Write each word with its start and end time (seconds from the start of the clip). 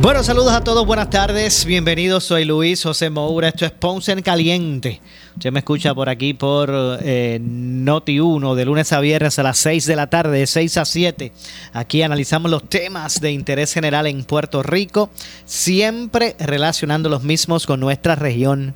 Bueno, 0.00 0.22
saludos 0.22 0.52
a 0.52 0.62
todos, 0.62 0.86
buenas 0.86 1.10
tardes, 1.10 1.64
bienvenidos, 1.64 2.22
soy 2.22 2.44
Luis 2.44 2.84
José 2.84 3.10
Moura, 3.10 3.48
esto 3.48 3.66
es 3.66 3.72
Ponce 3.72 4.12
en 4.12 4.22
Caliente. 4.22 5.00
Usted 5.34 5.50
me 5.50 5.58
escucha 5.58 5.92
por 5.92 6.08
aquí 6.08 6.34
por 6.34 6.70
eh, 7.02 7.40
Noti 7.42 8.20
1 8.20 8.54
de 8.54 8.64
lunes 8.64 8.92
a 8.92 9.00
viernes 9.00 9.40
a 9.40 9.42
las 9.42 9.58
6 9.58 9.86
de 9.86 9.96
la 9.96 10.06
tarde, 10.06 10.38
de 10.38 10.46
6 10.46 10.76
a 10.76 10.84
7. 10.84 11.32
Aquí 11.72 12.02
analizamos 12.02 12.48
los 12.48 12.68
temas 12.68 13.20
de 13.20 13.32
interés 13.32 13.74
general 13.74 14.06
en 14.06 14.22
Puerto 14.22 14.62
Rico, 14.62 15.10
siempre 15.44 16.36
relacionando 16.38 17.08
los 17.08 17.24
mismos 17.24 17.66
con 17.66 17.80
nuestra 17.80 18.14
región. 18.14 18.74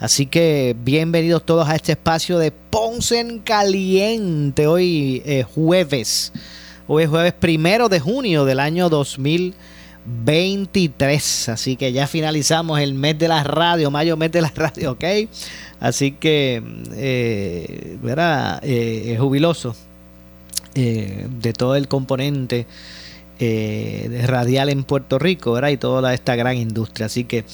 Así 0.00 0.26
que 0.26 0.74
bienvenidos 0.76 1.46
todos 1.46 1.68
a 1.68 1.76
este 1.76 1.92
espacio 1.92 2.36
de 2.36 2.50
Ponce 2.50 3.20
en 3.20 3.38
Caliente. 3.38 4.66
Hoy 4.66 5.22
eh, 5.24 5.44
jueves, 5.44 6.32
hoy 6.88 7.04
es 7.04 7.08
jueves 7.08 7.32
primero 7.32 7.88
de 7.88 8.00
junio 8.00 8.44
del 8.44 8.58
año 8.58 8.88
2020. 8.88 9.73
23. 10.04 11.48
Así 11.48 11.76
que 11.76 11.92
ya 11.92 12.06
finalizamos 12.06 12.80
el 12.80 12.94
mes 12.94 13.18
de 13.18 13.28
la 13.28 13.42
radio, 13.42 13.90
mayo 13.90 14.16
mes 14.16 14.32
de 14.32 14.42
la 14.42 14.52
radio, 14.54 14.92
¿ok? 14.92 15.04
Así 15.80 16.12
que, 16.12 16.62
eh, 16.94 17.98
¿verdad? 18.02 18.60
Eh, 18.62 19.12
es 19.12 19.20
jubiloso 19.20 19.74
eh, 20.74 21.26
de 21.28 21.52
todo 21.52 21.76
el 21.76 21.88
componente 21.88 22.66
eh, 23.38 24.24
radial 24.26 24.68
en 24.68 24.84
Puerto 24.84 25.18
Rico, 25.18 25.52
¿verdad? 25.52 25.70
Y 25.70 25.76
toda 25.76 26.14
esta 26.14 26.36
gran 26.36 26.56
industria. 26.56 27.06
Así 27.06 27.24
que 27.24 27.44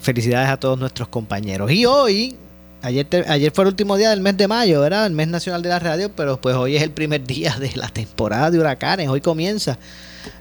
felicidades 0.00 0.48
a 0.48 0.56
todos 0.56 0.78
nuestros 0.78 1.08
compañeros. 1.08 1.70
Y 1.70 1.84
hoy, 1.84 2.36
Ayer, 2.82 3.06
ayer 3.28 3.52
fue 3.52 3.64
el 3.64 3.68
último 3.68 3.98
día 3.98 4.08
del 4.08 4.22
mes 4.22 4.38
de 4.38 4.48
mayo, 4.48 4.80
¿verdad? 4.80 5.04
El 5.04 5.12
mes 5.12 5.28
nacional 5.28 5.60
de 5.60 5.68
la 5.68 5.78
radio, 5.78 6.10
pero 6.16 6.40
pues 6.40 6.56
hoy 6.56 6.76
es 6.76 6.82
el 6.82 6.90
primer 6.90 7.22
día 7.26 7.56
de 7.58 7.72
la 7.74 7.88
temporada 7.88 8.50
de 8.50 8.58
huracanes. 8.58 9.08
Hoy 9.08 9.20
comienza 9.20 9.78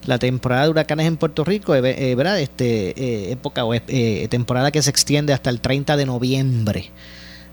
la 0.06 0.18
temporada 0.18 0.64
de 0.64 0.70
huracanes 0.70 1.08
en 1.08 1.18
Puerto 1.18 1.44
Rico, 1.44 1.76
eh, 1.76 1.82
eh, 2.12 2.16
¿verdad? 2.16 2.40
Este, 2.40 2.90
eh, 2.90 3.32
época 3.32 3.66
o 3.66 3.74
temporada 4.30 4.72
que 4.72 4.82
se 4.82 4.90
extiende 4.90 5.34
hasta 5.34 5.50
el 5.50 5.62
30 5.62 5.98
de 5.98 6.06
noviembre. 6.06 6.92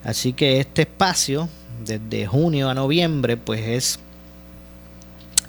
Así 0.05 0.33
que 0.33 0.61
este 0.61 0.83
espacio, 0.83 1.49
desde 1.85 2.27
junio 2.27 2.69
a 2.71 2.75
noviembre, 2.75 3.37
pues 3.37 3.61
es 3.61 3.99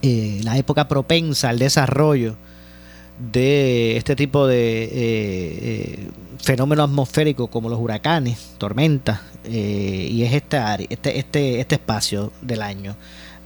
la 0.02 0.58
época 0.58 0.88
propensa 0.88 1.50
al 1.50 1.60
desarrollo 1.60 2.38
de 3.20 3.98
este 3.98 4.16
tipo 4.16 4.48
de 4.48 6.08
fenómenos 6.42 6.86
atmosféricos 6.90 7.50
como 7.50 7.68
los 7.68 7.80
huracanes, 7.80 8.54
tormentas, 8.58 9.20
y 9.44 10.24
es 10.24 10.34
este, 10.34 10.58
este, 10.90 11.20
este, 11.20 11.60
este 11.60 11.76
espacio 11.76 12.32
del 12.42 12.62
año 12.62 12.96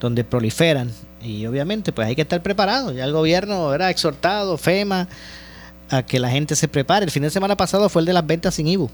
donde 0.02 0.24
proliferan 0.24 0.92
y 1.24 1.46
obviamente 1.46 1.92
pues 1.92 2.08
hay 2.08 2.16
que 2.16 2.24
estar 2.24 2.42
preparado. 2.42 2.92
Ya 2.92 3.06
el 3.06 3.14
gobierno 3.14 3.74
era 3.74 3.90
exhortado, 3.90 4.58
FEMA, 4.58 5.08
a 5.90 6.04
que 6.04 6.20
la 6.20 6.30
gente 6.30 6.56
se 6.56 6.68
prepare. 6.68 7.06
El 7.06 7.12
fin 7.12 7.24
de 7.24 7.30
semana 7.30 7.56
pasado 7.56 7.90
fue 7.90 8.02
el 8.02 8.06
de 8.06 8.14
las 8.14 8.26
ventas 8.26 8.56
sin 8.56 8.68
IBU. 8.68 8.90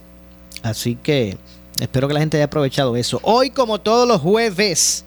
Así 0.63 0.95
que 0.95 1.37
espero 1.79 2.07
que 2.07 2.13
la 2.13 2.19
gente 2.19 2.37
haya 2.37 2.45
aprovechado 2.45 2.95
eso. 2.95 3.19
Hoy 3.23 3.51
como 3.51 3.79
todos 3.79 4.07
los 4.07 4.21
jueves, 4.21 5.05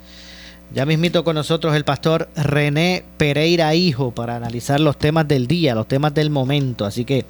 ya 0.72 0.86
mismito 0.86 1.24
con 1.24 1.34
nosotros 1.34 1.74
el 1.74 1.84
pastor 1.84 2.28
René 2.36 3.04
Pereira 3.16 3.74
Hijo 3.74 4.12
para 4.12 4.36
analizar 4.36 4.80
los 4.80 4.96
temas 4.96 5.26
del 5.26 5.46
día, 5.46 5.74
los 5.74 5.88
temas 5.88 6.14
del 6.14 6.30
momento. 6.30 6.84
Así 6.84 7.04
que 7.04 7.24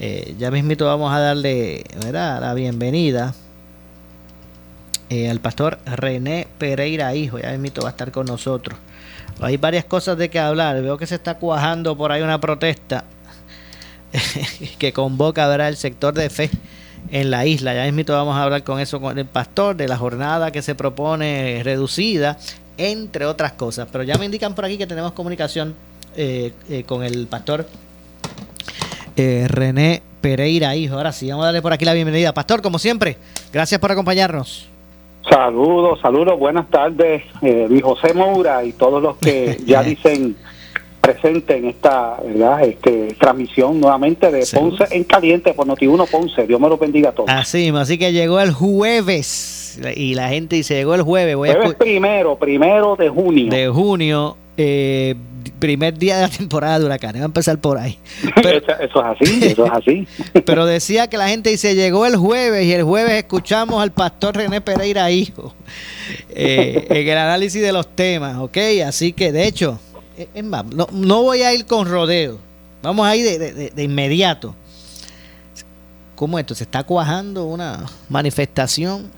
eh, 0.00 0.36
ya 0.38 0.50
mismito 0.50 0.86
vamos 0.86 1.12
a 1.12 1.18
darle 1.18 1.84
la 2.12 2.54
bienvenida 2.54 3.34
eh, 5.10 5.28
al 5.28 5.40
pastor 5.40 5.78
René 5.84 6.46
Pereira 6.58 7.14
Hijo. 7.16 7.38
Ya 7.38 7.50
mismito 7.50 7.82
va 7.82 7.88
a 7.88 7.90
estar 7.90 8.12
con 8.12 8.26
nosotros. 8.26 8.78
Hay 9.40 9.56
varias 9.56 9.84
cosas 9.84 10.18
de 10.18 10.28
que 10.28 10.38
hablar. 10.38 10.80
Veo 10.82 10.96
que 10.96 11.06
se 11.06 11.14
está 11.14 11.38
cuajando 11.38 11.96
por 11.96 12.12
ahí 12.12 12.22
una 12.22 12.40
protesta 12.40 13.04
que 14.78 14.92
convoca 14.92 15.46
¿verdad? 15.46 15.68
el 15.68 15.76
sector 15.76 16.14
de 16.14 16.30
fe 16.30 16.50
en 17.10 17.30
la 17.30 17.46
isla. 17.46 17.74
Ya 17.74 17.90
mismo 17.90 18.14
vamos 18.14 18.36
a 18.36 18.42
hablar 18.42 18.64
con 18.64 18.80
eso 18.80 19.00
con 19.00 19.18
el 19.18 19.26
pastor 19.26 19.76
de 19.76 19.88
la 19.88 19.96
jornada 19.96 20.50
que 20.50 20.62
se 20.62 20.74
propone 20.74 21.60
reducida, 21.62 22.38
entre 22.76 23.26
otras 23.26 23.52
cosas. 23.52 23.88
Pero 23.90 24.04
ya 24.04 24.16
me 24.16 24.24
indican 24.24 24.54
por 24.54 24.64
aquí 24.64 24.78
que 24.78 24.86
tenemos 24.86 25.12
comunicación 25.12 25.74
eh, 26.16 26.52
eh, 26.68 26.82
con 26.84 27.04
el 27.04 27.26
pastor 27.26 27.66
eh, 29.16 29.46
René 29.48 30.02
Pereira, 30.20 30.74
hijo. 30.76 30.94
Ahora 30.94 31.12
sí, 31.12 31.28
vamos 31.28 31.44
a 31.44 31.46
darle 31.46 31.62
por 31.62 31.72
aquí 31.72 31.84
la 31.84 31.92
bienvenida. 31.92 32.32
Pastor, 32.32 32.62
como 32.62 32.78
siempre, 32.78 33.16
gracias 33.52 33.80
por 33.80 33.92
acompañarnos. 33.92 34.68
Saludos, 35.28 36.00
saludos, 36.00 36.38
buenas 36.38 36.68
tardes, 36.70 37.22
eh, 37.42 37.66
Luis 37.68 37.82
José 37.82 38.14
Moura 38.14 38.64
y 38.64 38.72
todos 38.72 39.02
los 39.02 39.16
que 39.18 39.58
ya 39.66 39.82
dicen 39.82 40.36
presente 41.00 41.56
en 41.56 41.66
esta 41.66 42.18
¿verdad? 42.24 42.62
Este, 42.64 43.14
transmisión 43.18 43.80
nuevamente 43.80 44.30
de 44.30 44.46
Ponce 44.52 44.84
en 44.90 45.04
Caliente 45.04 45.54
por 45.54 45.66
Noti1 45.66 46.10
Ponce. 46.10 46.46
Dios 46.46 46.60
me 46.60 46.68
lo 46.68 46.76
bendiga 46.76 47.10
a 47.10 47.12
todos. 47.12 47.30
Así, 47.30 47.72
así 47.74 47.98
que 47.98 48.12
llegó 48.12 48.40
el 48.40 48.52
jueves 48.52 49.80
y 49.96 50.14
la 50.14 50.28
gente 50.28 50.56
dice, 50.56 50.74
llegó 50.74 50.94
el 50.94 51.02
jueves. 51.02 51.36
Voy 51.36 51.50
jueves 51.50 51.74
primero, 51.74 52.36
primero 52.36 52.96
de 52.96 53.08
junio. 53.08 53.50
De 53.50 53.68
junio. 53.68 54.36
Eh, 54.60 55.14
primer 55.60 55.96
día 55.96 56.16
de 56.16 56.22
la 56.22 56.28
temporada 56.28 56.80
de 56.80 56.86
huracanes. 56.86 57.22
Va 57.22 57.24
a 57.24 57.26
empezar 57.26 57.58
por 57.58 57.78
ahí. 57.78 57.96
eso, 58.36 58.72
es 58.80 58.90
así, 58.96 59.46
eso 59.46 59.66
es 59.66 59.72
así. 59.72 60.08
pero 60.44 60.66
decía 60.66 61.08
que 61.08 61.16
la 61.16 61.28
gente 61.28 61.50
dice, 61.50 61.76
llegó 61.76 62.06
el 62.06 62.16
jueves 62.16 62.66
y 62.66 62.72
el 62.72 62.82
jueves 62.82 63.12
escuchamos 63.12 63.80
al 63.80 63.92
pastor 63.92 64.36
René 64.36 64.60
Pereira 64.60 65.12
Hijo 65.12 65.54
eh, 66.30 66.86
en 66.90 67.08
el 67.08 67.18
análisis 67.18 67.62
de 67.62 67.72
los 67.72 67.86
temas, 67.94 68.36
¿ok? 68.38 68.58
Así 68.84 69.12
que, 69.12 69.30
de 69.30 69.46
hecho, 69.46 69.78
es 70.34 70.44
más, 70.44 70.64
no, 70.64 71.22
voy 71.22 71.42
a 71.42 71.54
ir 71.54 71.64
con 71.64 71.88
rodeo. 71.88 72.38
Vamos 72.82 73.06
a 73.06 73.14
ir 73.14 73.38
de, 73.38 73.82
inmediato. 73.84 74.56
¿Cómo 76.16 76.36
esto? 76.36 76.56
¿Se 76.56 76.64
está 76.64 76.82
cuajando 76.82 77.44
una 77.44 77.84
manifestación? 78.08 79.08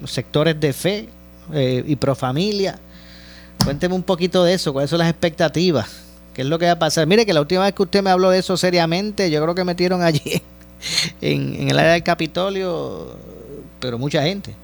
Los 0.00 0.10
sectores 0.10 0.58
de 0.58 0.72
fe 0.72 1.08
eh, 1.52 1.84
y 1.86 1.94
pro 1.94 2.16
familia 2.16 2.78
Cuénteme 3.64 3.94
un 3.94 4.02
poquito 4.02 4.42
de 4.44 4.54
eso, 4.54 4.72
cuáles 4.72 4.90
son 4.90 5.00
las 5.00 5.08
expectativas, 5.10 6.04
qué 6.34 6.42
es 6.42 6.48
lo 6.48 6.58
que 6.58 6.66
va 6.66 6.72
a 6.72 6.78
pasar. 6.78 7.06
Mire 7.06 7.26
que 7.26 7.32
la 7.32 7.40
última 7.40 7.64
vez 7.64 7.74
que 7.74 7.82
usted 7.82 8.02
me 8.02 8.10
habló 8.10 8.30
de 8.30 8.38
eso 8.38 8.56
seriamente, 8.56 9.30
yo 9.30 9.42
creo 9.42 9.54
que 9.54 9.64
metieron 9.64 10.02
allí 10.02 10.42
en, 11.20 11.68
el 11.68 11.78
área 11.78 11.92
del 11.92 12.02
Capitolio, 12.02 13.16
pero 13.78 13.98
mucha 13.98 14.22
gente. 14.22 14.54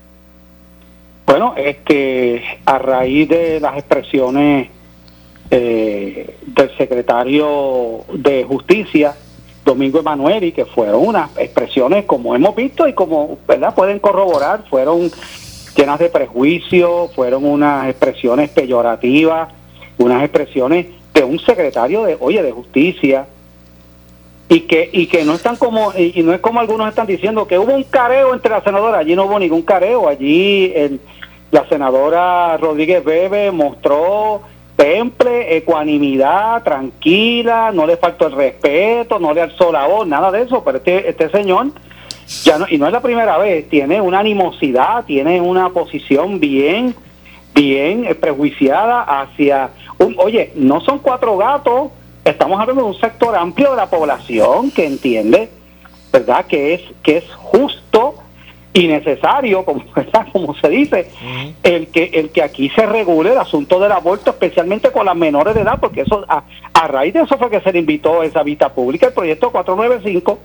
Bueno, 1.26 1.54
es 1.56 1.78
que 1.78 2.42
a 2.64 2.78
raíz 2.78 3.28
de 3.28 3.60
las 3.60 3.76
expresiones 3.76 4.68
eh, 5.50 6.36
del 6.46 6.76
secretario 6.76 8.00
de 8.12 8.44
Justicia, 8.44 9.14
Domingo 9.64 9.98
Emanueli, 9.98 10.52
que 10.52 10.64
fueron 10.64 11.06
unas 11.06 11.36
expresiones 11.36 12.04
como 12.04 12.34
hemos 12.34 12.54
visto 12.54 12.86
y 12.88 12.94
como 12.94 13.38
verdad 13.46 13.74
pueden 13.74 13.98
corroborar, 13.98 14.64
fueron 14.70 15.10
llenas 15.76 15.98
de 15.98 16.08
prejuicio, 16.08 17.08
fueron 17.14 17.44
unas 17.44 17.88
expresiones 17.88 18.50
peyorativas, 18.50 19.48
unas 19.98 20.22
expresiones 20.22 20.86
de 21.12 21.24
un 21.24 21.38
secretario 21.38 22.04
de, 22.04 22.16
oye, 22.20 22.42
de 22.42 22.52
justicia, 22.52 23.26
y 24.48 24.60
que 24.60 24.88
y 24.92 25.06
que 25.06 25.24
no 25.24 25.34
están 25.34 25.56
como 25.56 25.92
y, 25.96 26.22
no 26.22 26.32
es 26.32 26.40
como 26.40 26.60
algunos 26.60 26.88
están 26.88 27.06
diciendo 27.06 27.46
que 27.46 27.58
hubo 27.58 27.74
un 27.74 27.82
careo 27.84 28.32
entre 28.32 28.50
la 28.50 28.62
senadora. 28.62 28.98
Allí 28.98 29.16
no 29.16 29.24
hubo 29.24 29.38
ningún 29.38 29.62
careo. 29.62 30.08
Allí 30.08 30.72
la 31.50 31.68
senadora 31.68 32.56
Rodríguez 32.56 33.04
Bebe 33.04 33.50
mostró 33.50 34.42
temple 34.76 35.56
ecuanimidad 35.56 36.62
tranquila 36.62 37.70
no 37.72 37.86
le 37.86 37.96
faltó 37.96 38.26
el 38.26 38.34
respeto 38.34 39.18
no 39.18 39.32
le 39.32 39.40
alzó 39.40 39.72
la 39.72 39.86
voz 39.86 40.06
nada 40.06 40.30
de 40.30 40.42
eso. 40.42 40.62
Pero 40.62 40.78
este 40.78 41.08
este 41.08 41.28
señor 41.30 41.72
ya 42.44 42.58
no, 42.58 42.66
y 42.68 42.78
no 42.78 42.86
es 42.86 42.92
la 42.92 43.00
primera 43.00 43.38
vez, 43.38 43.68
tiene 43.68 44.00
una 44.00 44.20
animosidad, 44.20 45.04
tiene 45.04 45.40
una 45.40 45.70
posición 45.70 46.40
bien, 46.40 46.94
bien 47.54 48.04
eh, 48.04 48.14
prejuiciada 48.14 49.02
hacia, 49.02 49.70
oye, 50.18 50.52
no 50.56 50.80
son 50.80 50.98
cuatro 50.98 51.36
gatos, 51.36 51.90
estamos 52.24 52.60
hablando 52.60 52.82
de 52.82 52.88
un 52.88 53.00
sector 53.00 53.36
amplio 53.36 53.70
de 53.70 53.76
la 53.76 53.88
población 53.88 54.70
que 54.72 54.86
entiende, 54.86 55.50
¿verdad? 56.12 56.46
Que 56.46 56.74
es, 56.74 56.80
que 57.02 57.18
es 57.18 57.24
justo 57.34 58.14
innecesario, 58.72 59.64
como, 59.64 59.84
como 60.32 60.54
se 60.56 60.68
dice, 60.68 61.08
el 61.62 61.86
que 61.88 62.10
el 62.12 62.30
que 62.30 62.42
aquí 62.42 62.68
se 62.70 62.86
regule 62.86 63.32
el 63.32 63.38
asunto 63.38 63.78
del 63.78 63.92
aborto, 63.92 64.30
especialmente 64.30 64.90
con 64.90 65.06
las 65.06 65.16
menores 65.16 65.54
de 65.54 65.60
edad, 65.60 65.78
porque 65.80 66.00
eso 66.00 66.24
a, 66.28 66.42
a 66.74 66.88
raíz 66.88 67.14
de 67.14 67.20
eso 67.20 67.38
fue 67.38 67.50
que 67.50 67.60
se 67.60 67.72
le 67.72 67.78
invitó 67.78 68.20
a 68.20 68.26
esa 68.26 68.42
vista 68.42 68.68
pública, 68.68 69.06
el 69.06 69.12
proyecto 69.12 69.50
495. 69.50 70.38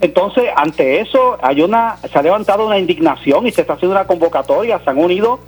Entonces, 0.00 0.44
ante 0.56 1.00
eso, 1.00 1.38
hay 1.42 1.62
una, 1.62 1.96
se 1.96 2.18
ha 2.18 2.22
levantado 2.22 2.66
una 2.66 2.78
indignación 2.78 3.46
y 3.46 3.52
se 3.52 3.62
está 3.62 3.74
haciendo 3.74 3.96
una 3.96 4.06
convocatoria, 4.06 4.80
se 4.84 4.90
han 4.90 4.98
unido 4.98 5.40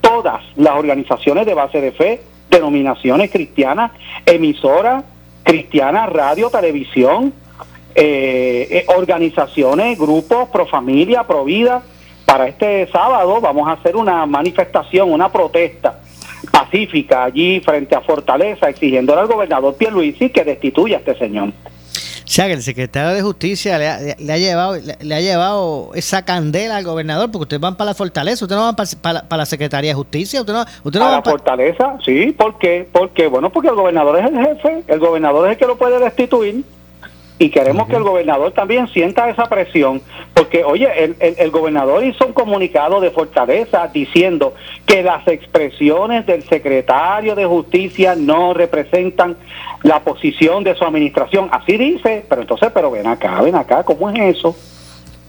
todas 0.00 0.42
las 0.56 0.74
organizaciones 0.74 1.46
de 1.46 1.54
base 1.54 1.80
de 1.80 1.92
fe, 1.92 2.20
denominaciones 2.50 3.30
cristianas, 3.30 3.92
emisoras 4.26 5.04
cristianas, 5.42 6.10
radio, 6.10 6.50
televisión, 6.50 7.32
eh, 7.94 8.66
eh, 8.70 8.84
organizaciones, 8.96 9.98
grupos, 9.98 10.48
pro 10.48 10.66
familia, 10.66 11.24
pro 11.24 11.44
vida. 11.44 11.82
Para 12.24 12.48
este 12.48 12.88
sábado 12.88 13.40
vamos 13.40 13.68
a 13.68 13.72
hacer 13.72 13.94
una 13.96 14.26
manifestación, 14.26 15.12
una 15.12 15.30
protesta 15.30 16.00
pacífica 16.50 17.24
allí 17.24 17.60
frente 17.60 17.94
a 17.94 18.00
Fortaleza, 18.00 18.68
exigiendo 18.68 19.18
al 19.18 19.26
gobernador 19.26 19.76
Pierluisi 19.76 20.30
que 20.30 20.44
destituya 20.44 20.96
a 20.96 21.00
este 21.00 21.16
señor. 21.16 21.52
O 22.24 22.26
sea, 22.26 22.46
que 22.46 22.54
el 22.54 22.62
secretario 22.62 23.14
de 23.14 23.20
Justicia 23.20 23.78
le 23.78 23.88
ha, 23.88 24.38
llevado 24.38 24.76
le, 24.76 25.14
ha 25.14 25.20
llevado 25.20 25.90
esa 25.94 26.24
candela 26.24 26.78
al 26.78 26.84
gobernador, 26.84 27.30
porque 27.30 27.42
ustedes 27.42 27.60
van 27.60 27.76
para 27.76 27.90
la 27.90 27.94
Fortaleza, 27.94 28.44
ustedes 28.46 28.58
no 28.58 28.72
van 28.72 28.76
para, 29.02 29.36
la 29.36 29.46
Secretaría 29.46 29.90
de 29.90 29.94
Justicia, 29.94 30.40
ustedes 30.40 30.58
no, 30.58 30.66
usted 30.84 31.00
no 31.00 31.10
la 31.10 31.22
Fortaleza, 31.22 31.98
sí, 32.02 32.32
¿por 32.32 32.58
qué? 32.58 32.88
Porque, 32.90 33.26
bueno, 33.26 33.50
porque 33.50 33.68
el 33.68 33.74
gobernador 33.74 34.18
es 34.18 34.24
el 34.24 34.38
jefe, 34.38 34.84
el 34.88 34.98
gobernador 35.00 35.46
es 35.46 35.52
el 35.52 35.58
que 35.58 35.66
lo 35.66 35.76
puede 35.76 35.98
destituir 35.98 36.64
y 37.38 37.50
queremos 37.50 37.88
que 37.88 37.96
el 37.96 38.04
gobernador 38.04 38.52
también 38.52 38.86
sienta 38.88 39.28
esa 39.28 39.48
presión, 39.48 40.00
porque 40.34 40.62
oye, 40.62 40.88
el, 41.02 41.16
el, 41.18 41.50
gobernador 41.50 42.04
hizo 42.04 42.26
un 42.26 42.32
comunicado 42.32 43.00
de 43.00 43.10
fortaleza 43.10 43.88
diciendo 43.92 44.54
que 44.86 45.02
las 45.02 45.26
expresiones 45.26 46.26
del 46.26 46.44
secretario 46.44 47.34
de 47.34 47.44
justicia 47.44 48.14
no 48.14 48.54
representan 48.54 49.36
la 49.82 50.00
posición 50.00 50.62
de 50.62 50.76
su 50.76 50.84
administración, 50.84 51.48
así 51.50 51.76
dice, 51.76 52.24
pero 52.28 52.42
entonces, 52.42 52.70
pero 52.72 52.90
ven 52.92 53.06
acá, 53.08 53.42
ven 53.42 53.56
acá, 53.56 53.82
¿cómo 53.82 54.10
es 54.10 54.36
eso? 54.36 54.54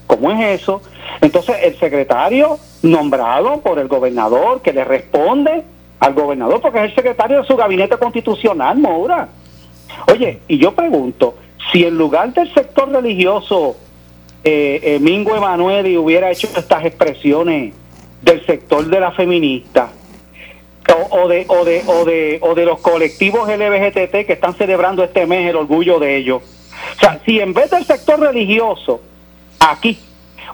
¿Cómo 0.06 0.30
es 0.30 0.60
eso? 0.60 0.82
Entonces, 1.20 1.56
el 1.64 1.76
secretario 1.76 2.58
nombrado 2.82 3.60
por 3.62 3.80
el 3.80 3.88
gobernador 3.88 4.62
que 4.62 4.72
le 4.72 4.84
responde 4.84 5.64
al 5.98 6.14
gobernador, 6.14 6.60
porque 6.60 6.78
es 6.78 6.84
el 6.90 6.94
secretario 6.94 7.40
de 7.40 7.46
su 7.48 7.56
gabinete 7.56 7.96
constitucional, 7.96 8.78
Moura. 8.78 9.28
Oye, 10.12 10.40
y 10.46 10.58
yo 10.58 10.72
pregunto, 10.72 11.34
si 11.76 11.84
en 11.84 11.98
lugar 11.98 12.32
del 12.32 12.50
sector 12.54 12.88
religioso 12.88 13.76
eh, 14.42 14.80
eh, 14.82 14.98
Mingo 14.98 15.36
Emanuel 15.36 15.98
hubiera 15.98 16.30
hecho 16.30 16.48
estas 16.56 16.86
expresiones 16.86 17.74
del 18.22 18.46
sector 18.46 18.86
de 18.86 18.98
la 18.98 19.12
feminista 19.12 19.90
o, 21.10 21.28
de, 21.28 21.44
o, 21.48 21.66
de, 21.66 21.82
o, 21.86 22.04
de, 22.06 22.38
o 22.40 22.54
de 22.54 22.64
los 22.64 22.78
colectivos 22.78 23.46
LBGTT 23.46 24.24
que 24.26 24.32
están 24.32 24.54
celebrando 24.54 25.04
este 25.04 25.26
mes 25.26 25.50
el 25.50 25.56
orgullo 25.56 25.98
de 25.98 26.16
ellos. 26.16 26.42
O 26.96 26.98
sea, 26.98 27.20
si 27.26 27.40
en 27.40 27.52
vez 27.52 27.70
del 27.70 27.84
sector 27.84 28.20
religioso 28.20 29.02
aquí 29.60 29.98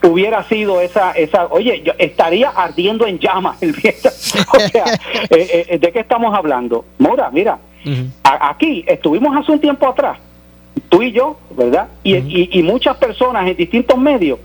hubiera 0.02 0.42
sido 0.48 0.80
esa, 0.80 1.12
esa 1.12 1.46
oye, 1.50 1.82
yo 1.84 1.92
estaría 1.98 2.48
ardiendo 2.48 3.06
en 3.06 3.20
llamas 3.20 3.62
el 3.62 3.74
viento. 3.74 4.08
O 4.56 4.58
sea, 4.58 4.84
eh, 5.30 5.66
eh, 5.68 5.78
¿de 5.78 5.92
qué 5.92 6.00
estamos 6.00 6.34
hablando? 6.34 6.84
Mora, 6.98 7.30
mira, 7.30 7.60
aquí 8.24 8.84
estuvimos 8.88 9.36
hace 9.36 9.52
un 9.52 9.60
tiempo 9.60 9.86
atrás 9.86 10.18
tú 10.88 11.02
y 11.02 11.12
yo, 11.12 11.36
¿verdad? 11.50 11.88
Y, 12.02 12.58
y, 12.58 12.62
muchas 12.62 12.96
personas 12.96 13.48
en 13.48 13.56
distintos 13.56 13.98
medios 13.98 14.38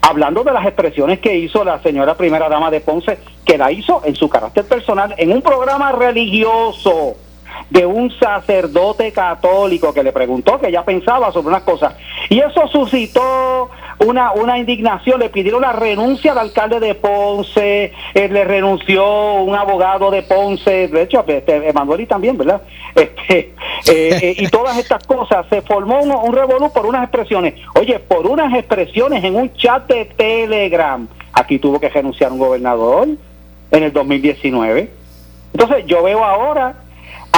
hablando 0.00 0.42
de 0.42 0.52
las 0.52 0.66
expresiones 0.66 1.20
que 1.20 1.36
hizo 1.36 1.64
la 1.64 1.80
señora 1.82 2.16
primera 2.16 2.48
dama 2.48 2.70
de 2.70 2.80
Ponce, 2.80 3.18
que 3.44 3.58
la 3.58 3.70
hizo 3.70 4.02
en 4.04 4.14
su 4.14 4.28
carácter 4.28 4.64
personal, 4.64 5.14
en 5.16 5.32
un 5.32 5.42
programa 5.42 5.92
religioso 5.92 7.16
de 7.70 7.86
un 7.86 8.10
sacerdote 8.18 9.12
católico 9.12 9.94
que 9.94 10.02
le 10.02 10.12
preguntó 10.12 10.60
que 10.60 10.68
ella 10.68 10.84
pensaba 10.84 11.32
sobre 11.32 11.48
unas 11.48 11.62
cosas. 11.62 11.94
Y 12.28 12.40
eso 12.40 12.68
suscitó 12.68 13.70
una, 14.04 14.32
una 14.32 14.58
indignación, 14.58 15.20
le 15.20 15.30
pidieron 15.30 15.62
la 15.62 15.72
renuncia 15.72 16.32
al 16.32 16.38
alcalde 16.38 16.80
de 16.80 16.94
Ponce, 16.94 17.92
eh, 18.14 18.28
le 18.28 18.44
renunció 18.44 19.34
un 19.34 19.54
abogado 19.54 20.10
de 20.10 20.22
Ponce, 20.22 20.88
de 20.88 21.02
hecho, 21.02 21.24
este, 21.26 21.68
Emanuel 21.68 22.02
y 22.02 22.06
también, 22.06 22.36
¿verdad? 22.36 22.62
Este, 22.94 23.54
eh, 23.88 24.18
eh, 24.20 24.34
y 24.36 24.48
todas 24.48 24.76
estas 24.76 25.06
cosas, 25.06 25.46
se 25.48 25.62
formó 25.62 26.02
un, 26.02 26.10
un 26.10 26.34
revolú 26.34 26.70
por 26.72 26.84
unas 26.84 27.04
expresiones, 27.04 27.54
oye, 27.74 27.98
por 27.98 28.26
unas 28.26 28.52
expresiones 28.52 29.24
en 29.24 29.34
un 29.34 29.54
chat 29.54 29.86
de 29.86 30.04
Telegram, 30.04 31.08
aquí 31.32 31.58
tuvo 31.58 31.80
que 31.80 31.88
renunciar 31.88 32.30
un 32.32 32.38
gobernador 32.38 33.08
en 33.70 33.82
el 33.82 33.92
2019. 33.92 34.90
Entonces 35.54 35.86
yo 35.86 36.02
veo 36.02 36.22
ahora 36.22 36.81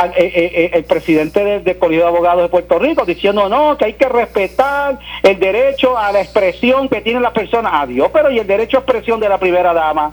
eh, 0.02 0.11
eh, 0.17 0.32
eh, 0.35 0.70
el 0.75 0.85
presidente 0.85 1.44
del, 1.44 1.62
de 1.62 1.79
Colegio 1.79 2.02
de 2.02 2.08
Abogados 2.08 2.43
de 2.43 2.49
Puerto 2.49 2.79
Rico 2.81 3.05
diciendo 3.05 3.49
no, 3.49 3.79
que 3.79 3.85
hay 3.85 3.93
que 3.94 4.08
respetar 4.08 4.99
el 5.23 5.38
derecho 5.38 5.96
a 5.96 6.11
la 6.11 6.20
expresión 6.20 6.88
que 6.88 7.00
tiene 7.00 7.20
la 7.20 7.32
persona. 7.32 7.81
Adiós, 7.81 8.11
pero 8.12 8.31
¿y 8.31 8.38
el 8.38 8.46
derecho 8.46 8.76
a 8.76 8.81
expresión 8.81 9.20
de 9.20 9.29
la 9.29 9.38
primera 9.38 9.73
dama? 9.73 10.12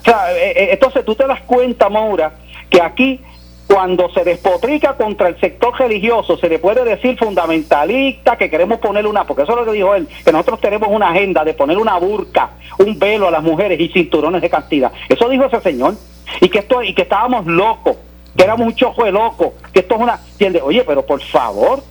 O 0.00 0.02
sea, 0.02 0.26
entonces 0.54 1.04
tú 1.04 1.14
te 1.14 1.26
das 1.26 1.40
cuenta, 1.42 1.88
Maura, 1.88 2.34
que 2.68 2.82
aquí 2.82 3.20
cuando 3.66 4.10
se 4.10 4.22
despotrica 4.22 4.96
contra 4.96 5.28
el 5.28 5.40
sector 5.40 5.78
religioso, 5.78 6.36
se 6.36 6.48
le 6.48 6.58
puede 6.58 6.84
decir 6.84 7.16
fundamentalista 7.16 8.36
que 8.36 8.50
queremos 8.50 8.80
poner 8.80 9.06
una, 9.06 9.24
porque 9.24 9.44
eso 9.44 9.52
es 9.52 9.58
lo 9.58 9.64
que 9.64 9.72
dijo 9.72 9.94
él, 9.94 10.08
que 10.24 10.32
nosotros 10.32 10.60
tenemos 10.60 10.90
una 10.90 11.08
agenda 11.08 11.42
de 11.44 11.54
poner 11.54 11.78
una 11.78 11.96
burca, 11.96 12.50
un 12.78 12.98
velo 12.98 13.28
a 13.28 13.30
las 13.30 13.42
mujeres 13.42 13.80
y 13.80 13.88
cinturones 13.88 14.42
de 14.42 14.50
castidad. 14.50 14.92
Eso 15.08 15.28
dijo 15.28 15.44
ese 15.44 15.60
señor. 15.60 15.94
Y 16.40 16.48
que 16.48 16.58
esto, 16.60 16.82
y 16.82 16.94
que 16.94 17.02
estábamos 17.02 17.46
locos 17.46 17.96
que 18.36 18.42
era 18.44 18.54
un 18.54 18.74
chojo 18.74 19.04
de 19.04 19.12
loco, 19.12 19.54
que 19.72 19.80
esto 19.80 19.94
es 19.94 20.00
una... 20.00 20.18
¿entiendes? 20.32 20.62
Oye, 20.62 20.84
pero 20.84 21.04
por 21.04 21.20
favor, 21.22 21.82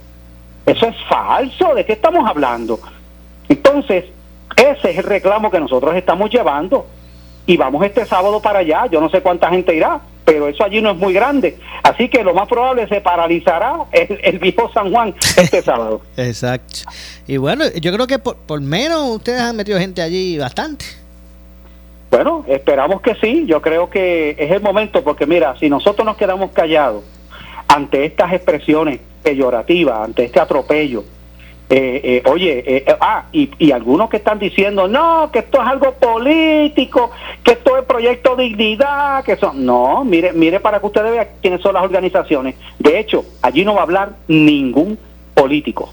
eso 0.65 0.87
es 0.87 0.95
falso, 1.07 1.73
¿de 1.75 1.85
qué 1.85 1.93
estamos 1.93 2.27
hablando? 2.27 2.79
Entonces, 3.49 4.05
ese 4.55 4.91
es 4.91 4.97
el 4.97 5.03
reclamo 5.03 5.51
que 5.51 5.59
nosotros 5.59 5.95
estamos 5.95 6.29
llevando 6.29 6.85
y 7.45 7.57
vamos 7.57 7.85
este 7.85 8.05
sábado 8.05 8.41
para 8.41 8.59
allá, 8.59 8.85
yo 8.89 9.01
no 9.01 9.09
sé 9.09 9.21
cuánta 9.21 9.49
gente 9.49 9.75
irá, 9.75 9.99
pero 10.23 10.47
eso 10.47 10.63
allí 10.63 10.81
no 10.81 10.91
es 10.91 10.97
muy 10.97 11.13
grande, 11.13 11.57
así 11.83 12.07
que 12.07 12.23
lo 12.23 12.33
más 12.33 12.47
probable 12.47 12.87
se 12.87 13.01
paralizará 13.01 13.75
el, 13.91 14.19
el 14.23 14.39
viejo 14.39 14.71
San 14.73 14.91
Juan 14.91 15.13
este 15.37 15.61
sábado. 15.63 16.01
Exacto. 16.15 16.89
Y 17.27 17.37
bueno, 17.37 17.65
yo 17.81 17.91
creo 17.91 18.07
que 18.07 18.19
por, 18.19 18.37
por 18.37 18.61
menos 18.61 19.09
ustedes 19.09 19.41
han 19.41 19.55
metido 19.55 19.77
gente 19.79 20.01
allí 20.01 20.37
bastante. 20.37 20.85
Bueno, 22.13 22.45
esperamos 22.47 23.01
que 23.01 23.15
sí. 23.15 23.45
Yo 23.47 23.59
creo 23.59 23.89
que 23.89 24.35
es 24.37 24.51
el 24.51 24.61
momento 24.61 25.03
porque 25.03 25.25
mira, 25.25 25.55
si 25.59 25.67
nosotros 25.67 26.05
nos 26.05 26.15
quedamos 26.15 26.51
callados 26.51 27.03
ante 27.67 28.05
estas 28.05 28.31
expresiones 28.33 28.99
peyorativas, 29.23 29.97
ante 29.97 30.25
este 30.25 30.39
atropello, 30.39 31.03
eh, 31.71 32.21
eh, 32.23 32.29
oye, 32.29 32.63
eh, 32.67 32.95
ah, 33.01 33.23
y, 33.31 33.49
y, 33.57 33.71
algunos 33.71 34.11
que 34.11 34.17
están 34.17 34.37
diciendo, 34.37 34.87
no, 34.87 35.31
que 35.33 35.39
esto 35.39 35.59
es 35.59 35.67
algo 35.67 35.93
político, 35.93 37.09
que 37.43 37.53
esto 37.53 37.79
es 37.79 37.85
proyecto 37.85 38.35
dignidad, 38.35 39.23
que 39.23 39.35
son... 39.35 39.65
No, 39.65 40.03
mire, 40.03 40.33
mire 40.33 40.59
para 40.59 40.79
que 40.79 40.85
ustedes 40.85 41.09
vean 41.09 41.27
quiénes 41.41 41.61
son 41.61 41.73
las 41.73 41.83
organizaciones. 41.83 42.53
De 42.77 42.99
hecho, 42.99 43.25
allí 43.41 43.65
no 43.65 43.73
va 43.73 43.79
a 43.79 43.83
hablar 43.85 44.09
ningún 44.27 44.99
político. 45.33 45.91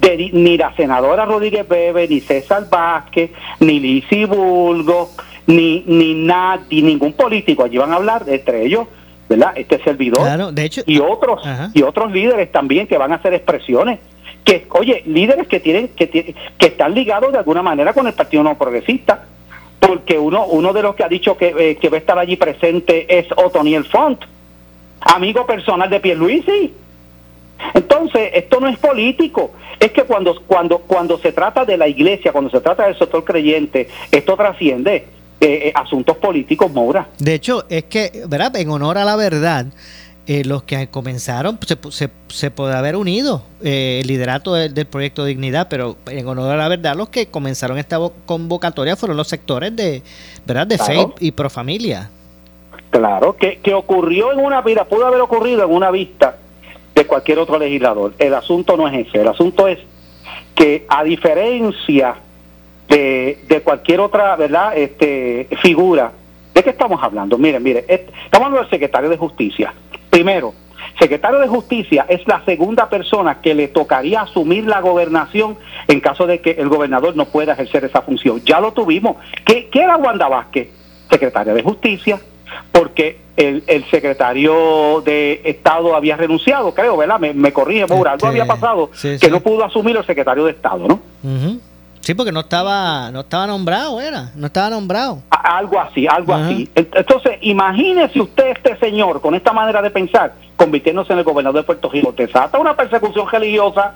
De, 0.00 0.30
ni 0.32 0.56
la 0.56 0.74
senadora 0.74 1.24
Rodríguez 1.24 1.68
Bebe, 1.68 2.08
ni 2.08 2.18
César 2.18 2.68
Vázquez, 2.68 3.30
ni 3.60 3.78
Lisi 3.78 4.24
Bulgo, 4.24 5.10
ni, 5.46 5.84
ni 5.86 6.14
nadie, 6.14 6.82
ningún 6.82 7.12
político. 7.12 7.64
Allí 7.64 7.78
van 7.78 7.92
a 7.92 7.96
hablar 7.96 8.24
entre 8.26 8.64
ellos, 8.64 8.86
¿verdad? 9.28 9.52
Este 9.56 9.82
servidor 9.82 10.52
de 10.52 10.64
hecho, 10.64 10.82
y 10.86 10.98
otros 10.98 11.42
y 11.72 11.82
otros 11.82 12.12
líderes 12.12 12.50
también 12.52 12.86
que 12.86 12.98
van 12.98 13.12
a 13.12 13.16
hacer 13.16 13.34
expresiones 13.34 14.00
que, 14.44 14.66
oye, 14.70 15.02
líderes 15.06 15.48
que 15.48 15.58
tienen 15.58 15.88
que, 15.88 16.08
que 16.58 16.66
están 16.66 16.94
ligados 16.94 17.32
de 17.32 17.38
alguna 17.38 17.62
manera 17.62 17.94
con 17.94 18.06
el 18.06 18.12
Partido 18.12 18.42
No 18.42 18.56
Progresista, 18.58 19.24
porque 19.80 20.18
uno 20.18 20.46
uno 20.46 20.72
de 20.72 20.82
los 20.82 20.94
que 20.94 21.04
ha 21.04 21.08
dicho 21.08 21.36
que, 21.36 21.54
eh, 21.58 21.76
que 21.76 21.88
va 21.88 21.96
a 21.96 22.00
estar 22.00 22.18
allí 22.18 22.36
presente 22.36 23.18
es 23.18 23.26
Otoniel 23.36 23.84
Font, 23.84 24.20
amigo 25.00 25.46
personal 25.46 25.88
de 25.88 26.00
Pierluisi. 26.00 26.74
Entonces, 27.72 28.30
esto 28.34 28.60
no 28.60 28.68
es 28.68 28.76
político, 28.78 29.52
es 29.80 29.92
que 29.92 30.02
cuando 30.02 30.42
cuando 30.46 30.78
cuando 30.80 31.18
se 31.18 31.32
trata 31.32 31.64
de 31.64 31.78
la 31.78 31.88
iglesia, 31.88 32.32
cuando 32.32 32.50
se 32.50 32.60
trata 32.60 32.84
del 32.84 32.98
sector 32.98 33.24
creyente, 33.24 33.88
esto 34.10 34.36
trasciende 34.36 35.06
eh, 35.44 35.68
eh, 35.68 35.72
asuntos 35.74 36.16
políticos, 36.16 36.72
Moura. 36.72 37.06
De 37.18 37.34
hecho, 37.34 37.66
es 37.68 37.84
que, 37.84 38.24
¿verdad? 38.28 38.56
En 38.56 38.70
honor 38.70 38.96
a 38.96 39.04
la 39.04 39.14
verdad, 39.14 39.66
eh, 40.26 40.42
los 40.42 40.62
que 40.62 40.86
comenzaron 40.86 41.58
se, 41.66 41.76
se, 41.90 42.08
se 42.28 42.50
puede 42.50 42.74
haber 42.74 42.96
unido 42.96 43.42
el 43.62 44.06
liderato 44.06 44.54
del, 44.54 44.86
proyecto 44.86 45.26
Dignidad, 45.26 45.68
pero 45.68 45.98
en 46.06 46.26
honor 46.26 46.52
a 46.52 46.56
la 46.56 46.68
verdad, 46.68 46.96
los 46.96 47.10
que 47.10 47.26
comenzaron 47.26 47.76
esta 47.76 47.98
convocatoria 48.24 48.96
fueron 48.96 49.18
los 49.18 49.28
sectores 49.28 49.76
de, 49.76 50.02
¿verdad? 50.46 50.66
De 50.66 50.78
fe 50.78 51.08
y 51.20 51.32
pro 51.32 51.50
familia. 51.50 52.08
Claro, 52.88 53.36
que, 53.36 53.58
que 53.58 53.74
ocurrió 53.74 54.32
en 54.32 54.38
una 54.38 54.62
vida, 54.62 54.86
pudo 54.86 55.06
haber 55.06 55.20
ocurrido 55.20 55.62
en 55.66 55.72
una 55.72 55.90
vista 55.90 56.38
de 56.94 57.06
cualquier 57.06 57.38
otro 57.38 57.58
legislador. 57.58 58.14
El 58.18 58.32
asunto 58.32 58.78
no 58.78 58.88
es 58.88 59.06
ese, 59.08 59.20
el 59.20 59.28
asunto 59.28 59.68
es 59.68 59.78
que 60.54 60.86
a 60.88 61.04
diferencia 61.04 62.14
de, 62.88 63.38
de 63.48 63.60
cualquier 63.62 64.00
otra, 64.00 64.36
¿verdad? 64.36 64.76
Este, 64.76 65.48
figura. 65.62 66.12
¿De 66.54 66.62
qué 66.62 66.70
estamos 66.70 67.02
hablando? 67.02 67.36
Miren, 67.36 67.62
miren, 67.62 67.84
estamos 67.88 68.46
hablando 68.46 68.58
del 68.58 68.70
secretario 68.70 69.10
de 69.10 69.16
Justicia. 69.16 69.74
Primero, 70.10 70.54
secretario 70.98 71.40
de 71.40 71.48
Justicia 71.48 72.06
es 72.08 72.26
la 72.28 72.44
segunda 72.44 72.88
persona 72.88 73.40
que 73.40 73.54
le 73.54 73.68
tocaría 73.68 74.20
asumir 74.20 74.64
la 74.66 74.80
gobernación 74.80 75.56
en 75.88 76.00
caso 76.00 76.26
de 76.26 76.40
que 76.40 76.52
el 76.52 76.68
gobernador 76.68 77.16
no 77.16 77.24
pueda 77.26 77.54
ejercer 77.54 77.84
esa 77.84 78.02
función. 78.02 78.40
Ya 78.44 78.60
lo 78.60 78.72
tuvimos. 78.72 79.16
¿Qué, 79.44 79.68
qué 79.68 79.80
era 79.80 79.96
Wanda 79.96 80.28
Vázquez? 80.28 80.68
Secretaria 81.10 81.52
de 81.52 81.62
Justicia, 81.62 82.20
porque 82.72 83.18
el, 83.36 83.64
el, 83.66 83.84
secretario 83.90 85.02
de 85.04 85.42
Estado 85.44 85.94
había 85.94 86.16
renunciado, 86.16 86.72
creo, 86.72 86.96
¿verdad? 86.96 87.18
Me, 87.18 87.34
me 87.34 87.52
corrige, 87.52 87.86
Moura. 87.86 88.12
Algo 88.12 88.28
había 88.28 88.44
este, 88.44 88.54
pasado 88.54 88.90
que 89.20 89.28
no 89.28 89.40
pudo 89.40 89.64
asumir 89.64 89.96
el 89.96 90.06
secretario 90.06 90.44
de 90.44 90.52
Estado, 90.52 90.86
¿no? 90.88 91.00
Sí, 92.04 92.12
porque 92.12 92.32
no 92.32 92.40
estaba, 92.40 93.10
no 93.10 93.20
estaba 93.20 93.46
nombrado, 93.46 93.98
era, 93.98 94.30
no 94.34 94.48
estaba 94.48 94.68
nombrado. 94.68 95.22
Algo 95.30 95.80
así, 95.80 96.06
algo 96.06 96.34
así. 96.34 96.68
Entonces, 96.74 97.38
imagínese 97.40 98.20
usted 98.20 98.48
este 98.48 98.76
señor 98.76 99.22
con 99.22 99.34
esta 99.34 99.54
manera 99.54 99.80
de 99.80 99.88
pensar, 99.88 100.34
convirtiéndose 100.54 101.14
en 101.14 101.20
el 101.20 101.24
gobernador 101.24 101.62
de 101.62 101.66
Puerto 101.66 101.88
Rico, 101.88 102.12
te 102.12 102.28
trata 102.28 102.58
una 102.58 102.76
persecución 102.76 103.26
religiosa. 103.30 103.94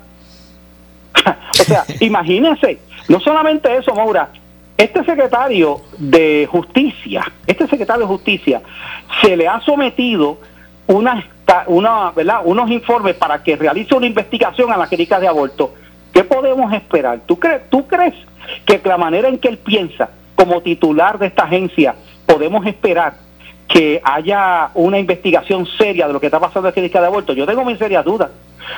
o 1.60 1.64
sea, 1.64 1.84
imagínese, 2.00 2.78
no 3.08 3.20
solamente 3.20 3.76
eso, 3.76 3.94
Maura, 3.94 4.30
este 4.78 5.04
secretario 5.04 5.82
de 5.98 6.48
justicia, 6.50 7.30
este 7.46 7.68
secretario 7.68 8.06
de 8.06 8.08
justicia, 8.08 8.62
se 9.20 9.36
le 9.36 9.46
ha 9.46 9.60
sometido 9.60 10.38
una, 10.86 11.22
una, 11.66 12.10
¿verdad? 12.12 12.40
unos 12.42 12.70
informes 12.70 13.16
para 13.16 13.42
que 13.42 13.54
realice 13.54 13.94
una 13.94 14.06
investigación 14.06 14.72
a 14.72 14.78
la 14.78 14.86
clínica 14.86 15.20
de 15.20 15.28
aborto 15.28 15.74
¿Qué 16.18 16.24
podemos 16.24 16.72
esperar? 16.72 17.20
¿Tú 17.26 17.38
crees, 17.38 17.70
¿Tú 17.70 17.86
crees 17.86 18.12
que 18.66 18.80
la 18.84 18.98
manera 18.98 19.28
en 19.28 19.38
que 19.38 19.46
él 19.46 19.56
piensa 19.56 20.10
como 20.34 20.60
titular 20.62 21.16
de 21.16 21.28
esta 21.28 21.44
agencia 21.44 21.94
podemos 22.26 22.66
esperar 22.66 23.12
que 23.68 24.00
haya 24.02 24.70
una 24.74 24.98
investigación 24.98 25.64
seria 25.78 26.08
de 26.08 26.12
lo 26.12 26.18
que 26.18 26.26
está 26.26 26.40
pasando 26.40 26.66
en 26.66 26.70
la 26.70 26.72
clínica 26.72 27.00
de 27.00 27.06
aborto? 27.06 27.34
Yo 27.34 27.46
tengo 27.46 27.64
mis 27.64 27.78
serias 27.78 28.04
dudas. 28.04 28.30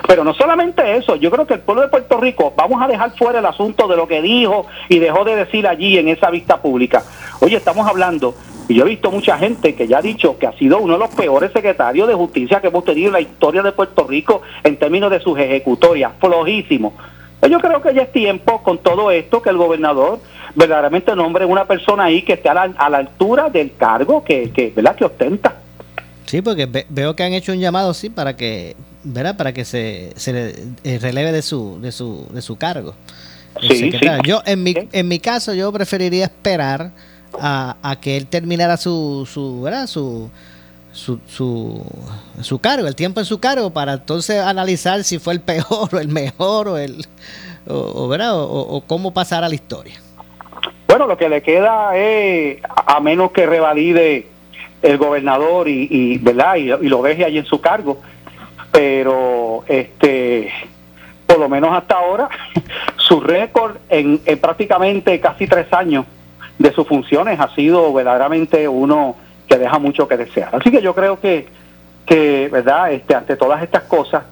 Pero 0.06 0.22
no 0.22 0.34
solamente 0.34 0.98
eso, 0.98 1.16
yo 1.16 1.30
creo 1.30 1.46
que 1.46 1.54
el 1.54 1.60
pueblo 1.60 1.80
de 1.80 1.88
Puerto 1.88 2.20
Rico, 2.20 2.52
vamos 2.54 2.82
a 2.82 2.86
dejar 2.86 3.16
fuera 3.16 3.38
el 3.38 3.46
asunto 3.46 3.88
de 3.88 3.96
lo 3.96 4.06
que 4.06 4.20
dijo 4.20 4.66
y 4.90 4.98
dejó 4.98 5.24
de 5.24 5.36
decir 5.36 5.66
allí 5.66 5.96
en 5.96 6.08
esa 6.08 6.28
vista 6.28 6.60
pública. 6.60 7.02
Oye, 7.40 7.56
estamos 7.56 7.88
hablando, 7.88 8.34
y 8.68 8.74
yo 8.74 8.84
he 8.84 8.88
visto 8.90 9.10
mucha 9.10 9.38
gente 9.38 9.74
que 9.74 9.88
ya 9.88 9.96
ha 9.96 10.02
dicho 10.02 10.38
que 10.38 10.46
ha 10.46 10.52
sido 10.58 10.78
uno 10.78 10.92
de 10.92 10.98
los 10.98 11.14
peores 11.14 11.52
secretarios 11.52 12.06
de 12.06 12.12
justicia 12.12 12.60
que 12.60 12.66
hemos 12.66 12.84
tenido 12.84 13.06
en 13.06 13.14
la 13.14 13.20
historia 13.22 13.62
de 13.62 13.72
Puerto 13.72 14.06
Rico 14.06 14.42
en 14.62 14.76
términos 14.76 15.10
de 15.10 15.20
sus 15.20 15.38
ejecutorias, 15.38 16.12
flojísimo. 16.20 16.92
Yo 17.48 17.58
creo 17.58 17.80
que 17.80 17.94
ya 17.94 18.02
es 18.02 18.12
tiempo 18.12 18.62
con 18.62 18.78
todo 18.78 19.10
esto 19.10 19.40
que 19.40 19.50
el 19.50 19.56
gobernador 19.56 20.20
verdaderamente 20.54 21.14
nombre 21.14 21.44
una 21.44 21.64
persona 21.64 22.04
ahí 22.04 22.22
que 22.22 22.34
esté 22.34 22.48
a 22.48 22.54
la, 22.54 22.98
altura 22.98 23.48
del 23.48 23.74
cargo 23.76 24.24
que, 24.24 24.50
que, 24.50 24.72
¿verdad? 24.74 24.96
que 24.96 25.04
ostenta. 25.04 25.54
Sí, 26.26 26.42
porque 26.42 26.68
veo 26.88 27.16
que 27.16 27.22
han 27.22 27.32
hecho 27.32 27.52
un 27.52 27.58
llamado, 27.58 27.92
sí, 27.94 28.08
para 28.10 28.36
que, 28.36 28.76
¿verdad? 29.02 29.36
Para 29.36 29.52
que 29.52 29.64
se, 29.64 30.12
se 30.16 30.54
eh, 30.84 30.98
releve 31.00 31.32
de 31.32 31.42
su, 31.42 31.80
de 31.80 31.90
su, 31.90 32.26
de 32.32 32.42
su 32.42 32.56
cargo. 32.56 32.94
Sí, 33.60 33.90
Yo, 34.24 34.42
en 34.46 34.62
mi, 34.62 34.74
en 34.92 35.08
mi 35.08 35.18
caso, 35.18 35.54
yo 35.54 35.72
preferiría 35.72 36.24
esperar 36.24 36.92
a, 37.40 37.76
a 37.82 38.00
que 38.00 38.16
él 38.16 38.26
terminara 38.26 38.76
su, 38.76 39.28
su, 39.30 39.62
¿verdad? 39.62 39.86
Su, 39.86 40.30
su, 40.92 41.20
su, 41.26 41.84
su, 42.40 42.58
cargo, 42.58 42.86
el 42.86 42.96
tiempo 42.96 43.20
en 43.20 43.26
su 43.26 43.38
cargo, 43.38 43.70
para 43.70 43.94
entonces 43.94 44.40
analizar 44.42 45.04
si 45.04 45.18
fue 45.18 45.34
el 45.34 45.40
peor 45.40 45.64
o 45.92 45.98
el 45.98 46.08
mejor 46.08 46.68
o 46.68 46.78
el 46.78 47.06
o, 47.66 48.08
¿verdad? 48.08 48.32
O, 48.34 48.82
cómo 48.86 49.12
pasar 49.12 49.44
a 49.44 49.48
la 49.48 49.54
historia. 49.54 49.94
Bueno, 50.88 51.06
lo 51.06 51.16
que 51.16 51.28
le 51.28 51.42
queda 51.42 51.96
es, 51.96 52.58
a 52.64 52.98
menos 53.00 53.30
que 53.32 53.46
revalide 53.46 54.26
el 54.82 54.98
gobernador 54.98 55.68
y, 55.68 56.18
¿verdad? 56.18 56.56
Y, 56.56 56.88
lo 56.88 57.02
deje 57.02 57.24
ahí 57.24 57.38
en 57.38 57.44
su 57.44 57.60
cargo, 57.60 58.00
pero 58.72 59.64
este 59.68 60.52
por 61.26 61.38
lo 61.38 61.48
menos 61.48 61.72
hasta 61.72 61.94
ahora, 61.94 62.28
su 62.96 63.20
récord 63.20 63.76
en, 63.88 64.20
en 64.24 64.38
prácticamente 64.40 65.20
casi 65.20 65.46
tres 65.46 65.72
años 65.72 66.04
de 66.58 66.72
sus 66.72 66.88
funciones 66.88 67.38
ha 67.38 67.54
sido 67.54 67.92
verdaderamente 67.92 68.66
uno 68.66 69.14
que 69.50 69.58
deja 69.58 69.80
mucho 69.80 70.06
que 70.06 70.16
desear. 70.16 70.50
Así 70.52 70.70
que 70.70 70.80
yo 70.80 70.94
creo 70.94 71.18
que, 71.18 71.48
que 72.06 72.48
verdad, 72.52 72.92
este, 72.92 73.16
ante 73.16 73.34
todas 73.34 73.60
estas 73.64 73.82
cosas, 73.82 74.22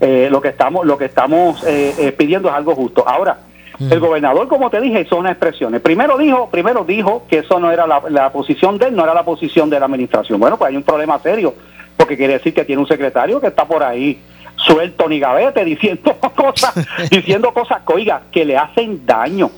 eh, 0.00 0.28
lo 0.30 0.40
que 0.40 0.48
estamos, 0.48 0.86
lo 0.86 0.96
que 0.96 1.06
estamos 1.06 1.64
eh, 1.64 1.92
eh, 1.98 2.12
pidiendo 2.12 2.48
es 2.48 2.54
algo 2.54 2.76
justo. 2.76 3.06
Ahora, 3.06 3.38
el 3.80 3.98
gobernador, 3.98 4.46
como 4.46 4.70
te 4.70 4.80
dije, 4.80 5.06
son 5.06 5.20
unas 5.20 5.32
expresiones. 5.32 5.80
Primero 5.80 6.18
dijo, 6.18 6.50
primero 6.50 6.84
dijo 6.84 7.24
que 7.28 7.38
eso 7.38 7.58
no 7.58 7.72
era 7.72 7.86
la, 7.86 8.02
la, 8.10 8.30
posición 8.30 8.78
de 8.78 8.88
él, 8.88 8.94
no 8.94 9.02
era 9.02 9.14
la 9.14 9.24
posición 9.24 9.70
de 9.70 9.80
la 9.80 9.86
administración. 9.86 10.38
Bueno, 10.38 10.56
pues 10.56 10.68
hay 10.68 10.76
un 10.76 10.82
problema 10.84 11.18
serio, 11.18 11.54
porque 11.96 12.16
quiere 12.16 12.34
decir 12.34 12.54
que 12.54 12.64
tiene 12.64 12.80
un 12.80 12.86
secretario 12.86 13.40
que 13.40 13.48
está 13.48 13.64
por 13.64 13.82
ahí 13.82 14.20
suelto 14.54 15.08
ni 15.08 15.18
gavete 15.18 15.64
diciendo 15.64 16.14
cosas, 16.36 16.74
diciendo 17.10 17.52
cosas 17.52 17.82
que 17.84 17.92
oiga, 17.94 18.22
que 18.30 18.44
le 18.44 18.56
hacen 18.56 19.04
daño, 19.04 19.50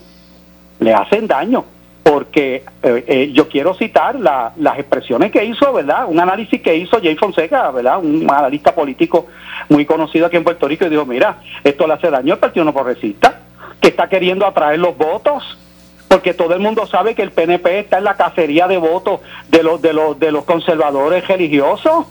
le 0.78 0.94
hacen 0.94 1.26
daño 1.26 1.64
porque 2.02 2.64
eh, 2.82 3.04
eh, 3.06 3.30
yo 3.32 3.48
quiero 3.48 3.74
citar 3.74 4.16
las 4.16 4.78
expresiones 4.78 5.30
que 5.30 5.44
hizo, 5.44 5.72
¿verdad? 5.72 6.06
Un 6.08 6.18
análisis 6.18 6.60
que 6.60 6.76
hizo 6.76 7.00
Jay 7.00 7.14
Fonseca, 7.16 7.70
¿verdad? 7.70 7.98
Un 7.98 8.28
analista 8.28 8.74
político 8.74 9.26
muy 9.68 9.86
conocido 9.86 10.26
aquí 10.26 10.36
en 10.36 10.44
Puerto 10.44 10.66
Rico 10.66 10.84
y 10.84 10.88
dijo, 10.88 11.06
mira, 11.06 11.38
esto 11.62 11.86
le 11.86 11.94
hace 11.94 12.10
daño 12.10 12.34
al 12.34 12.40
Partido 12.40 12.64
No 12.64 12.72
Progresista, 12.72 13.40
que 13.80 13.88
está 13.88 14.08
queriendo 14.08 14.46
atraer 14.46 14.80
los 14.80 14.96
votos, 14.96 15.56
porque 16.08 16.34
todo 16.34 16.54
el 16.54 16.60
mundo 16.60 16.86
sabe 16.86 17.14
que 17.14 17.22
el 17.22 17.30
PNP 17.30 17.78
está 17.78 17.98
en 17.98 18.04
la 18.04 18.14
cacería 18.14 18.66
de 18.66 18.78
votos 18.78 19.20
de 19.48 19.62
los 19.62 19.80
de 19.80 19.92
los 19.92 20.18
de 20.18 20.32
los 20.32 20.44
conservadores 20.44 21.26
religiosos. 21.28 22.06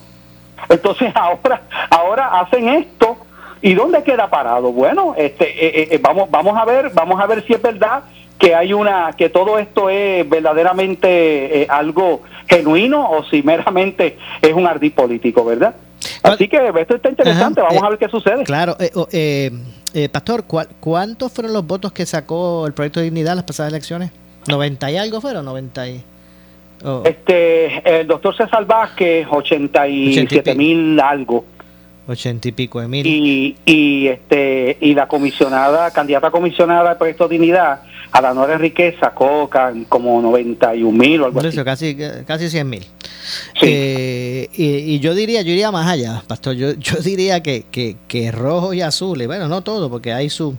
Entonces 0.69 1.11
ahora 1.15 1.63
ahora 1.89 2.39
hacen 2.39 2.69
esto 2.69 3.17
y 3.61 3.73
dónde 3.73 4.03
queda 4.03 4.29
parado. 4.29 4.71
Bueno, 4.71 5.13
este 5.17 5.93
eh, 5.93 5.99
vamos 6.01 6.31
vamos 6.31 6.57
a 6.57 6.65
ver 6.65 6.91
vamos 6.93 7.21
a 7.21 7.27
ver 7.27 7.45
si 7.45 7.53
es 7.53 7.61
verdad 7.61 8.03
que 8.41 8.55
hay 8.55 8.73
una 8.73 9.13
que 9.15 9.29
todo 9.29 9.59
esto 9.59 9.87
es 9.87 10.27
verdaderamente 10.27 11.61
eh, 11.61 11.67
algo 11.69 12.23
genuino 12.47 13.07
o 13.07 13.23
si 13.25 13.43
meramente 13.43 14.17
es 14.41 14.51
un 14.51 14.65
ardid 14.65 14.93
político, 14.93 15.45
¿verdad? 15.45 15.75
Así 16.23 16.47
que 16.47 16.71
esto 16.75 16.95
está 16.95 17.09
interesante, 17.09 17.61
vamos 17.61 17.83
eh, 17.83 17.85
a 17.85 17.89
ver 17.89 17.99
qué 17.99 18.09
sucede. 18.09 18.43
Claro, 18.43 18.75
eh, 19.11 19.51
Pastor, 20.11 20.45
¿cuántos 20.79 21.31
fueron 21.31 21.53
los 21.53 21.67
votos 21.67 21.91
que 21.91 22.03
sacó 22.07 22.65
el 22.65 22.73
Proyecto 22.73 22.99
de 22.99 23.05
Dignidad 23.05 23.33
en 23.33 23.37
las 23.37 23.45
pasadas 23.45 23.71
elecciones? 23.71 24.11
¿90 24.47 24.91
y 24.91 24.97
algo 24.97 25.21
fueron? 25.21 25.45
90 25.45 25.89
y... 25.89 26.03
Este, 27.05 27.99
el 27.99 28.07
doctor 28.07 28.35
César 28.35 28.65
Vázquez, 28.65 29.27
87 29.29 30.55
mil 30.55 30.99
algo. 30.99 31.45
80 32.07 32.47
y 32.47 32.51
pico 32.53 32.81
de 32.81 32.87
mil. 32.87 33.05
Y, 33.05 33.55
y, 33.65 34.07
este, 34.07 34.77
y 34.81 34.95
la 34.95 35.07
comisionada, 35.07 35.91
candidata 35.91 36.31
comisionada 36.31 36.89
del 36.89 36.97
Proyecto 36.97 37.27
de 37.27 37.37
Dignidad, 37.37 37.81
Adanora 38.11 38.53
Enriquez 38.53 38.95
sacó 38.99 39.49
como 39.87 40.21
91 40.21 40.97
mil 40.97 41.21
o 41.21 41.25
algo 41.25 41.39
así. 41.39 41.63
Casi, 41.63 41.97
casi 42.25 42.49
100 42.49 42.69
mil. 42.69 42.85
Eh, 43.61 44.49
y, 44.53 44.99
yo 44.99 45.15
diría, 45.15 45.41
yo 45.41 45.51
iría 45.51 45.71
más 45.71 45.87
allá, 45.87 46.23
pastor. 46.27 46.55
Yo, 46.55 46.73
yo 46.73 46.97
diría 46.97 47.41
que, 47.41 47.65
que, 47.71 47.95
que 48.07 48.31
rojo 48.31 48.73
y 48.73 48.81
azul, 48.81 49.25
bueno, 49.25 49.47
no 49.47 49.61
todo, 49.61 49.89
porque 49.89 50.11
hay 50.13 50.29
sus 50.29 50.55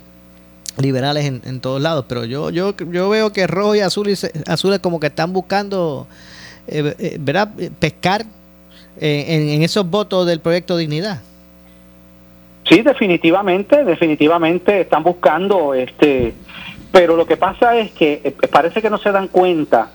liberales 0.78 1.26
en, 1.26 1.42
en, 1.44 1.61
todos 1.61 1.82
lados, 1.82 2.06
pero 2.08 2.25
yo, 2.25 2.49
yo, 2.49 2.75
yo 2.90 3.11
veo 3.11 3.30
que 3.32 3.46
rojo 3.46 3.75
y 3.75 3.80
azul 3.80 4.08
y 4.08 4.14
azules 4.46 4.78
como 4.78 4.99
que 5.00 5.08
están 5.08 5.34
buscando, 5.34 6.06
eh, 6.66 6.94
eh, 6.99 7.16
¿verdad? 7.20 7.50
Pescar 7.78 8.25
en, 8.99 9.49
en 9.50 9.62
esos 9.62 9.88
votos 9.88 10.26
del 10.26 10.40
proyecto 10.40 10.78
Dignidad. 10.78 11.20
Sí, 12.64 12.80
definitivamente, 12.80 13.84
definitivamente 13.84 14.80
están 14.80 15.02
buscando 15.02 15.75
este 15.75 16.32
pero 16.92 17.16
lo 17.16 17.26
que 17.26 17.38
pasa 17.38 17.76
es 17.78 17.90
que 17.92 18.20
eh, 18.22 18.49
parece 18.49 18.82
que 18.82 18.90
no 18.90 18.99
se 18.99 19.11
dan 19.11 19.28
cuenta 19.28 19.88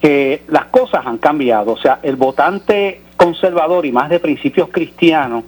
que 0.00 0.42
las 0.48 0.66
cosas 0.66 1.06
han 1.06 1.16
cambiado. 1.16 1.72
O 1.72 1.78
sea, 1.78 2.00
el 2.02 2.16
votante 2.16 3.00
conservador 3.16 3.86
y 3.86 3.92
más 3.92 4.10
de 4.10 4.20
principios 4.20 4.68
cristianos 4.70 5.44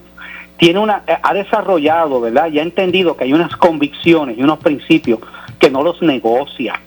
tiene 0.56 0.78
una 0.78 1.02
eh, 1.06 1.18
ha 1.22 1.34
desarrollado, 1.34 2.20
¿verdad? 2.22 2.50
Y 2.50 2.58
ha 2.58 2.62
entendido 2.62 3.14
que 3.16 3.24
hay 3.24 3.34
unas 3.34 3.54
convicciones 3.56 4.38
y 4.38 4.42
unos 4.42 4.58
principios 4.58 5.20
que 5.58 5.70
no 5.70 5.82
los 5.82 6.00
negocia. 6.00 6.80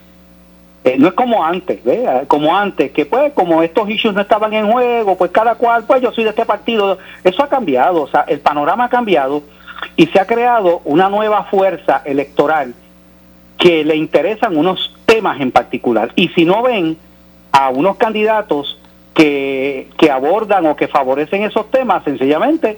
Eh, 0.84 0.96
no 0.98 1.10
es 1.10 1.14
como 1.14 1.46
antes, 1.46 1.84
¿ve? 1.84 2.26
Como 2.28 2.56
antes, 2.56 2.92
que 2.92 3.06
pues 3.06 3.34
como 3.34 3.62
estos 3.62 3.88
issues 3.90 4.16
no 4.16 4.22
estaban 4.22 4.54
en 4.54 4.72
juego, 4.72 5.18
pues 5.18 5.30
cada 5.30 5.54
cual, 5.56 5.84
pues 5.86 6.02
yo 6.02 6.12
soy 6.14 6.24
de 6.24 6.32
este 6.32 6.46
partido. 6.46 6.98
Eso 7.24 7.44
ha 7.44 7.50
cambiado, 7.50 8.04
o 8.04 8.08
sea, 8.08 8.22
el 8.28 8.40
panorama 8.40 8.86
ha 8.86 8.90
cambiado 8.90 9.44
y 9.96 10.08
se 10.08 10.20
ha 10.20 10.26
creado 10.26 10.82
una 10.86 11.10
nueva 11.10 11.44
fuerza 11.44 12.02
electoral 12.06 12.74
que 13.58 13.84
le 13.84 13.96
interesan 13.96 14.56
unos 14.56 14.96
temas 15.06 15.42
en 15.42 15.52
particular. 15.52 16.12
Y 16.16 16.30
si 16.30 16.46
no 16.46 16.62
ven 16.64 16.98
a 17.52 17.70
unos 17.70 17.98
candidatos 17.98 18.80
que, 19.14 19.90
que 19.98 20.12
abordan 20.12 20.66
o 20.68 20.76
que 20.76 20.88
favorecen 20.88 21.44
esos 21.44 21.72
temas, 21.72 22.04
sencillamente, 22.04 22.78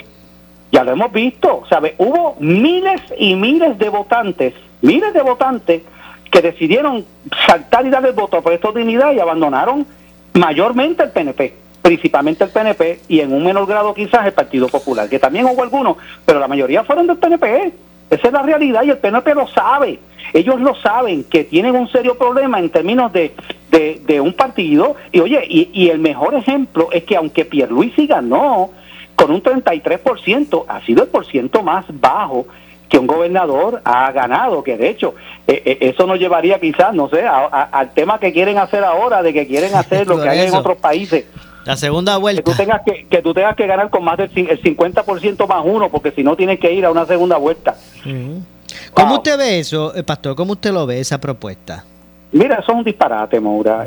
ya 0.71 0.83
lo 0.83 0.91
hemos 0.91 1.11
visto, 1.11 1.63
¿sabe? 1.69 1.95
Hubo 1.97 2.35
miles 2.39 3.01
y 3.17 3.35
miles 3.35 3.77
de 3.77 3.89
votantes, 3.89 4.53
miles 4.81 5.13
de 5.13 5.21
votantes 5.21 5.81
que 6.29 6.41
decidieron 6.41 7.05
saltar 7.45 7.85
y 7.85 7.89
darle 7.89 8.09
el 8.09 8.15
voto 8.15 8.37
a 8.37 8.41
Proyecto 8.41 8.71
de 8.71 8.81
Dignidad 8.81 9.13
y 9.13 9.19
abandonaron 9.19 9.85
mayormente 10.33 11.03
el 11.03 11.09
PNP, 11.09 11.53
principalmente 11.81 12.43
el 12.43 12.51
PNP 12.51 13.01
y 13.07 13.19
en 13.21 13.33
un 13.33 13.43
menor 13.43 13.65
grado 13.65 13.93
quizás 13.93 14.25
el 14.27 14.33
Partido 14.33 14.67
Popular, 14.67 15.09
que 15.09 15.19
también 15.19 15.45
hubo 15.45 15.63
algunos, 15.63 15.97
pero 16.25 16.39
la 16.39 16.47
mayoría 16.47 16.83
fueron 16.83 17.07
del 17.07 17.17
PNP. 17.17 17.73
Esa 18.09 18.27
es 18.27 18.33
la 18.33 18.41
realidad 18.41 18.83
y 18.83 18.89
el 18.89 18.97
PNP 18.97 19.35
lo 19.35 19.47
sabe. 19.47 19.99
Ellos 20.33 20.59
lo 20.59 20.75
saben, 20.75 21.23
que 21.23 21.43
tienen 21.43 21.75
un 21.75 21.89
serio 21.89 22.17
problema 22.17 22.59
en 22.59 22.69
términos 22.69 23.11
de, 23.11 23.33
de, 23.71 24.21
un 24.21 24.33
partido. 24.33 24.95
Y 25.11 25.19
oye, 25.19 25.43
y, 25.47 25.69
y, 25.73 25.89
el 25.89 25.99
mejor 25.99 26.35
ejemplo 26.35 26.89
es 26.91 27.03
que 27.03 27.15
aunque 27.15 27.45
Pierluisi 27.45 28.05
ganó 28.05 28.71
con 29.15 29.31
un 29.31 29.41
33%, 29.41 30.65
ha 30.67 30.81
sido 30.81 31.03
el 31.03 31.09
por 31.09 31.25
ciento 31.25 31.63
más 31.63 31.85
bajo 31.89 32.45
que 32.89 32.97
un 32.97 33.07
gobernador 33.07 33.81
ha 33.85 34.11
ganado, 34.11 34.63
que 34.63 34.75
de 34.75 34.89
hecho 34.89 35.13
eh, 35.47 35.61
eh, 35.63 35.77
eso 35.81 36.07
nos 36.07 36.19
llevaría 36.19 36.59
quizás, 36.59 36.93
no 36.93 37.07
sé, 37.07 37.23
al 37.25 37.93
tema 37.93 38.19
que 38.19 38.33
quieren 38.33 38.57
hacer 38.57 38.83
ahora, 38.83 39.21
de 39.21 39.31
que 39.31 39.47
quieren 39.47 39.75
hacer 39.75 40.07
lo 40.07 40.21
que 40.21 40.27
hay 40.27 40.47
en 40.47 40.55
otros 40.55 40.77
países. 40.77 41.25
La 41.65 41.75
segunda 41.75 42.17
vuelta. 42.17 42.41
Que 42.41 42.51
tú 42.51 42.57
tengas 42.57 42.81
que, 42.83 43.05
que, 43.07 43.21
tú 43.21 43.33
tengas 43.33 43.55
que 43.55 43.67
ganar 43.67 43.89
con 43.89 44.03
más 44.03 44.17
del 44.17 44.31
el 44.35 44.61
50% 44.61 45.47
más 45.47 45.61
uno, 45.65 45.89
porque 45.89 46.11
si 46.11 46.23
no 46.23 46.35
tienes 46.35 46.59
que 46.59 46.71
ir 46.71 46.85
a 46.85 46.91
una 46.91 47.05
segunda 47.05 47.37
vuelta. 47.37 47.75
¿Cómo 48.93 49.15
usted 49.15 49.37
ve 49.37 49.59
eso, 49.59 49.95
eh, 49.95 50.03
Pastor? 50.03 50.35
¿Cómo 50.35 50.53
usted 50.53 50.71
lo 50.71 50.85
ve, 50.85 50.99
esa 50.99 51.19
propuesta? 51.19 51.85
Mira, 52.31 52.55
eso 52.55 52.71
es 52.71 52.77
un 52.77 52.83
disparate, 52.83 53.39
Maura. 53.39 53.85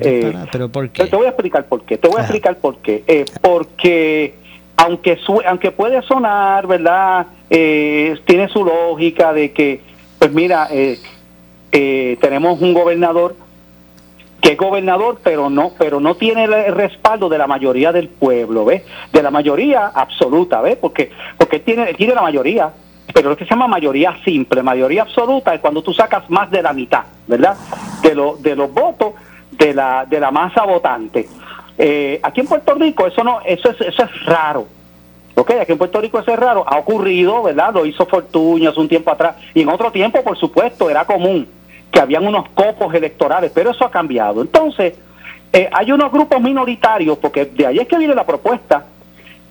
¿Pero 0.50 0.69
por 0.69 0.91
qué? 0.91 1.07
Te 1.07 1.17
voy 1.17 1.26
a 1.26 1.31
explicar 1.31 1.64
por 1.64 1.83
qué. 1.85 1.97
Te 1.97 2.09
voy 2.09 2.19
a 2.19 2.23
explicar 2.23 2.57
por 2.57 2.76
qué. 2.79 3.25
porque 3.41 4.35
aunque, 4.76 5.19
aunque 5.47 5.71
puede 5.71 6.02
sonar, 6.02 6.67
¿verdad? 6.67 7.26
Eh, 7.50 8.19
tiene 8.26 8.49
su 8.49 8.64
lógica 8.64 9.33
de 9.33 9.52
que, 9.52 9.81
pues 10.19 10.33
mira, 10.33 10.69
eh, 10.71 10.99
eh, 11.71 12.17
tenemos 12.21 12.61
un 12.61 12.75
gobernador 12.75 13.37
que 14.42 14.52
es 14.52 14.58
gobernador, 14.58 15.20
pero 15.22 15.49
no, 15.49 15.70
pero 15.78 16.00
no 16.00 16.16
tiene 16.16 16.44
el 16.44 16.75
respaldo 16.75 17.28
de 17.28 17.38
la 17.38 17.46
mayoría 17.46 17.92
del 17.92 18.08
pueblo, 18.08 18.64
¿ves? 18.64 18.82
De 19.12 19.22
la 19.22 19.30
mayoría 19.30 19.87
absoluta, 19.87 20.61
¿ves? 20.61 20.76
Porque, 20.76 21.12
porque 21.38 21.61
tiene, 21.61 21.94
tiene 21.94 22.12
la 22.12 22.22
mayoría, 22.22 22.72
pero 23.14 23.30
lo 23.30 23.37
que 23.37 23.44
se 23.44 23.50
llama 23.50 23.68
mayoría 23.68 24.16
simple, 24.25 24.64
mayoría 24.64 25.02
absoluta 25.02 25.54
es 25.54 25.61
cuando 25.61 25.80
tú 25.80 25.94
sacas 25.94 26.28
más 26.28 26.50
de 26.50 26.61
la 26.61 26.72
mitad, 26.72 27.04
¿verdad? 27.28 27.56
De, 28.02 28.16
lo, 28.16 28.37
de 28.37 28.56
los 28.56 28.75
votos 28.75 29.14
de 29.52 29.72
la, 29.75 30.06
de 30.06 30.18
la 30.18 30.32
masa 30.32 30.64
votante. 30.64 31.28
Eh, 31.78 32.18
aquí 32.20 32.40
en 32.40 32.49
Puerto 32.49 32.75
Rico 32.75 33.06
eso 33.06 33.22
no, 33.22 33.40
eso 33.46 33.70
es, 33.70 33.80
eso 33.80 34.02
es 34.02 34.25
raro. 34.26 34.66
Ok, 35.37 35.52
aquí 35.52 35.70
en 35.70 35.78
Puerto 35.78 36.00
Rico 36.00 36.18
eso 36.18 36.32
es 36.32 36.38
raro, 36.38 36.64
ha 36.66 36.78
ocurrido, 36.78 37.44
¿verdad? 37.44 37.72
Lo 37.72 37.87
hizo 37.87 38.06
Fortuño 38.06 38.70
hace 38.70 38.80
un 38.80 38.88
tiempo 38.88 39.12
atrás, 39.12 39.37
y 39.54 39.62
en 39.62 39.68
otro 39.68 39.92
tiempo, 39.92 40.20
por 40.25 40.37
supuesto, 40.37 40.90
era 40.90 41.04
común 41.04 41.46
que 41.92 42.00
habían 42.00 42.26
unos 42.26 42.49
copos 42.50 42.92
electorales, 42.94 43.52
pero 43.54 43.70
eso 43.70 43.84
ha 43.84 43.90
cambiado. 43.90 44.40
Entonces, 44.42 44.94
eh, 45.52 45.68
hay 45.70 45.92
unos 45.92 46.11
grupos 46.11 46.40
minoritarios, 46.40 47.18
porque 47.18 47.44
de 47.44 47.66
ahí 47.66 47.78
es 47.78 47.87
que 47.87 47.99
viene 47.99 48.14
la 48.14 48.25
propuesta, 48.25 48.87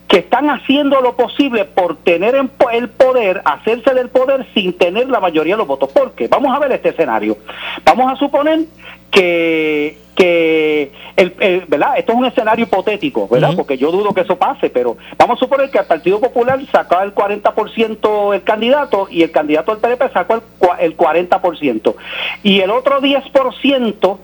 que 0.08 0.18
están 0.18 0.50
haciendo 0.50 1.00
lo 1.00 1.16
posible 1.16 1.64
por 1.64 1.96
tener 1.98 2.36
el 2.36 2.90
poder, 2.90 3.42
hacerse 3.46 3.94
del 3.94 4.10
poder 4.10 4.46
sin 4.54 4.78
tener 4.78 5.08
la 5.08 5.22
mayoría 5.22 5.54
de 5.54 5.60
los 5.60 5.68
votos. 5.68 5.90
¿Por 5.90 6.12
qué? 6.14 6.28
Vamos 6.28 6.54
a 6.54 6.60
ver 6.60 6.74
este 6.74 6.90
escenario. 6.90 7.38
Vamos 7.86 8.12
a 8.12 8.18
suponer 8.18 8.66
que, 9.10 9.98
que 10.22 10.92
el, 11.16 11.66
¿verdad? 11.68 11.98
Esto 11.98 12.12
es 12.12 12.18
un 12.20 12.26
escenario 12.26 12.66
hipotético, 12.66 13.28
¿verdad? 13.28 13.56
Porque 13.56 13.76
yo 13.76 13.92
dudo 13.92 14.14
que 14.14 14.22
eso 14.22 14.38
pase, 14.38 14.70
pero 14.70 14.98
vamos 15.18 15.38
a 15.38 15.40
suponer 15.40 15.72
que 15.72 15.80
el 15.80 15.86
Partido 15.86 16.20
Popular 16.20 16.60
sacó 16.72 17.02
el 17.02 17.16
40% 17.16 18.36
el 18.36 18.44
candidato 18.44 19.08
y 19.10 19.24
el 19.24 19.32
candidato 19.32 19.76
del 19.76 19.82
PDP 19.82 20.14
sacó 20.14 20.36
el, 20.36 20.42
el 20.80 20.96
40%. 20.96 21.96
Y 22.44 22.60
el 22.60 22.70
otro 22.70 23.02
10%, 23.02 24.18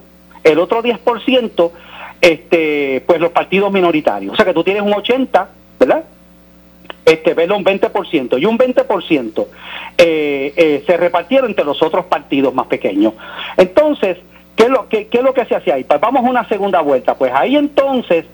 el 0.43 0.59
otro 0.59 0.83
10%, 0.83 1.71
este, 2.21 3.03
pues 3.07 3.19
los 3.19 3.31
partidos 3.31 3.71
minoritarios. 3.71 4.33
O 4.33 4.35
sea 4.35 4.45
que 4.45 4.53
tú 4.53 4.63
tienes 4.63 4.83
un 4.83 4.93
80 4.93 5.49
¿verdad? 5.79 6.03
Este, 7.05 7.33
velo 7.33 7.57
un 7.57 7.63
20%, 7.63 8.39
y 8.39 8.45
un 8.45 8.57
20% 8.57 9.47
eh, 9.97 10.53
eh, 10.55 10.83
se 10.85 10.97
repartieron 10.97 11.49
entre 11.49 11.65
los 11.65 11.81
otros 11.81 12.05
partidos 12.05 12.53
más 12.53 12.67
pequeños. 12.67 13.13
Entonces, 13.55 14.17
¿qué 14.57 14.63
es 14.63 14.69
lo, 14.69 14.89
qué, 14.89 15.07
es 15.09 15.23
lo 15.23 15.33
que 15.33 15.45
se 15.45 15.55
hace 15.55 15.71
ahí? 15.71 15.85
Pues 15.85 16.01
vamos 16.01 16.25
a 16.25 16.29
una 16.29 16.49
segunda 16.49 16.81
vuelta. 16.81 17.15
Pues 17.15 17.31
ahí 17.33 17.55
entonces 17.55 18.25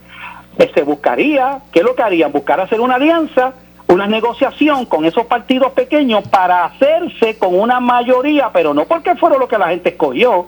eh, 0.57 0.71
se 0.73 0.81
buscaría, 0.81 1.59
¿qué 1.71 1.79
es 1.79 1.85
lo 1.85 1.93
que 1.93 2.01
harían? 2.01 2.31
Buscar 2.31 2.59
hacer 2.59 2.81
una 2.81 2.95
alianza, 2.95 3.53
una 3.87 4.07
negociación 4.07 4.85
con 4.85 5.05
esos 5.05 5.27
partidos 5.27 5.73
pequeños 5.73 6.27
para 6.29 6.65
hacerse 6.65 7.37
con 7.37 7.59
una 7.59 7.79
mayoría, 7.79 8.49
pero 8.51 8.73
no 8.73 8.85
porque 8.85 9.15
fueron 9.15 9.39
lo 9.39 9.47
que 9.47 9.57
la 9.57 9.67
gente 9.67 9.89
escogió, 9.89 10.47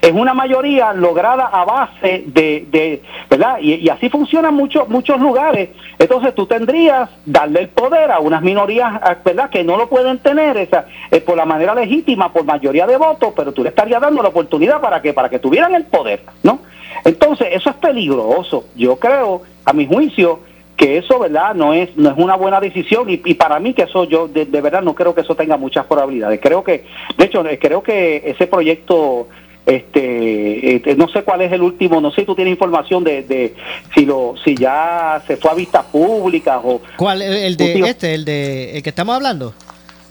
es 0.00 0.12
una 0.12 0.34
mayoría 0.34 0.92
lograda 0.92 1.46
a 1.46 1.64
base 1.64 2.24
de, 2.26 2.66
de 2.68 3.02
¿verdad? 3.28 3.58
Y, 3.60 3.88
así 3.88 4.08
funcionan 4.08 4.54
muchos 4.54 4.88
muchos 4.88 5.20
lugares. 5.20 5.70
Entonces 5.98 6.34
tú 6.34 6.46
tendrías 6.46 7.10
darle 7.24 7.60
el 7.60 7.68
poder 7.68 8.10
a 8.10 8.18
unas 8.20 8.42
minorías, 8.42 9.00
¿verdad? 9.24 9.50
Que 9.50 9.64
no 9.64 9.76
lo 9.76 9.88
pueden 9.88 10.18
tener 10.18 10.56
esa, 10.56 10.86
eh, 11.10 11.20
por 11.20 11.36
la 11.36 11.44
manera 11.44 11.74
legítima, 11.74 12.32
por 12.32 12.44
mayoría 12.44 12.86
de 12.86 12.96
votos, 12.96 13.32
pero 13.36 13.52
tú 13.52 13.62
le 13.62 13.70
estarías 13.70 14.00
dando 14.00 14.22
la 14.22 14.28
oportunidad 14.28 14.80
para 14.80 15.00
que 15.02 15.12
para 15.12 15.28
que 15.28 15.38
tuvieran 15.38 15.74
el 15.74 15.84
poder, 15.84 16.22
¿no? 16.42 16.60
Entonces 17.04 17.48
eso 17.52 17.70
es 17.70 17.76
peligroso. 17.76 18.66
Yo 18.74 18.96
creo, 18.96 19.42
a 19.64 19.72
mi 19.72 19.86
juicio, 19.86 20.40
que 20.76 20.98
eso, 20.98 21.18
¿verdad? 21.18 21.54
No 21.54 21.72
es 21.72 21.96
no 21.96 22.10
es 22.10 22.18
una 22.18 22.36
buena 22.36 22.60
decisión 22.60 23.08
y, 23.08 23.16
para 23.34 23.58
mí 23.58 23.72
que 23.72 23.82
eso 23.82 24.04
yo 24.04 24.28
de, 24.28 24.44
de, 24.44 24.60
verdad 24.60 24.82
no 24.82 24.94
creo 24.94 25.14
que 25.14 25.22
eso 25.22 25.34
tenga 25.34 25.56
muchas 25.56 25.86
probabilidades. 25.86 26.38
Creo 26.40 26.62
que, 26.62 26.84
de 27.16 27.24
hecho, 27.24 27.42
creo 27.60 27.82
que 27.82 28.22
ese 28.26 28.46
proyecto 28.46 29.28
este, 29.66 30.76
este, 30.76 30.94
no 30.94 31.08
sé 31.08 31.24
cuál 31.24 31.42
es 31.42 31.52
el 31.52 31.60
último, 31.60 32.00
no 32.00 32.12
sé 32.12 32.20
si 32.20 32.26
tú 32.26 32.36
tienes 32.36 32.52
información 32.52 33.02
de, 33.02 33.22
de 33.24 33.54
si 33.92 34.06
lo 34.06 34.34
si 34.44 34.54
ya 34.54 35.20
se 35.26 35.36
fue 35.36 35.50
a 35.50 35.54
vista 35.54 35.82
pública 35.82 36.60
o 36.60 36.80
¿Cuál 36.96 37.20
el 37.20 37.56
de 37.56 37.80
este, 37.80 38.14
el 38.14 38.24
de 38.24 38.76
el 38.76 38.82
que 38.84 38.90
estamos 38.90 39.16
hablando? 39.16 39.52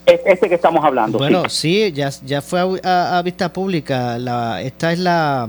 Este 0.04 0.48
que 0.48 0.54
estamos 0.54 0.84
hablando. 0.84 1.18
Bueno, 1.18 1.48
sí, 1.48 1.90
ya, 1.92 2.10
ya 2.24 2.40
fue 2.40 2.60
a, 2.84 3.20
vista 3.24 3.52
pública. 3.52 4.18
La, 4.18 4.62
esta 4.62 4.92
es 4.92 5.00
la 5.00 5.48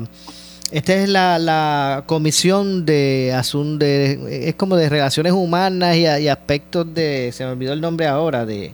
esta 0.72 0.94
es 0.96 1.10
la, 1.10 1.38
la 1.38 2.04
comisión 2.08 2.86
de 2.86 3.34
asuntos 3.36 3.80
de 3.80 4.48
es 4.50 4.56
como 4.56 4.76
de 4.78 4.90
relaciones 4.90 5.34
humanas 5.34 5.96
y, 5.98 6.08
y, 6.08 6.28
aspectos 6.28 6.92
de 6.94 7.32
se 7.34 7.46
me 7.46 7.52
olvidó 7.52 7.74
el 7.74 7.82
nombre 7.82 8.08
ahora 8.08 8.46
de 8.46 8.72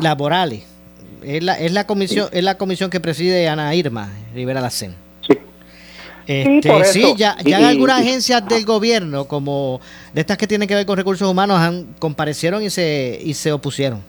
laborales 0.00 0.77
es 1.24 1.42
la, 1.42 1.54
es 1.54 1.72
la 1.72 1.86
comisión 1.86 2.28
es 2.32 2.44
la 2.44 2.56
comisión 2.56 2.90
que 2.90 3.00
preside 3.00 3.48
Ana 3.48 3.74
Irma 3.74 4.10
Rivera 4.34 4.60
Lacen. 4.60 4.94
Sí. 5.26 5.38
Este, 6.26 6.84
sí, 6.84 7.14
ya, 7.16 7.36
ya 7.44 7.68
algunas 7.68 8.00
agencias 8.00 8.46
del 8.46 8.64
gobierno, 8.64 9.26
como 9.26 9.80
de 10.12 10.20
estas 10.20 10.36
que 10.36 10.46
tienen 10.46 10.68
que 10.68 10.74
ver 10.74 10.86
con 10.86 10.96
recursos 10.96 11.28
humanos, 11.30 11.58
han 11.58 11.94
comparecieron 11.98 12.62
y 12.62 12.70
se 12.70 13.18
y 13.22 13.34
se 13.34 13.52
opusieron. 13.52 14.02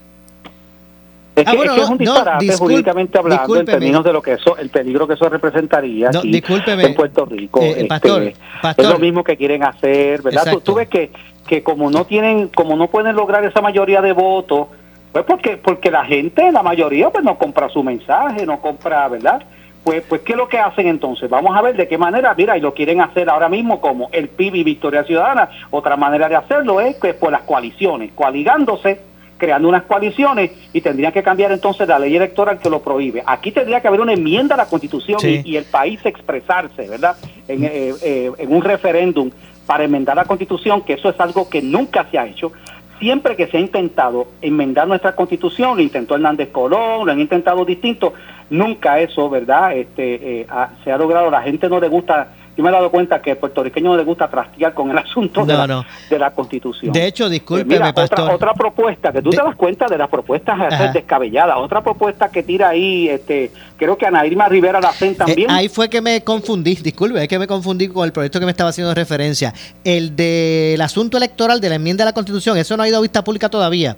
Es 1.40 1.48
ah, 1.48 1.52
que, 1.52 1.82
es, 1.82 1.90
un 1.90 1.98
disparate 1.98 2.58
jurídicamente 2.58 3.18
hablando 3.18 3.56
en 3.56 3.66
términos 3.66 4.04
de 4.04 4.12
lo 4.12 4.22
que 4.22 4.34
eso, 4.34 4.58
el 4.58 4.70
peligro 4.70 5.08
que 5.08 5.14
eso 5.14 5.30
representaría 5.30 6.10
en 6.12 6.94
Puerto 6.96 7.26
Rico. 7.26 7.62
Eh, 7.62 7.88
este, 7.90 8.36
es 8.78 8.90
lo 8.90 9.00
mismo 9.00 9.24
que 9.24 9.38
quieren 9.38 9.64
hacer, 9.64 10.22
¿verdad? 10.22 10.52
Tú, 10.52 10.60
tú, 10.60 10.74
ves 10.76 10.90
que, 10.90 11.12
que 11.48 11.64
como 11.64 11.90
no 11.90 12.06
tienen, 12.06 12.50
como 12.50 12.76
no 12.76 12.90
pueden 12.90 13.16
lograr 13.16 13.46
esa 13.46 13.62
mayoría 13.62 14.02
de 14.02 14.12
votos, 14.12 14.68
pues 15.12 15.26
porque, 15.26 15.58
porque 15.58 15.90
la 15.90 16.06
gente, 16.06 16.52
la 16.52 16.64
mayoría, 16.64 17.10
pues 17.10 17.24
no 17.24 17.38
compra 17.38 17.70
su 17.70 17.84
mensaje, 17.84 18.46
no 18.46 18.62
compra, 18.62 19.08
¿verdad? 19.08 19.42
Pues, 19.84 20.04
pues, 20.08 20.22
¿qué 20.22 20.34
es 20.34 20.38
lo 20.38 20.48
que 20.48 20.60
hacen 20.60 20.88
entonces? 20.88 21.30
Vamos 21.30 21.56
a 21.58 21.62
ver 21.62 21.76
de 21.76 21.88
qué 21.88 21.98
manera, 21.98 22.34
mira, 22.38 22.58
y 22.58 22.62
lo 22.62 22.74
quieren 22.74 23.02
hacer 23.02 23.30
ahora 23.30 23.50
mismo 23.50 23.82
como 23.82 24.10
el 24.12 24.30
PIB 24.30 24.56
y 24.56 24.64
Victoria 24.64 25.04
Ciudadana. 25.04 25.50
Otra 25.72 25.96
manera 25.96 26.30
de 26.30 26.36
hacerlo 26.36 26.80
es 26.82 26.98
que 26.98 27.14
por 27.14 27.32
las 27.32 27.42
coaliciones, 27.42 28.12
coaligándose, 28.14 29.00
creando 29.38 29.70
unas 29.70 29.84
coaliciones 29.84 30.52
y 30.74 30.82
tendría 30.82 31.12
que 31.12 31.24
cambiar 31.24 31.52
entonces 31.54 31.88
la 31.88 31.98
ley 31.98 32.16
electoral 32.16 32.60
que 32.60 32.70
lo 32.70 32.82
prohíbe. 32.82 33.24
Aquí 33.26 33.52
tendría 33.52 33.82
que 33.82 33.88
haber 33.88 34.02
una 34.02 34.14
enmienda 34.14 34.54
a 34.56 34.58
la 34.58 34.66
Constitución 34.66 35.18
y, 35.24 35.56
el 35.56 35.64
país 35.64 36.00
expresarse, 36.06 36.88
¿verdad? 36.88 37.16
En, 37.48 37.64
eh, 37.64 37.94
eh, 38.04 38.32
en 38.38 38.54
un 38.54 38.62
referéndum 38.62 39.32
para 39.66 39.86
enmendar 39.86 40.18
la 40.18 40.26
Constitución, 40.26 40.82
que 40.82 40.94
eso 40.94 41.10
es 41.10 41.20
algo 41.20 41.50
que 41.50 41.62
nunca 41.62 42.06
se 42.12 42.20
ha 42.20 42.28
hecho 42.28 42.52
siempre 43.00 43.36
que 43.36 43.48
se 43.48 43.58
ha 43.58 43.60
intentado 43.60 44.28
enmendar 44.42 44.88
nuestra 44.88 45.16
constitución, 45.16 45.78
lo 45.78 45.82
intentó 45.82 46.16
Hernández 46.16 46.50
Colón, 46.50 47.06
lo 47.06 47.12
han 47.12 47.20
intentado 47.20 47.66
distintos, 47.66 48.14
nunca 48.50 49.00
eso, 49.00 49.30
¿verdad? 49.30 49.76
Este, 49.76 50.42
eh, 50.42 50.48
se 50.84 50.92
ha 50.92 50.98
logrado, 50.98 51.32
la 51.32 51.42
gente 51.42 51.70
no 51.70 51.80
le 51.80 51.88
gusta 51.88 52.34
yo 52.60 52.64
me 52.64 52.72
he 52.72 52.74
dado 52.74 52.92
cuenta 52.92 53.22
que 53.22 53.32
al 53.32 53.38
puertorriqueño 53.38 53.92
no 53.92 53.96
le 53.96 54.04
gusta 54.04 54.28
trastear 54.28 54.74
con 54.74 54.92
el 54.92 54.98
asunto 54.98 55.46
de, 55.46 55.54
la, 55.54 55.86
de, 56.10 56.20
la, 56.20 56.32
Constitución. 56.32 56.92
De 56.92 57.08
hecho, 57.08 57.30
discúlpeme, 57.30 57.94
pastor. 57.94 58.32
Otra, 58.32 58.54
propuesta, 58.54 59.14
que 59.14 59.22
tú 59.22 59.30
te 59.30 59.38
das 59.38 59.56
cuenta 59.56 59.86
de 59.86 59.98
las 59.98 60.10
propuestas 60.10 60.94
descabelladas, 60.94 61.56
otra 61.58 61.82
propuesta 61.82 62.28
que 62.28 62.44
tira 62.44 62.68
ahí, 62.68 63.08
este, 63.08 63.50
creo 63.78 63.98
que 63.98 64.06
Ana 64.06 64.26
Irma 64.26 64.50
Rivera 64.50 64.82
la 64.82 64.90
hacen 64.90 65.12
eh, 65.12 65.16
también. 65.16 65.50
ahí 65.50 65.70
fue 65.70 65.90
que 65.90 66.02
me 66.02 66.22
confundí, 66.22 66.76
disculpe, 66.76 67.22
es 67.22 67.30
que 67.30 67.40
me 67.40 67.48
confundí 67.48 67.88
con 67.88 68.04
el 68.04 68.12
proyecto 68.12 68.42
que 68.42 68.46
me 68.46 68.52
estaba 68.52 68.72
haciendo 68.72 68.94
referencia. 68.94 69.54
El 69.86 70.18
del 70.18 70.82
asunto 70.82 71.16
electoral 71.16 71.62
de 71.62 71.70
la 71.70 71.76
enmienda 71.76 72.04
de 72.04 72.10
la 72.10 72.14
Constitución, 72.14 72.58
eso 72.58 72.76
no 72.76 72.84
ha 72.84 72.90
ido 72.90 72.98
a 72.98 73.02
vista 73.02 73.24
pública 73.24 73.48
todavía. 73.48 73.96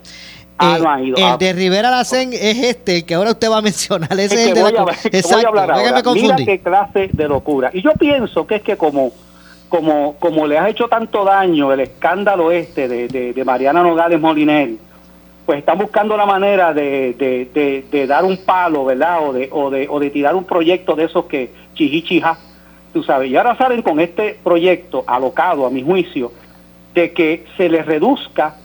Ah, 0.61 0.77
no 0.81 0.89
ha 0.91 1.01
ido. 1.01 1.17
El 1.17 1.23
Ah. 1.23 1.37
de 1.37 1.53
Rivera 1.53 1.89
Lacen 1.91 2.31
es 2.33 2.57
este, 2.57 2.97
el 2.97 3.05
que 3.05 3.13
ahora 3.15 3.31
usted 3.31 3.49
va 3.49 3.57
a 3.57 3.61
mencionar. 3.61 4.11
Ese 4.19 4.35
es, 4.35 4.47
el 4.49 4.53
de 4.55 4.61
voy, 4.61 4.71
la 4.73 4.81
a, 4.81 4.85
voy 4.85 5.45
hablar 5.45 5.71
ahora. 5.71 5.83
me. 6.03 6.21
Mira 6.21 6.35
qué 6.45 6.59
clase 6.59 7.09
de 7.11 7.27
locura. 7.27 7.71
Y 7.73 7.81
yo 7.81 7.93
pienso 7.93 8.45
que 8.47 8.55
es 8.55 8.61
que 8.61 8.77
como, 8.77 9.11
como, 9.69 10.15
como 10.19 10.47
le 10.47 10.57
has 10.57 10.69
hecho 10.69 10.87
tanto 10.87 11.23
daño 11.25 11.71
el 11.73 11.79
escándalo 11.81 12.51
este 12.51 12.87
de, 12.87 13.07
de, 13.07 13.33
de 13.33 13.45
Mariana 13.45 13.83
Nogales 13.83 14.19
Molinel, 14.19 14.77
pues 15.45 15.59
están 15.59 15.79
buscando 15.79 16.15
la 16.15 16.25
manera 16.25 16.73
de, 16.73 17.13
de, 17.17 17.49
de, 17.53 17.85
de 17.91 18.07
dar 18.07 18.23
un 18.23 18.37
palo, 18.37 18.85
¿verdad? 18.85 19.27
O 19.27 19.33
de, 19.33 19.49
o, 19.51 19.69
de, 19.69 19.87
o 19.89 19.99
de 19.99 20.09
tirar 20.11 20.35
un 20.35 20.43
proyecto 20.43 20.95
de 20.95 21.05
esos 21.05 21.25
que 21.25 21.49
chiji 21.73 22.03
chija, 22.03 22.37
tú 22.93 23.01
sabes. 23.03 23.29
Y 23.31 23.35
ahora 23.35 23.57
salen 23.57 23.81
con 23.81 23.99
este 23.99 24.37
proyecto 24.43 25.03
alocado, 25.07 25.65
a 25.65 25.69
mi 25.69 25.81
juicio, 25.81 26.31
de 26.93 27.11
que 27.11 27.45
se 27.57 27.69
les 27.69 27.85
reduzca 27.85 28.55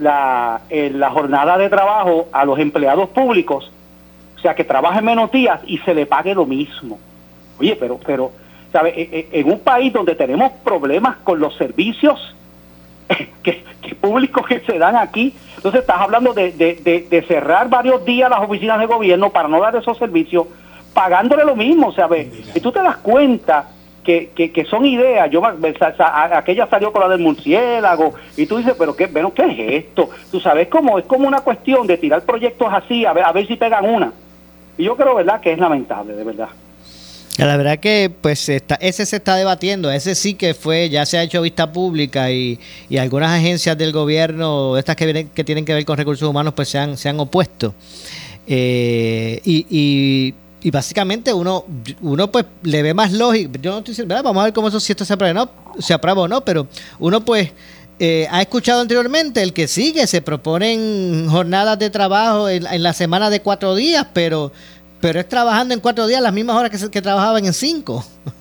la, 0.00 0.60
eh, 0.70 0.90
la 0.94 1.10
jornada 1.10 1.58
de 1.58 1.68
trabajo 1.68 2.28
a 2.32 2.44
los 2.44 2.58
empleados 2.58 3.08
públicos, 3.10 3.70
o 4.36 4.40
sea, 4.40 4.54
que 4.54 4.64
trabajen 4.64 5.04
menos 5.04 5.30
días 5.30 5.60
y 5.66 5.78
se 5.78 5.94
le 5.94 6.06
pague 6.06 6.34
lo 6.34 6.46
mismo. 6.46 6.98
Oye, 7.58 7.76
pero, 7.78 7.98
pero, 8.04 8.32
¿sabe? 8.72 8.90
E- 8.96 9.28
e- 9.32 9.40
En 9.40 9.50
un 9.52 9.60
país 9.60 9.92
donde 9.92 10.14
tenemos 10.14 10.52
problemas 10.64 11.16
con 11.18 11.38
los 11.40 11.54
servicios 11.56 12.34
que, 13.42 13.62
que 13.82 13.94
públicos 13.94 14.46
que 14.46 14.60
se 14.60 14.78
dan 14.78 14.96
aquí, 14.96 15.34
entonces 15.56 15.82
estás 15.82 16.00
hablando 16.00 16.32
de, 16.32 16.52
de, 16.52 16.76
de- 16.76 17.06
de 17.10 17.22
cerrar 17.22 17.68
varios 17.68 18.04
días 18.04 18.30
las 18.30 18.40
oficinas 18.40 18.78
de 18.80 18.86
gobierno 18.86 19.30
para 19.30 19.48
no 19.48 19.60
dar 19.60 19.76
esos 19.76 19.98
servicios, 19.98 20.46
pagándole 20.94 21.44
lo 21.44 21.54
mismo, 21.54 21.92
¿sabes? 21.92 22.28
Y 22.54 22.60
tú 22.60 22.72
te 22.72 22.82
das 22.82 22.96
cuenta 22.98 23.66
que, 24.04 24.30
que, 24.34 24.50
que 24.52 24.64
son 24.64 24.86
ideas, 24.86 25.30
yo 25.30 25.42
aquella 25.44 26.66
salió 26.68 26.92
con 26.92 27.02
la 27.02 27.08
del 27.08 27.20
murciélago, 27.20 28.14
y 28.36 28.46
tú 28.46 28.58
dices, 28.58 28.74
pero 28.78 28.96
qué, 28.96 29.06
bueno, 29.06 29.32
¿qué 29.32 29.44
es 29.44 29.84
esto? 29.84 30.10
Tú 30.30 30.40
sabes, 30.40 30.68
como, 30.68 30.98
es 30.98 31.04
como 31.04 31.28
una 31.28 31.40
cuestión 31.40 31.86
de 31.86 31.98
tirar 31.98 32.22
proyectos 32.22 32.68
así, 32.72 33.04
a 33.04 33.12
ver, 33.12 33.24
a 33.24 33.32
ver 33.32 33.46
si 33.46 33.56
pegan 33.56 33.84
una. 33.84 34.12
Y 34.78 34.84
yo 34.84 34.96
creo, 34.96 35.14
¿verdad?, 35.14 35.40
que 35.40 35.52
es 35.52 35.58
lamentable, 35.58 36.14
de 36.14 36.24
verdad. 36.24 36.48
La 37.38 37.56
verdad 37.56 37.78
que 37.78 38.12
pues 38.20 38.48
está, 38.50 38.74
ese 38.76 39.06
se 39.06 39.16
está 39.16 39.34
debatiendo, 39.36 39.90
ese 39.90 40.14
sí 40.14 40.34
que 40.34 40.52
fue, 40.52 40.90
ya 40.90 41.06
se 41.06 41.16
ha 41.16 41.22
hecho 41.22 41.40
vista 41.40 41.72
pública 41.72 42.30
y, 42.30 42.58
y 42.90 42.98
algunas 42.98 43.30
agencias 43.30 43.78
del 43.78 43.92
gobierno, 43.92 44.76
estas 44.76 44.94
que, 44.96 45.06
vienen, 45.06 45.30
que 45.30 45.42
tienen 45.42 45.64
que 45.64 45.72
ver 45.72 45.84
con 45.86 45.96
recursos 45.96 46.28
humanos, 46.28 46.52
pues 46.54 46.68
se 46.68 46.78
han, 46.78 46.98
se 46.98 47.08
han 47.08 47.18
opuesto. 47.18 47.74
Eh, 48.46 49.40
y, 49.44 49.66
y, 49.70 50.34
y 50.62 50.70
básicamente 50.70 51.32
uno, 51.32 51.64
uno 52.02 52.30
pues 52.30 52.44
le 52.62 52.82
ve 52.82 52.94
más 52.94 53.12
lógico, 53.12 53.52
yo 53.60 53.72
no 53.72 53.78
estoy 53.78 53.92
diciendo, 53.92 54.14
¿verdad? 54.14 54.24
vamos 54.24 54.40
a 54.42 54.44
ver 54.44 54.52
cómo 54.52 54.68
eso, 54.68 54.78
si 54.80 54.92
esto 54.92 55.04
se 55.04 55.12
aprueba, 55.14 55.32
no, 55.34 55.50
se 55.80 55.94
aprueba 55.94 56.22
o 56.22 56.28
no, 56.28 56.44
pero 56.44 56.66
uno 56.98 57.24
pues 57.24 57.50
eh, 57.98 58.26
ha 58.30 58.40
escuchado 58.42 58.80
anteriormente 58.80 59.42
el 59.42 59.52
que 59.52 59.68
sigue, 59.68 60.06
se 60.06 60.22
proponen 60.22 61.26
jornadas 61.30 61.78
de 61.78 61.90
trabajo 61.90 62.48
en, 62.48 62.66
en 62.66 62.82
la 62.82 62.92
semana 62.92 63.30
de 63.30 63.40
cuatro 63.40 63.74
días, 63.74 64.06
pero 64.12 64.52
pero 65.00 65.18
es 65.18 65.26
trabajando 65.28 65.72
en 65.72 65.80
cuatro 65.80 66.06
días 66.06 66.20
las 66.20 66.32
mismas 66.34 66.56
horas 66.56 66.70
que, 66.70 66.76
se- 66.76 66.90
que 66.90 67.00
trabajaban 67.00 67.44
en 67.46 67.54
cinco. 67.54 68.04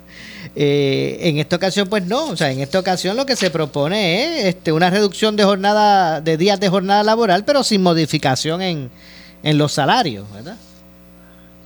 Eh, 0.56 1.20
en 1.22 1.38
esta 1.38 1.56
ocasión, 1.58 1.88
pues 1.88 2.06
no. 2.06 2.26
O 2.26 2.36
sea, 2.36 2.52
en 2.52 2.60
esta 2.60 2.80
ocasión 2.80 3.16
lo 3.16 3.26
que 3.26 3.36
se 3.36 3.50
propone 3.52 4.40
es 4.40 4.46
este, 4.56 4.72
una 4.72 4.90
reducción 4.90 5.36
de 5.36 5.44
jornada, 5.44 6.22
de 6.22 6.38
días 6.38 6.60
de 6.60 6.68
jornada 6.70 7.04
laboral, 7.04 7.46
pero 7.46 7.64
sin 7.64 7.82
modificación 7.84 8.62
en, 8.62 8.90
en 9.44 9.58
los 9.58 9.74
salarios, 9.74 10.26
¿verdad? 10.34 10.56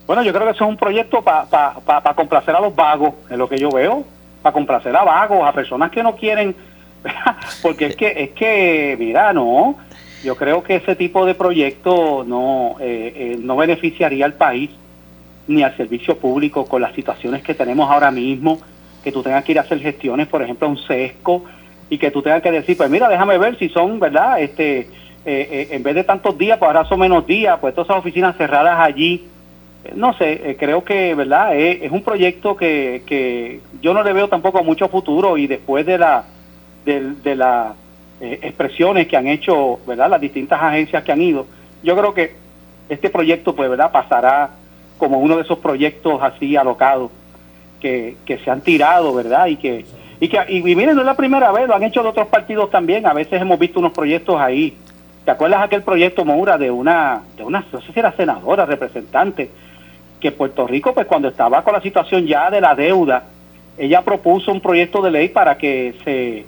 Bueno, 0.05 0.23
yo 0.23 0.33
creo 0.33 0.45
que 0.45 0.51
eso 0.51 0.65
es 0.65 0.69
un 0.69 0.77
proyecto 0.77 1.21
para 1.21 2.13
complacer 2.15 2.55
a 2.55 2.59
los 2.59 2.75
vagos, 2.75 3.13
es 3.29 3.37
lo 3.37 3.47
que 3.47 3.57
yo 3.57 3.69
veo, 3.69 4.03
para 4.41 4.53
complacer 4.53 4.95
a 4.95 5.03
vagos, 5.03 5.47
a 5.47 5.53
personas 5.53 5.91
que 5.91 6.03
no 6.03 6.15
quieren, 6.15 6.55
porque 7.61 7.87
es 7.87 7.95
que, 7.95 8.13
es 8.15 8.31
que, 8.31 8.95
mira, 8.99 9.31
no, 9.31 9.77
yo 10.23 10.35
creo 10.35 10.63
que 10.63 10.75
ese 10.75 10.95
tipo 10.95 11.25
de 11.25 11.35
proyecto 11.35 12.23
no, 12.27 12.75
eh, 12.79 13.13
eh, 13.15 13.37
no 13.39 13.55
beneficiaría 13.55 14.25
al 14.25 14.33
país 14.33 14.71
ni 15.47 15.63
al 15.63 15.75
servicio 15.75 16.17
público 16.17 16.65
con 16.65 16.81
las 16.81 16.93
situaciones 16.93 17.43
que 17.43 17.53
tenemos 17.53 17.89
ahora 17.89 18.11
mismo, 18.11 18.59
que 19.03 19.11
tú 19.11 19.21
tengas 19.23 19.43
que 19.43 19.53
ir 19.53 19.59
a 19.59 19.63
hacer 19.63 19.79
gestiones, 19.79 20.27
por 20.27 20.41
ejemplo, 20.41 20.67
a 20.67 20.71
un 20.71 20.77
sesco, 20.77 21.43
y 21.89 21.97
que 21.97 22.11
tú 22.11 22.21
tengas 22.21 22.41
que 22.41 22.51
decir, 22.51 22.75
pues 22.77 22.89
mira, 22.89 23.07
déjame 23.09 23.37
ver 23.37 23.57
si 23.57 23.69
son, 23.69 23.99
¿verdad? 23.99 24.39
Este, 24.39 24.79
eh, 24.79 24.87
eh, 25.25 25.67
en 25.71 25.83
vez 25.83 25.95
de 25.95 26.03
tantos 26.03 26.37
días, 26.37 26.57
pues 26.57 26.67
ahora 26.67 26.85
son 26.85 26.99
menos 26.99 27.25
días, 27.27 27.57
pues 27.59 27.73
todas 27.73 27.87
esas 27.87 27.99
oficinas 27.99 28.35
cerradas 28.35 28.79
allí, 28.79 29.25
no 29.95 30.13
sé, 30.13 30.51
eh, 30.51 30.57
creo 30.57 30.83
que, 30.83 31.13
¿verdad? 31.13 31.55
Es, 31.55 31.83
es 31.83 31.91
un 31.91 32.03
proyecto 32.03 32.55
que, 32.55 33.03
que 33.05 33.59
yo 33.81 33.93
no 33.93 34.03
le 34.03 34.13
veo 34.13 34.29
tampoco 34.29 34.63
mucho 34.63 34.87
futuro 34.87 35.37
y 35.37 35.47
después 35.47 35.85
de 35.85 35.97
la 35.97 36.23
de, 36.85 37.13
de 37.15 37.35
las 37.35 37.73
eh, 38.21 38.39
expresiones 38.41 39.07
que 39.07 39.17
han 39.17 39.27
hecho, 39.27 39.79
¿verdad? 39.85 40.09
Las 40.09 40.21
distintas 40.21 40.61
agencias 40.61 41.03
que 41.03 41.11
han 41.11 41.21
ido, 41.21 41.47
yo 41.83 41.97
creo 41.97 42.13
que 42.13 42.35
este 42.89 43.09
proyecto, 43.09 43.55
pues, 43.55 43.69
¿verdad? 43.69 43.91
Pasará 43.91 44.51
como 44.97 45.19
uno 45.19 45.35
de 45.35 45.43
esos 45.43 45.59
proyectos 45.59 46.21
así 46.21 46.55
alocados 46.55 47.11
que, 47.81 48.15
que 48.25 48.37
se 48.37 48.49
han 48.49 48.61
tirado, 48.61 49.13
¿verdad? 49.13 49.47
Y 49.47 49.57
que 49.57 49.85
y 50.19 50.29
que 50.29 50.39
y, 50.47 50.57
y 50.59 50.75
miren, 50.75 50.95
no 50.95 51.01
es 51.01 51.05
la 51.05 51.17
primera 51.17 51.51
vez, 51.51 51.67
lo 51.67 51.75
han 51.75 51.83
hecho 51.83 52.01
de 52.01 52.09
otros 52.09 52.27
partidos 52.27 52.69
también, 52.71 53.05
a 53.05 53.13
veces 53.13 53.41
hemos 53.41 53.59
visto 53.59 53.79
unos 53.79 53.91
proyectos 53.91 54.39
ahí. 54.39 54.77
¿Te 55.25 55.31
acuerdas 55.31 55.61
aquel 55.61 55.83
proyecto 55.83 56.25
Moura 56.25 56.57
de 56.57 56.69
una 56.71 57.23
de 57.35 57.43
una 57.43 57.65
no 57.71 57.81
sé 57.81 57.91
si 57.93 57.99
era 57.99 58.11
senadora, 58.13 58.65
representante 58.65 59.49
que 60.23 60.31
Puerto 60.31 60.65
Rico 60.65 60.93
pues 60.93 61.05
cuando 61.05 61.27
estaba 61.27 61.63
con 61.65 61.73
la 61.73 61.81
situación 61.81 62.25
ya 62.25 62.49
de 62.49 62.61
la 62.61 62.73
deuda, 62.73 63.25
ella 63.77 64.01
propuso 64.01 64.53
un 64.53 64.61
proyecto 64.61 65.01
de 65.01 65.11
ley 65.11 65.27
para 65.27 65.57
que 65.57 65.93
se 66.05 66.45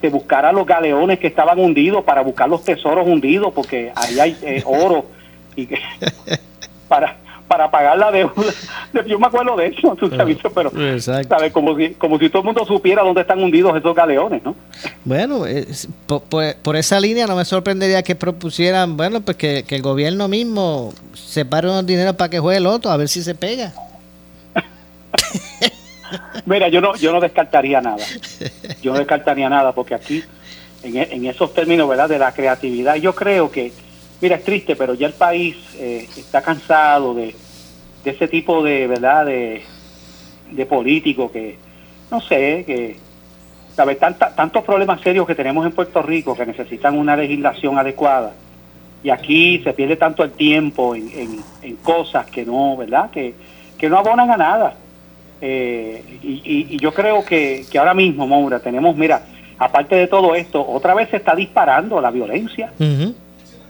se 0.00 0.10
los 0.52 0.66
galeones 0.66 1.18
que 1.18 1.26
estaban 1.26 1.58
hundidos 1.58 2.04
para 2.04 2.20
buscar 2.20 2.48
los 2.48 2.62
tesoros 2.62 3.08
hundidos 3.08 3.52
porque 3.52 3.92
ahí 3.96 4.20
hay 4.20 4.36
eh, 4.42 4.62
oro 4.64 5.06
y 5.56 5.66
que 5.66 5.78
para 6.88 7.16
para 7.48 7.70
pagar 7.70 7.96
la 7.98 8.10
deuda. 8.10 8.32
Yo 9.06 9.18
me 9.18 9.26
acuerdo 9.26 9.56
de 9.56 9.66
eso, 9.68 9.94
tú 9.96 10.08
sabes, 10.10 10.38
pero. 10.54 10.70
¿sabes? 11.00 11.52
Como, 11.52 11.76
si, 11.76 11.90
como 11.94 12.18
si 12.18 12.28
todo 12.28 12.40
el 12.40 12.46
mundo 12.46 12.64
supiera 12.66 13.02
dónde 13.02 13.20
están 13.22 13.42
hundidos 13.42 13.76
esos 13.76 13.94
galeones, 13.94 14.42
¿no? 14.44 14.54
Bueno, 15.04 15.46
es- 15.46 15.88
por, 16.06 16.22
por- 16.22 16.54
por 16.56 16.76
esa 16.76 16.98
línea 17.00 17.26
no 17.26 17.36
me 17.36 17.44
sorprendería 17.44 18.02
que 18.02 18.14
propusieran, 18.14 18.96
bueno, 18.96 19.20
pues 19.20 19.36
que, 19.36 19.64
que 19.64 19.76
el 19.76 19.82
gobierno 19.82 20.28
mismo 20.28 20.92
separe 21.14 21.68
unos 21.68 21.86
dineros 21.86 22.16
para 22.16 22.30
que 22.30 22.38
juegue 22.38 22.58
el 22.58 22.66
otro, 22.66 22.90
a 22.90 22.96
ver 22.96 23.08
si 23.08 23.22
se 23.22 23.34
pega. 23.34 23.72
Mira, 26.46 26.68
yo 26.68 26.80
no, 26.80 26.94
yo 26.96 27.12
no 27.12 27.20
descartaría 27.20 27.80
nada. 27.80 28.04
Yo 28.82 28.92
no 28.92 28.98
descartaría 28.98 29.48
nada 29.48 29.72
porque 29.72 29.94
aquí, 29.94 30.22
en, 30.84 30.96
en 30.96 31.26
esos 31.26 31.52
términos, 31.54 31.88
¿verdad? 31.88 32.08
De 32.08 32.18
la 32.18 32.32
creatividad, 32.32 32.94
yo 32.96 33.14
creo 33.14 33.50
que, 33.50 33.72
mira, 34.20 34.36
es 34.36 34.44
triste, 34.44 34.76
pero 34.76 34.94
ya 34.94 35.06
el 35.06 35.14
país 35.14 35.56
eh, 35.76 36.08
está 36.16 36.42
cansado 36.42 37.14
de, 37.14 37.34
de 38.04 38.10
ese 38.10 38.28
tipo 38.28 38.62
de, 38.62 38.86
¿verdad? 38.86 39.26
De, 39.26 39.62
de 40.50 40.66
políticos 40.66 41.30
que, 41.32 41.56
no 42.10 42.20
sé, 42.20 42.64
que, 42.66 42.96
¿sabes? 43.74 43.98
Tantos 43.98 44.64
problemas 44.64 45.00
serios 45.00 45.26
que 45.26 45.34
tenemos 45.34 45.66
en 45.66 45.72
Puerto 45.72 46.02
Rico 46.02 46.36
que 46.36 46.46
necesitan 46.46 46.96
una 46.96 47.16
legislación 47.16 47.78
adecuada. 47.78 48.32
Y 49.02 49.10
aquí 49.10 49.60
se 49.62 49.72
pierde 49.72 49.96
tanto 49.96 50.24
el 50.24 50.32
tiempo 50.32 50.94
en, 50.94 51.10
en, 51.62 51.76
cosas 51.76 52.26
que 52.26 52.44
no, 52.44 52.76
¿verdad? 52.76 53.10
Que, 53.10 53.34
que 53.78 53.88
no 53.88 53.98
abonan 53.98 54.30
a 54.30 54.36
nada. 54.36 54.74
Eh, 55.40 56.02
y, 56.22 56.40
y- 56.74 56.78
yo 56.78 56.92
creo 56.94 57.24
que, 57.24 57.66
que 57.70 57.78
ahora 57.78 57.92
mismo, 57.94 58.26
Moura, 58.26 58.58
tenemos, 58.58 58.96
mira, 58.96 59.22
aparte 59.58 59.94
de 59.94 60.06
todo 60.06 60.34
esto, 60.34 60.66
otra 60.66 60.94
vez 60.94 61.10
se 61.10 61.18
está 61.18 61.34
disparando 61.34 62.00
la 62.00 62.10
violencia. 62.10 62.72
Ujú. 62.80 63.14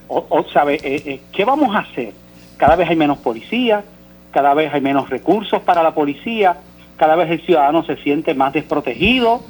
O, 0.07 0.25
o, 0.29 0.43
¿sabe? 0.49 0.75
Eh, 0.75 1.03
eh, 1.05 1.19
¿Qué 1.31 1.45
vamos 1.45 1.75
a 1.75 1.79
hacer? 1.79 2.13
Cada 2.57 2.75
vez 2.75 2.89
hay 2.89 2.95
menos 2.95 3.17
policía, 3.19 3.83
cada 4.31 4.53
vez 4.53 4.73
hay 4.73 4.81
menos 4.81 5.09
recursos 5.09 5.61
para 5.61 5.83
la 5.83 5.93
policía, 5.93 6.57
cada 6.95 7.15
vez 7.15 7.29
el 7.29 7.41
ciudadano 7.41 7.83
se 7.83 7.97
siente 7.97 8.33
más 8.33 8.53
desprotegido. 8.53 9.41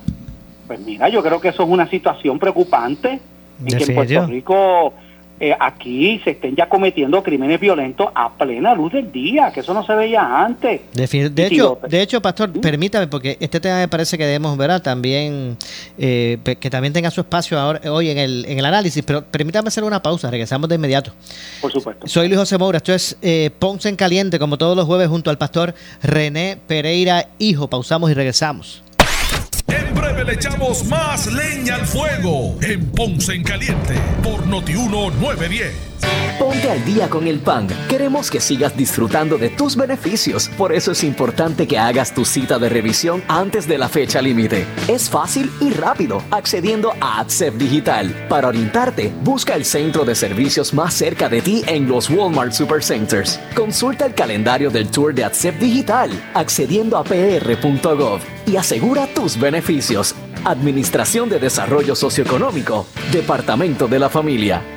Pues 0.67 0.79
mira, 0.79 1.09
yo 1.09 1.23
creo 1.23 1.39
que 1.39 1.49
eso 1.49 1.63
es 1.63 1.69
una 1.69 1.89
situación 1.89 2.39
preocupante 2.39 3.19
en 3.59 3.77
que 3.77 3.85
en. 3.85 3.95
Puerto 3.95 4.27
Rico 4.27 4.93
eh, 5.39 5.55
aquí 5.59 6.19
se 6.23 6.31
estén 6.31 6.55
ya 6.55 6.67
cometiendo 6.67 7.21
crímenes 7.21 7.59
violentos 7.59 8.09
a 8.15 8.33
plena 8.33 8.73
luz 8.73 8.93
del 8.93 9.11
día, 9.11 9.51
que 9.51 9.59
eso 9.59 9.73
no 9.73 9.85
se 9.85 9.93
veía 9.93 10.43
antes. 10.43 10.81
De 10.93 11.47
hecho, 11.47 11.79
de 11.87 12.01
hecho, 12.01 12.21
Pastor, 12.21 12.51
permítame, 12.59 13.07
porque 13.07 13.37
este 13.39 13.59
tema 13.59 13.77
me 13.77 13.87
parece 13.87 14.17
que 14.17 14.25
debemos 14.25 14.57
ver 14.57 14.67
también, 14.81 15.57
eh, 15.97 16.37
que 16.59 16.69
también 16.69 16.93
tenga 16.93 17.11
su 17.11 17.21
espacio 17.21 17.59
ahora, 17.59 17.79
hoy 17.91 18.09
en 18.09 18.17
el, 18.17 18.45
en 18.47 18.57
el 18.57 18.65
análisis, 18.65 19.03
pero 19.03 19.23
permítame 19.23 19.67
hacer 19.67 19.83
una 19.83 20.01
pausa, 20.01 20.29
regresamos 20.31 20.67
de 20.69 20.75
inmediato. 20.75 21.13
Por 21.61 21.71
supuesto. 21.71 22.07
Soy 22.07 22.27
Luis 22.27 22.39
José 22.39 22.57
Moura, 22.57 22.77
esto 22.77 22.93
es 22.93 23.17
eh, 23.21 23.51
Ponce 23.59 23.89
en 23.89 23.95
Caliente, 23.95 24.39
como 24.39 24.57
todos 24.57 24.75
los 24.75 24.85
jueves, 24.85 25.07
junto 25.07 25.29
al 25.29 25.37
pastor 25.37 25.73
René 26.01 26.57
Pereira, 26.67 27.27
hijo. 27.37 27.69
Pausamos 27.69 28.09
y 28.11 28.13
regresamos. 28.13 28.83
En 30.17 30.25
breve 30.25 30.25
9 30.25 30.25
le 30.25 30.33
echamos 30.33 30.85
más 30.85 31.31
leña 31.31 31.75
al 31.75 31.85
fuego 31.85 32.55
en 32.61 32.85
Ponce 32.87 33.33
en 33.33 33.43
Caliente 33.43 33.95
por 34.23 34.47
Notiuno 34.47 35.11
910. 35.11 35.75
Ponte 36.39 36.71
al 36.71 36.83
día 36.85 37.09
con 37.09 37.27
el 37.27 37.39
PAN. 37.39 37.67
Queremos 37.89 38.29
que 38.29 38.39
sigas 38.39 38.75
disfrutando 38.77 39.37
de 39.37 39.49
tus 39.49 39.75
beneficios. 39.75 40.49
Por 40.57 40.71
eso 40.71 40.91
es 40.91 41.03
importante 41.03 41.67
que 41.67 41.77
hagas 41.77 42.13
tu 42.13 42.25
cita 42.25 42.59
de 42.59 42.69
revisión 42.69 43.23
antes 43.27 43.67
de 43.67 43.77
la 43.77 43.89
fecha 43.89 44.21
límite. 44.21 44.65
Es 44.87 45.09
fácil 45.09 45.51
y 45.59 45.71
rápido 45.71 46.23
accediendo 46.31 46.93
a 47.01 47.19
AdSep 47.19 47.55
Digital. 47.55 48.27
Para 48.29 48.47
orientarte, 48.49 49.11
busca 49.23 49.55
el 49.55 49.65
centro 49.65 50.05
de 50.05 50.15
servicios 50.15 50.73
más 50.73 50.93
cerca 50.93 51.27
de 51.27 51.41
ti 51.41 51.63
en 51.67 51.87
los 51.87 52.09
Walmart 52.09 52.53
Supercenters. 52.53 53.39
Consulta 53.55 54.05
el 54.05 54.13
calendario 54.13 54.69
del 54.69 54.89
tour 54.89 55.13
de 55.13 55.23
AdSep 55.23 55.59
Digital 55.59 56.11
accediendo 56.33 56.97
a 56.97 57.03
pr.gov 57.03 58.36
y 58.47 58.55
asegura 58.55 59.07
tus 59.07 59.39
beneficios. 59.39 60.15
Administración 60.45 61.29
de 61.29 61.39
Desarrollo 61.39 61.95
Socioeconómico, 61.95 62.87
Departamento 63.11 63.87
de 63.87 63.99
la 63.99 64.09
Familia. 64.09 64.76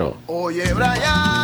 Oye, 0.27 0.73
Brian, 0.73 1.40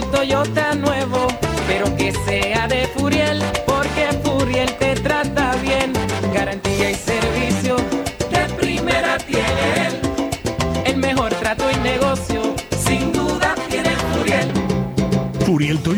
con 0.00 0.10
tu 0.10 0.16
Toyota 0.16 0.74
nuevo, 0.74 1.19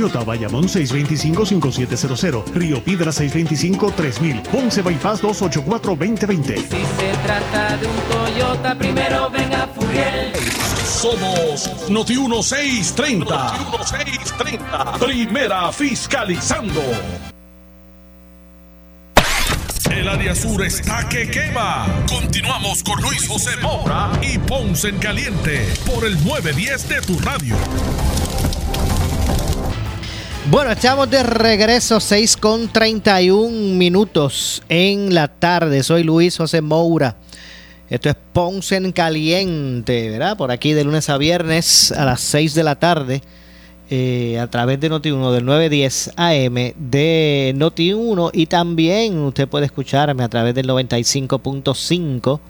Toyota, 0.03 0.25
Bayamón 0.25 0.67
625-5700, 0.67 2.55
Río 2.55 2.83
Piedra 2.83 3.13
625-3000, 3.13 4.43
Ponce 4.49 4.83
Bypass 4.83 5.23
284-2020. 5.23 6.57
Si 6.57 6.63
se 6.65 7.13
trata 7.25 7.77
de 7.77 7.87
un 7.87 7.95
Toyota, 8.11 8.75
primero 8.75 9.31
venga 9.31 9.69
Furiel. 9.69 10.33
Somos 10.85 11.89
Noti 11.89 12.17
1630. 12.17 13.25
Noti 13.25 13.65
1630. 13.71 14.93
Primera 14.99 15.71
fiscalizando. 15.71 16.83
El 19.89 20.09
área 20.09 20.35
sur 20.35 20.65
está 20.65 21.09
que 21.09 21.31
quema. 21.31 21.87
Continuamos 22.09 22.83
con 22.83 23.01
Luis 23.03 23.29
José 23.29 23.57
Moura 23.63 24.11
y 24.21 24.37
Ponce 24.39 24.89
en 24.89 24.99
Caliente 24.99 25.73
por 25.87 26.05
el 26.05 26.15
910 26.25 26.89
de 26.89 27.01
tu 27.03 27.21
radio. 27.21 27.55
Bueno, 30.53 30.71
estamos 30.71 31.09
de 31.09 31.23
regreso, 31.23 31.99
6 31.99 32.37
con 32.37 32.69
31 32.71 33.75
minutos 33.75 34.63
en 34.69 35.15
la 35.15 35.29
tarde. 35.29 35.83
Soy 35.83 36.03
Luis 36.03 36.37
José 36.37 36.61
Moura. 36.61 37.17
Esto 37.89 38.11
es 38.11 38.17
Ponce 38.35 38.77
en 38.77 38.93
Caliente, 38.93 40.11
¿verdad? 40.11 40.37
Por 40.37 40.51
aquí 40.51 40.75
de 40.75 40.85
lunes 40.85 41.09
a 41.09 41.17
viernes 41.17 41.91
a 41.93 42.05
las 42.05 42.21
6 42.21 42.53
de 42.53 42.65
la 42.65 42.75
tarde. 42.75 43.23
eh, 43.89 44.39
a 44.39 44.47
través 44.49 44.79
de 44.79 44.91
Noti1 44.91 45.33
del 45.33 45.47
910 45.47 46.11
AM 46.17 46.55
de 46.77 47.55
Noti1 47.57 48.31
y 48.35 48.45
también 48.45 49.21
usted 49.21 49.49
puede 49.49 49.65
escucharme 49.65 50.23
a 50.23 50.29
través 50.29 50.55
del 50.55 50.67
95.5 50.69 52.41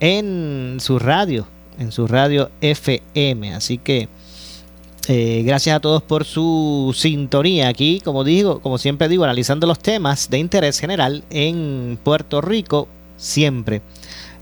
en 0.00 0.78
su 0.80 0.98
radio, 0.98 1.46
en 1.78 1.92
su 1.92 2.08
radio 2.08 2.50
FM. 2.60 3.54
Así 3.54 3.78
que 3.78 4.08
eh, 5.12 5.42
gracias 5.44 5.74
a 5.74 5.80
todos 5.80 6.04
por 6.04 6.24
su 6.24 6.94
sintonía 6.96 7.66
aquí, 7.66 8.00
como 8.04 8.22
digo, 8.22 8.60
como 8.60 8.78
siempre 8.78 9.08
digo, 9.08 9.24
analizando 9.24 9.66
los 9.66 9.80
temas 9.80 10.30
de 10.30 10.38
interés 10.38 10.78
general 10.78 11.24
en 11.30 11.98
Puerto 12.04 12.40
Rico, 12.40 12.86
siempre 13.16 13.82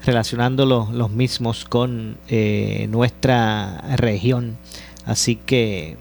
relacionando 0.04 0.66
los, 0.66 1.10
mismos 1.10 1.64
con 1.64 2.18
eh, 2.28 2.86
nuestra 2.90 3.82
región. 3.96 4.58
Así 5.06 5.36
que 5.36 5.96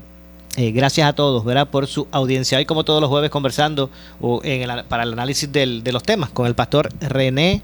eh, 0.58 0.72
gracias 0.72 1.08
a 1.08 1.14
todos, 1.14 1.46
¿verdad? 1.46 1.70
Por 1.70 1.88
su 1.88 2.10
audiencia. 2.12 2.58
Hoy, 2.58 2.66
como 2.66 2.84
todos 2.84 3.00
los 3.00 3.10
jueves, 3.10 3.30
conversando 3.30 3.90
o 4.20 4.42
en 4.44 4.70
para 4.90 5.04
el 5.04 5.14
análisis 5.14 5.50
del- 5.50 5.82
de 5.82 5.94
los 5.94 6.04
temas 6.04 6.30
con 6.32 6.46
el 6.46 6.56
pastor 6.56 6.90
René 7.00 7.62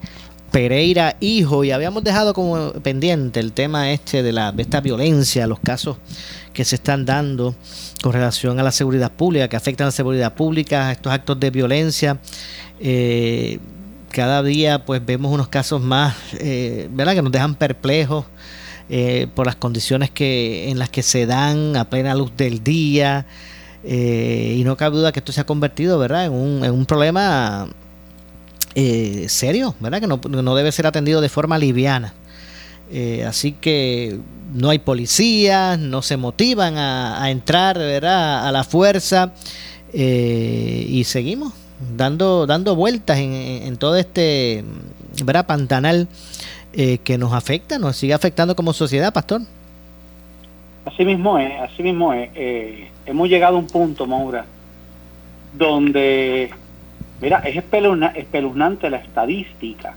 Pereira 0.51 1.17
Hijo. 1.19 1.65
Y 1.65 1.71
habíamos 1.71 2.03
dejado 2.03 2.33
como 2.33 2.71
pendiente 2.81 3.41
el 3.41 3.51
tema 3.51 3.91
este 3.91 4.23
de, 4.23 4.31
la, 4.31 4.53
de 4.53 4.61
esta 4.61 4.79
violencia, 4.79 5.47
los 5.47 5.59
casos 5.59 5.97
que 6.53 6.65
se 6.65 6.75
están 6.75 7.05
dando 7.05 7.55
con 8.01 8.13
relación 8.13 8.59
a 8.59 8.63
la 8.63 8.71
seguridad 8.71 9.11
pública, 9.11 9.47
que 9.47 9.55
afectan 9.55 9.85
a 9.85 9.87
la 9.87 9.91
seguridad 9.91 10.33
pública, 10.35 10.91
estos 10.91 11.11
actos 11.11 11.39
de 11.39 11.49
violencia. 11.49 12.19
Eh, 12.79 13.59
cada 14.13 14.43
día 14.43 14.85
pues 14.85 15.03
vemos 15.05 15.33
unos 15.33 15.49
casos 15.49 15.81
más, 15.81 16.15
eh, 16.39 16.87
¿verdad? 16.91 17.15
Que 17.15 17.21
nos 17.21 17.31
dejan 17.31 17.55
perplejos 17.55 18.25
eh, 18.89 19.27
por 19.33 19.47
las 19.47 19.55
condiciones 19.55 20.11
que 20.11 20.69
en 20.69 20.79
las 20.79 20.89
que 20.89 21.01
se 21.01 21.25
dan 21.25 21.75
a 21.75 21.89
plena 21.89 22.15
luz 22.15 22.31
del 22.37 22.63
día. 22.63 23.25
eh, 23.83 24.55
y 24.57 24.63
no 24.63 24.77
cabe 24.77 24.95
duda 24.97 25.11
que 25.11 25.19
esto 25.19 25.33
se 25.33 25.41
ha 25.41 25.45
convertido, 25.45 25.99
¿verdad? 25.99 26.25
En 26.25 26.31
un, 26.31 26.63
en 26.63 26.71
un 26.71 26.85
problema 26.85 27.67
serio, 29.27 29.75
¿verdad? 29.79 29.99
Que 29.99 30.07
no, 30.07 30.17
no 30.17 30.55
debe 30.55 30.71
ser 30.71 30.87
atendido 30.87 31.21
de 31.21 31.29
forma 31.29 31.57
liviana. 31.57 32.13
Eh, 32.95 33.25
así 33.25 33.53
que 33.53 34.19
no 34.53 34.69
hay 34.69 34.77
policías, 34.77 35.79
no 35.79 36.03
se 36.03 36.15
motivan 36.15 36.77
a, 36.77 37.31
entrar, 37.31 37.75
¿verdad? 37.79 38.47
A 38.47 38.51
la 38.51 38.63
fuerza 38.63 39.33
eh, 39.93 40.85
y 40.87 41.03
seguimos 41.05 41.53
dando 41.97 42.45
dando 42.45 42.75
vueltas 42.75 43.17
en, 43.17 43.33
en- 43.33 43.77
todo 43.77 43.95
este, 43.95 44.63
¿verdad? 45.25 45.47
Pantanal 45.47 46.07
eh, 46.73 46.99
que 47.03 47.17
nos 47.17 47.33
afecta, 47.33 47.79
nos 47.79 47.97
sigue 47.97 48.13
afectando 48.13 48.55
como 48.55 48.73
sociedad, 48.73 49.11
pastor. 49.11 49.41
Así 50.85 51.03
mismo 51.03 51.39
es, 51.39 51.51
así 51.61 51.81
mismo 51.81 52.13
es. 52.13 52.29
Eh, 52.35 52.89
hemos 53.07 53.27
llegado 53.27 53.55
a 53.55 53.59
un 53.59 53.67
punto, 53.67 54.05
Maura, 54.05 54.45
donde, 55.57 56.51
mira, 57.21 57.39
es 57.39 57.55
espeluzna- 57.55 58.13
espeluznante 58.15 58.89
la 58.89 58.97
estadística 58.97 59.95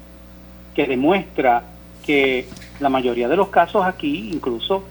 que 0.75 0.87
demuestra 0.87 1.63
que 2.05 2.47
la 2.81 2.89
mayoría 2.89 3.29
de 3.29 3.37
los 3.37 3.49
casos 3.49 3.85
aquí, 3.85 4.31
incluso 4.33 4.85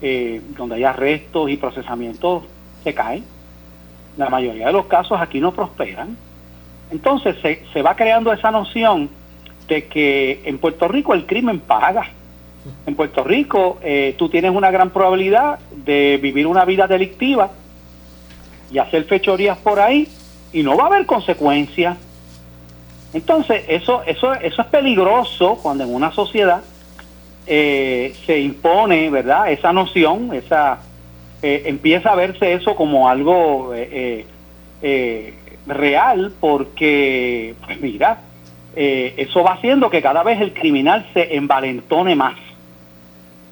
eh, 0.00 0.40
donde 0.56 0.76
hay 0.76 0.84
arrestos 0.84 1.50
y 1.50 1.56
procesamientos, 1.56 2.44
se 2.84 2.94
caen. 2.94 3.24
La 4.16 4.28
mayoría 4.28 4.66
de 4.66 4.72
los 4.72 4.86
casos 4.86 5.20
aquí 5.20 5.40
no 5.40 5.52
prosperan. 5.52 6.16
Entonces 6.90 7.36
se, 7.42 7.64
se 7.72 7.82
va 7.82 7.96
creando 7.96 8.32
esa 8.32 8.50
noción 8.50 9.10
de 9.68 9.86
que 9.86 10.42
en 10.44 10.58
Puerto 10.58 10.88
Rico 10.88 11.14
el 11.14 11.26
crimen 11.26 11.60
paga. 11.60 12.10
En 12.86 12.94
Puerto 12.94 13.24
Rico 13.24 13.78
eh, 13.82 14.14
tú 14.18 14.28
tienes 14.28 14.50
una 14.50 14.70
gran 14.70 14.90
probabilidad 14.90 15.58
de 15.70 16.18
vivir 16.20 16.46
una 16.46 16.64
vida 16.64 16.86
delictiva 16.86 17.50
y 18.70 18.78
hacer 18.78 19.04
fechorías 19.04 19.56
por 19.58 19.80
ahí 19.80 20.08
y 20.52 20.62
no 20.62 20.76
va 20.76 20.84
a 20.84 20.86
haber 20.86 21.06
consecuencias. 21.06 21.96
Entonces 23.12 23.64
eso, 23.68 24.02
eso, 24.04 24.34
eso 24.34 24.62
es 24.62 24.68
peligroso 24.68 25.58
cuando 25.62 25.84
en 25.84 25.94
una 25.94 26.12
sociedad 26.12 26.62
eh, 27.48 28.14
se 28.26 28.38
impone, 28.38 29.10
¿verdad? 29.10 29.50
Esa 29.50 29.72
noción, 29.72 30.32
esa 30.34 30.78
eh, 31.42 31.62
empieza 31.66 32.12
a 32.12 32.16
verse 32.16 32.52
eso 32.52 32.74
como 32.74 33.08
algo 33.08 33.72
eh, 33.74 34.26
eh, 34.82 35.34
real, 35.66 36.32
porque, 36.40 37.54
pues 37.64 37.80
mira, 37.80 38.20
eh, 38.76 39.14
eso 39.16 39.42
va 39.42 39.52
haciendo 39.52 39.90
que 39.90 40.02
cada 40.02 40.22
vez 40.22 40.40
el 40.40 40.52
criminal 40.52 41.06
se 41.12 41.36
envalentone 41.36 42.14
más. 42.14 42.36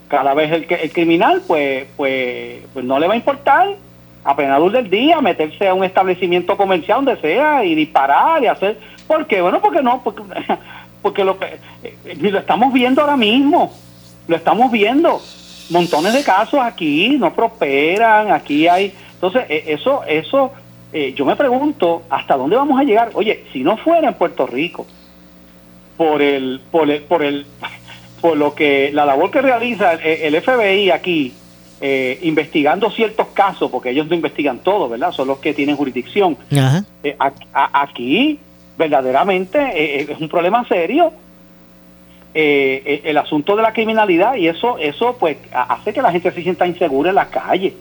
Cada 0.08 0.34
vez 0.34 0.52
el, 0.52 0.66
el 0.70 0.92
criminal, 0.92 1.42
pues, 1.46 1.86
pues, 1.96 2.62
pues 2.72 2.84
no 2.84 2.98
le 2.98 3.08
va 3.08 3.14
a 3.14 3.16
importar 3.16 3.76
a 4.24 4.34
plena 4.34 4.58
luz 4.58 4.72
del 4.72 4.90
día 4.90 5.20
meterse 5.20 5.68
a 5.68 5.74
un 5.74 5.84
establecimiento 5.84 6.56
comercial 6.56 7.04
donde 7.04 7.20
sea 7.20 7.64
y 7.64 7.74
disparar 7.74 8.42
y 8.42 8.46
hacer. 8.46 8.78
¿Por 9.06 9.26
qué? 9.26 9.40
Bueno, 9.40 9.60
porque 9.60 9.82
no, 9.82 10.02
porque, 10.02 10.22
porque 11.02 11.24
lo, 11.24 11.38
eh, 11.42 12.16
lo 12.20 12.38
estamos 12.38 12.72
viendo 12.72 13.00
ahora 13.00 13.16
mismo. 13.16 13.72
Lo 14.28 14.36
estamos 14.36 14.70
viendo. 14.72 15.20
Montones 15.70 16.12
de 16.14 16.22
casos 16.22 16.60
aquí 16.62 17.16
no 17.18 17.34
prosperan, 17.34 18.30
aquí 18.32 18.68
hay. 18.68 18.92
Entonces, 19.14 19.44
eh, 19.48 19.64
eso, 19.68 20.02
eso, 20.06 20.52
eh, 20.92 21.12
yo 21.16 21.24
me 21.24 21.34
pregunto, 21.36 22.02
¿hasta 22.08 22.36
dónde 22.36 22.56
vamos 22.56 22.78
a 22.78 22.84
llegar? 22.84 23.10
Oye, 23.14 23.44
si 23.52 23.62
no 23.64 23.76
fuera 23.76 24.08
en 24.08 24.14
Puerto 24.14 24.46
Rico, 24.46 24.86
por 25.96 26.22
el, 26.22 26.60
por 26.70 26.90
el, 26.90 27.02
por 27.02 27.22
el, 27.24 27.46
por 28.20 28.36
lo 28.36 28.54
que 28.54 28.90
la 28.92 29.04
labor 29.06 29.30
que 29.30 29.42
realiza 29.42 29.94
el, 29.94 30.34
el 30.34 30.42
FBI 30.42 30.90
aquí, 30.90 31.32
eh, 31.80 32.18
investigando 32.22 32.90
ciertos 32.90 33.26
casos, 33.34 33.70
porque 33.70 33.90
ellos 33.90 34.06
no 34.08 34.14
investigan 34.14 34.58
todo, 34.60 34.88
¿verdad? 34.88 35.12
Son 35.12 35.26
los 35.28 35.38
que 35.38 35.52
tienen 35.52 35.76
jurisdicción. 35.76 36.36
Ajá. 36.52 36.84
Eh, 37.02 37.16
a- 37.18 37.32
a- 37.52 37.82
aquí, 37.82 38.38
verdaderamente, 38.78 39.58
eh, 39.74 40.06
es 40.10 40.20
un 40.20 40.28
problema 40.28 40.66
serio. 40.68 41.12
Eh, 42.38 42.82
eh, 42.84 43.00
el 43.04 43.16
asunto 43.16 43.56
de 43.56 43.62
la 43.62 43.72
criminalidad 43.72 44.34
y 44.34 44.46
eso, 44.46 44.76
eso 44.76 45.16
pues 45.18 45.38
hace 45.52 45.94
que 45.94 46.02
la 46.02 46.12
gente 46.12 46.30
se 46.32 46.42
sienta 46.42 46.66
insegura 46.66 47.08
en 47.08 47.14
la 47.16 47.26
calle. 47.30 47.72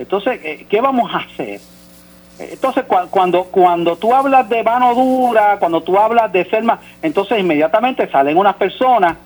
Entonces, 0.00 0.40
eh, 0.42 0.66
¿qué 0.68 0.80
vamos 0.80 1.14
a 1.14 1.18
hacer? 1.18 1.60
Eh, 2.40 2.48
Entonces, 2.54 2.84
cua- 2.88 3.08
cuando, 3.08 3.44
cuando 3.44 3.94
tú 3.96 4.12
hablas 4.12 4.48
de 4.48 4.64
mano 4.64 4.92
dura, 4.96 5.58
cuando 5.60 5.80
tú 5.80 5.96
hablas 5.96 6.32
de 6.32 6.44
ser 6.46 6.64
más, 6.64 6.80
entonces 7.02 7.38
inmediatamente 7.38 8.08
salen 8.10 8.36
unas 8.36 8.56
personas 8.56 9.16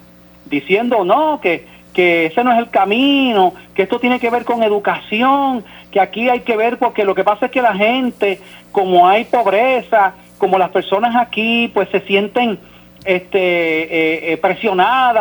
diciendo, 0.45 1.03
no, 1.03 1.41
que, 1.41 1.67
que 1.95 2.27
ese 2.27 2.45
no 2.45 2.53
es 2.53 2.59
el 2.59 2.69
camino, 2.69 3.55
que 3.75 3.83
esto 3.85 3.99
tiene 3.99 4.21
que 4.21 4.29
ver 4.29 4.45
con 4.45 4.63
educación, 4.63 5.65
que 5.91 6.01
aquí 6.01 6.29
hay 6.29 6.41
que 6.41 6.57
ver 6.59 6.77
porque 6.79 7.05
lo 7.07 7.15
que 7.15 7.25
pasa 7.25 7.47
es 7.47 7.53
que 7.53 7.63
la 7.63 7.75
gente, 7.75 8.39
como 8.71 9.09
hay 9.09 9.25
pobreza, 9.25 10.13
como 10.37 10.59
las 10.59 10.69
personas 10.71 11.17
aquí 11.17 11.71
pues 11.73 11.89
se 11.89 12.01
sienten 12.03 12.59
este, 13.09 13.39
eh, 13.39 14.33
eh, 14.33 14.37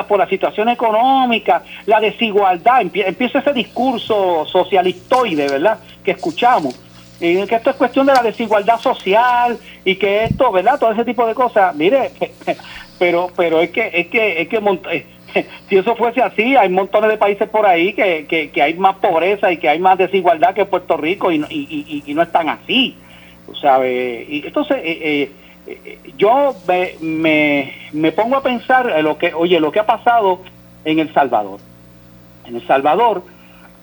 por 0.08 0.20
la 0.20 0.28
situación 0.28 0.68
económica, 0.70 1.64
la 1.86 2.00
desigualdad, 2.02 2.82
empie- 2.82 3.06
empieza 3.08 3.40
ese 3.40 3.54
discurso 3.54 4.46
socialistoide, 4.46 5.48
¿verdad?, 5.48 5.80
que 6.04 6.12
escuchamos 6.12 6.76
y 7.20 7.46
que 7.48 7.56
esto 7.56 7.70
es 7.72 7.76
cuestión 7.78 8.06
de 8.06 8.14
la 8.14 8.22
desigualdad 8.22 8.80
social 8.80 9.58
y 9.86 9.96
que 9.96 10.26
esto, 10.26 10.52
¿verdad? 10.52 10.78
Todo 10.80 10.92
ese 10.92 11.06
tipo 11.06 11.26
de 11.26 11.34
cosas. 11.34 11.74
Mire, 11.76 12.12
pero 13.00 13.32
pero 13.36 13.60
es 13.62 13.72
que 13.72 13.90
es 13.94 14.08
que 14.08 14.42
es 14.42 14.48
que 14.50 14.58
eh, 14.92 15.06
si 15.70 15.78
eso 15.78 15.96
fuese 15.96 16.22
así, 16.22 16.56
hay 16.56 16.70
montones 16.70 17.10
de 17.10 17.18
países 17.18 17.50
por 17.50 17.66
ahí 17.66 17.94
que, 17.94 18.26
que, 18.28 18.52
que 18.52 18.62
hay 18.62 18.74
más 18.76 18.98
pobreza 18.98 19.52
y 19.52 19.58
que 19.58 19.70
hay 19.70 19.80
más 19.80 19.98
desigualdad 19.98 20.54
que 20.54 20.66
Puerto 20.66 20.98
Rico 20.98 21.32
y 21.32 21.38
y, 21.50 21.68
y- 21.90 22.04
y 22.06 22.14
no 22.14 22.22
están 22.22 22.50
así, 22.50 22.96
tú 23.46 23.56
sabes. 23.56 24.30
Y 24.30 24.44
entonces 24.46 24.78
eh, 24.84 25.00
eh, 25.02 25.32
yo 26.18 26.56
me, 26.68 27.74
me, 27.92 28.12
pongo 28.12 28.38
a 28.38 28.44
pensar 28.44 28.90
en 28.90 29.04
lo 29.04 29.18
que, 29.18 29.34
oye, 29.34 29.60
lo 29.60 29.72
que 29.72 29.80
ha 29.80 29.86
pasado 29.86 30.40
en 30.86 31.00
El 31.00 31.14
Salvador. 31.14 31.60
En 32.46 32.56
El 32.56 32.66
Salvador, 32.66 33.24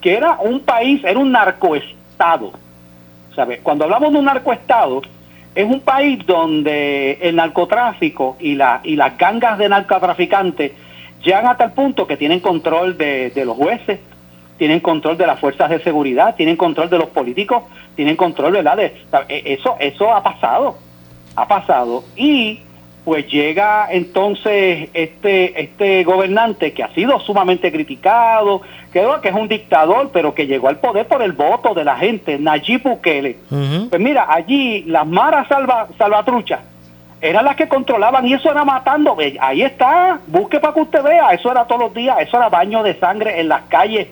que 0.00 0.14
era 0.14 0.38
un 0.40 0.60
país, 0.60 1.02
era 1.04 1.18
un 1.18 1.32
narcoestado. 1.32 2.52
¿sabe? 3.34 3.58
Cuando 3.62 3.84
hablamos 3.84 4.12
de 4.12 4.18
un 4.18 4.24
narcoestado, 4.24 5.02
es 5.54 5.64
un 5.64 5.80
país 5.80 6.24
donde 6.26 7.18
el 7.20 7.36
narcotráfico 7.36 8.36
y, 8.40 8.54
la, 8.54 8.80
y 8.82 8.96
las 8.96 9.16
gangas 9.18 9.58
de 9.58 9.68
narcotraficantes 9.68 10.72
llegan 11.22 11.46
hasta 11.46 11.64
el 11.64 11.72
punto 11.72 12.06
que 12.06 12.16
tienen 12.16 12.40
control 12.40 12.96
de, 12.96 13.30
de 13.30 13.44
los 13.44 13.56
jueces, 13.56 14.00
tienen 14.58 14.80
control 14.80 15.16
de 15.16 15.26
las 15.26 15.38
fuerzas 15.40 15.70
de 15.70 15.80
seguridad, 15.80 16.34
tienen 16.36 16.56
control 16.56 16.90
de 16.90 16.98
los 16.98 17.08
políticos, 17.08 17.64
tienen 17.96 18.16
control, 18.16 18.52
¿verdad? 18.52 18.76
De. 18.76 18.86
E- 19.28 19.54
eso, 19.54 19.76
eso 19.78 20.12
ha 20.12 20.22
pasado, 20.22 20.76
ha 21.36 21.48
pasado. 21.48 22.04
Y 22.16 22.60
pues 23.04 23.26
llega 23.26 23.86
entonces 23.90 24.88
este, 24.94 25.60
este 25.60 26.04
gobernante 26.04 26.72
que 26.72 26.82
ha 26.82 26.94
sido 26.94 27.20
sumamente 27.20 27.70
criticado, 27.70 28.62
creo 28.92 29.20
que 29.20 29.28
es 29.28 29.34
un 29.34 29.46
dictador, 29.46 30.10
pero 30.10 30.34
que 30.34 30.46
llegó 30.46 30.68
al 30.68 30.78
poder 30.78 31.06
por 31.06 31.22
el 31.22 31.32
voto 31.32 31.74
de 31.74 31.84
la 31.84 31.96
gente, 31.96 32.38
Nayib 32.38 32.82
Bukele. 32.82 33.36
Pues 33.90 34.00
mira, 34.00 34.26
allí 34.28 34.84
las 34.84 35.06
maras 35.06 35.48
salva, 35.48 35.88
salvatruchas 35.98 36.60
eran 37.20 37.46
las 37.46 37.56
que 37.56 37.68
controlaban 37.68 38.26
y 38.26 38.34
eso 38.34 38.50
era 38.50 38.64
matando. 38.66 39.16
Ahí 39.40 39.62
está, 39.62 40.20
busque 40.26 40.60
para 40.60 40.74
que 40.74 40.80
usted 40.82 41.02
vea, 41.02 41.30
eso 41.30 41.50
era 41.50 41.64
todos 41.64 41.80
los 41.80 41.94
días, 41.94 42.18
eso 42.20 42.36
era 42.36 42.50
baño 42.50 42.82
de 42.82 42.98
sangre 42.98 43.40
en 43.40 43.48
las 43.48 43.62
calles 43.62 44.08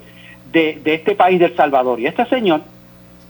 de, 0.51 0.81
de 0.83 0.95
este 0.95 1.15
país 1.15 1.39
del 1.39 1.55
Salvador. 1.55 2.01
Y 2.01 2.07
este 2.07 2.25
señor, 2.27 2.63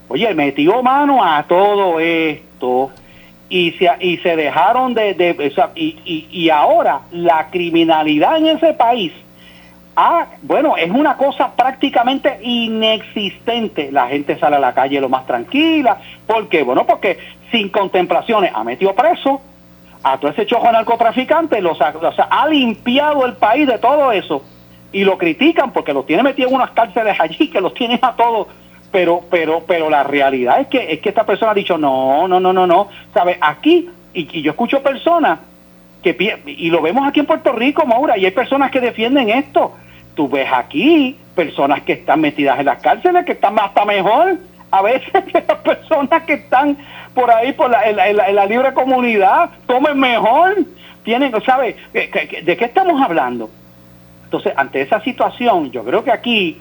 oye, 0.07 0.33
metió 0.33 0.81
mano 0.81 1.21
a 1.21 1.43
todo 1.43 1.99
esto 1.99 2.91
y 3.53 3.71
se, 3.73 3.87
y 3.99 4.17
se 4.17 4.35
dejaron 4.35 4.93
de... 4.95 5.13
de- 5.13 5.53
y, 5.75 5.95
y- 6.05 6.27
y 6.31 6.49
ahora 6.49 7.01
la 7.11 7.49
criminalidad 7.51 8.37
en 8.37 8.47
ese 8.47 8.73
país, 8.73 9.11
ah, 9.95 10.25
bueno, 10.41 10.75
es 10.75 10.89
una 10.89 11.15
cosa 11.17 11.51
prácticamente 11.55 12.39
inexistente. 12.41 13.91
La 13.91 14.07
gente 14.07 14.37
sale 14.39 14.55
a 14.55 14.59
la 14.59 14.73
calle 14.73 14.99
lo 14.99 15.07
más 15.09 15.25
tranquila. 15.27 15.97
¿Por 16.25 16.49
qué? 16.49 16.63
Bueno, 16.63 16.85
porque 16.85 17.19
sin 17.51 17.69
contemplaciones 17.69 18.51
ha 18.55 18.63
metido 18.63 18.93
preso 18.95 19.39
a 20.01 20.17
todo 20.17 20.31
ese 20.31 20.45
chojo 20.45 20.71
narcotraficante, 20.71 21.61
los 21.61 21.79
ha, 21.79 21.93
sea, 22.15 22.25
ha 22.29 22.47
limpiado 22.47 23.25
el 23.25 23.33
país 23.33 23.67
de 23.67 23.77
todo 23.77 24.11
eso 24.11 24.43
y 24.91 25.03
lo 25.03 25.17
critican 25.17 25.71
porque 25.71 25.93
los 25.93 26.05
tiene 26.05 26.23
metidos 26.23 26.49
en 26.51 26.55
unas 26.55 26.71
cárceles 26.71 27.17
allí 27.19 27.49
que 27.49 27.61
los 27.61 27.73
tienen 27.73 27.99
a 28.01 28.13
todos 28.15 28.47
pero 28.93 29.23
pero 29.29 29.63
pero 29.67 29.89
la 29.89 30.03
realidad 30.03 30.61
es 30.61 30.67
que 30.67 30.93
es 30.93 30.99
que 31.01 31.09
esta 31.09 31.25
persona 31.25 31.51
ha 31.51 31.55
dicho 31.55 31.77
no 31.77 32.27
no 32.27 32.39
no 32.39 32.53
no 32.53 32.65
no. 32.65 32.87
Sabe 33.13 33.37
aquí 33.41 33.89
y, 34.13 34.41
yo 34.41 34.51
escucho 34.51 34.81
personas 34.83 35.39
que 36.03 36.15
y 36.45 36.69
lo 36.69 36.81
vemos 36.81 37.05
aquí 37.07 37.19
en 37.19 37.25
Puerto 37.25 37.51
Rico 37.53 37.85
Maura 37.85 38.17
y 38.17 38.25
hay 38.25 38.31
personas 38.31 38.69
que 38.71 38.79
defienden 38.79 39.29
esto. 39.29 39.73
Tú 40.15 40.29
ves 40.29 40.47
aquí 40.53 41.17
personas 41.35 41.81
que 41.81 41.93
están 41.93 42.21
metidas 42.21 42.59
en 42.59 42.67
las 42.67 42.79
cárceles 42.81 43.25
que 43.25 43.31
están 43.31 43.59
hasta 43.59 43.83
mejor. 43.83 44.37
A 44.69 44.81
veces 44.83 45.11
que 45.25 45.43
las 45.47 45.57
personas 45.57 46.23
que 46.23 46.33
están 46.33 46.77
por 47.15 47.31
ahí 47.31 47.51
por 47.53 47.71
la, 47.71 47.89
en, 47.89 48.35
la, 48.35 48.45
libre 48.45 48.73
comunidad 48.73 49.49
comen 49.65 49.99
mejor. 49.99 50.55
Tienen 51.03 51.33
¿sabes? 51.43 51.75
¿De 51.91 52.09
qué- 52.11 52.43
de 52.43 52.55
qué 52.57 52.65
estamos 52.65 53.01
hablando? 53.01 53.49
Entonces, 54.25 54.53
ante 54.55 54.81
esa 54.81 55.01
situación, 55.01 55.71
yo 55.71 55.83
creo 55.83 56.03
que 56.03 56.11
aquí 56.11 56.59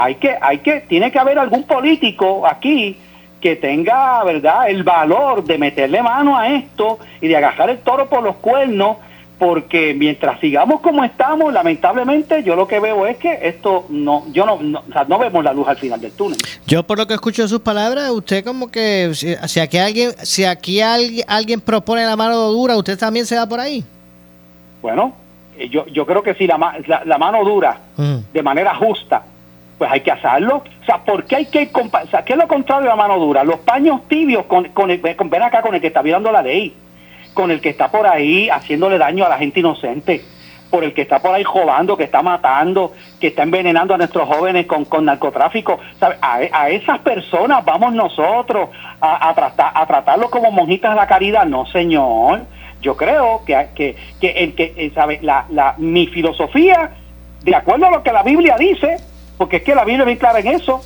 hay 0.00 0.14
que, 0.14 0.34
hay 0.40 0.58
que, 0.58 0.80
tiene 0.80 1.12
que 1.12 1.18
haber 1.18 1.38
algún 1.38 1.64
político 1.64 2.46
aquí 2.46 2.96
que 3.38 3.56
tenga, 3.56 4.24
¿verdad?, 4.24 4.70
el 4.70 4.82
valor 4.82 5.44
de 5.44 5.58
meterle 5.58 6.02
mano 6.02 6.38
a 6.38 6.48
esto 6.48 6.98
y 7.20 7.28
de 7.28 7.36
agarrar 7.36 7.68
el 7.68 7.80
toro 7.80 8.08
por 8.08 8.22
los 8.22 8.36
cuernos, 8.36 8.96
porque 9.38 9.92
mientras 9.92 10.40
sigamos 10.40 10.80
como 10.80 11.04
estamos, 11.04 11.52
lamentablemente, 11.52 12.42
yo 12.42 12.56
lo 12.56 12.66
que 12.66 12.80
veo 12.80 13.06
es 13.06 13.18
que 13.18 13.40
esto 13.42 13.84
no, 13.90 14.24
yo 14.32 14.46
no, 14.46 14.58
no, 14.62 14.78
o 14.88 14.92
sea, 14.92 15.04
no 15.04 15.18
vemos 15.18 15.44
la 15.44 15.52
luz 15.52 15.68
al 15.68 15.76
final 15.76 16.00
del 16.00 16.12
túnel. 16.12 16.38
Yo 16.66 16.82
por 16.82 16.96
lo 16.96 17.06
que 17.06 17.12
escucho 17.12 17.42
de 17.42 17.48
sus 17.48 17.60
palabras, 17.60 18.08
usted 18.10 18.42
como 18.42 18.70
que 18.70 19.10
si, 19.12 19.34
si 19.48 19.60
aquí 19.60 19.76
alguien 19.76 20.12
si 20.22 20.44
aquí 20.46 20.80
alguien, 20.80 21.26
alguien 21.28 21.60
propone 21.60 22.06
la 22.06 22.16
mano 22.16 22.36
dura, 22.48 22.74
usted 22.76 22.98
también 22.98 23.26
se 23.26 23.36
va 23.36 23.46
por 23.46 23.60
ahí. 23.60 23.84
Bueno, 24.80 25.12
eh, 25.58 25.68
yo, 25.68 25.86
yo 25.88 26.06
creo 26.06 26.22
que 26.22 26.32
si 26.34 26.46
la, 26.46 26.56
la, 26.86 27.02
la 27.04 27.18
mano 27.18 27.44
dura 27.44 27.80
de 28.32 28.42
manera 28.42 28.74
justa, 28.74 29.24
pues 29.80 29.90
hay 29.90 30.02
que 30.02 30.10
hacerlo. 30.12 30.62
O 30.82 30.84
sea, 30.84 30.98
¿por 30.98 31.24
qué 31.24 31.36
hay 31.36 31.46
que 31.46 31.70
sea, 32.10 32.22
¿qué 32.22 32.34
es 32.34 32.38
lo 32.38 32.46
contrario 32.46 32.82
de 32.82 32.88
la 32.90 32.96
mano 32.96 33.18
dura? 33.18 33.42
Los 33.44 33.60
paños 33.60 34.06
tibios 34.08 34.44
con, 34.44 34.68
con, 34.68 34.90
el, 34.90 35.00
con- 35.16 35.30
ven 35.30 35.42
acá 35.42 35.62
con 35.62 35.74
el 35.74 35.80
que 35.80 35.86
está 35.86 36.02
violando 36.02 36.30
la 36.30 36.42
ley, 36.42 36.74
con 37.32 37.50
el 37.50 37.62
que 37.62 37.70
está 37.70 37.90
por 37.90 38.06
ahí 38.06 38.50
haciéndole 38.50 38.98
daño 38.98 39.24
a 39.24 39.30
la 39.30 39.38
gente 39.38 39.60
inocente. 39.60 40.22
por 40.68 40.84
el 40.84 40.92
que 40.92 41.02
está 41.02 41.18
por 41.18 41.34
ahí 41.34 41.44
jodando, 41.44 41.96
que 41.96 42.04
está 42.04 42.22
matando, 42.22 42.92
que 43.18 43.28
está 43.28 43.42
envenenando 43.42 43.94
a 43.94 43.96
nuestros 43.96 44.28
jóvenes 44.28 44.66
con, 44.66 44.84
con 44.84 45.04
narcotráfico. 45.06 45.80
¿Sabe? 45.98 46.16
A, 46.20 46.40
a 46.52 46.68
esas 46.68 46.98
personas 47.00 47.64
vamos 47.64 47.92
nosotros 47.94 48.68
a, 49.00 49.30
a, 49.30 49.34
tratar, 49.34 49.72
a 49.74 49.86
tratarlos 49.86 50.30
como 50.30 50.52
monjitas 50.52 50.90
de 50.92 50.96
la 50.96 51.06
caridad. 51.06 51.46
No, 51.46 51.64
señor. 51.66 52.42
Yo 52.82 52.96
creo 52.96 53.42
que, 53.46 53.68
que, 53.74 53.96
que 54.20 54.30
el 54.30 54.54
que, 54.54 54.74
eh, 54.76 54.92
¿sabe? 54.94 55.18
La, 55.22 55.44
la, 55.50 55.74
mi 55.78 56.06
filosofía, 56.06 56.90
de 57.42 57.54
acuerdo 57.56 57.86
a 57.86 57.90
lo 57.90 58.02
que 58.02 58.12
la 58.12 58.22
Biblia 58.22 58.56
dice, 58.58 58.96
porque 59.40 59.56
es 59.56 59.62
que 59.62 59.74
la 59.74 59.86
Biblia 59.86 60.02
es 60.02 60.06
bien 60.06 60.18
clara 60.18 60.40
en 60.40 60.48
eso, 60.48 60.82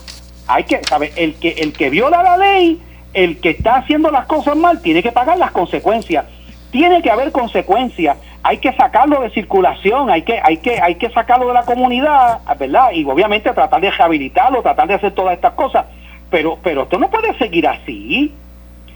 hay 0.46 0.62
que, 0.62 0.80
¿sabe? 0.84 1.12
El 1.16 1.34
que, 1.34 1.48
el 1.59 1.72
que 1.72 1.90
viola 1.90 2.22
la 2.22 2.36
ley, 2.36 2.80
el 3.12 3.40
que 3.40 3.50
está 3.50 3.78
haciendo 3.78 4.12
las 4.12 4.26
cosas 4.26 4.55
mal, 4.57 4.80
tiene 4.80 5.02
que 5.02 5.11
pagar 5.11 5.38
las 5.38 5.50
consecuencias. 5.50 6.24
Tiene 6.70 7.02
que 7.02 7.11
haber 7.11 7.32
consecuencias 7.32 8.16
hay 8.44 8.59
que 8.59 8.72
sacarlo 8.74 9.22
de 9.22 9.30
circulación, 9.30 10.11
hay 10.11 10.22
que, 10.22 10.38
hay 10.40 10.59
que, 10.59 10.78
hay 10.80 10.96
que 10.96 11.09
sacarlo 11.09 11.48
de 11.48 11.55
la 11.55 11.64
comunidad, 11.64 12.40
¿verdad? 12.59 12.92
Y 12.92 13.02
obviamente 13.05 13.50
tratar 13.55 13.80
de 13.80 13.90
rehabilitarlo, 13.90 14.62
tratar 14.62 14.86
de 14.86 14.94
hacer 14.94 15.12
todas 15.12 15.34
estas 15.34 15.55
cosas. 15.55 15.86
Pero, 16.30 16.59
pero 16.62 16.82
esto 16.82 16.98
no 16.98 17.09
puede 17.09 17.36
seguir 17.38 17.66
así. 17.66 18.34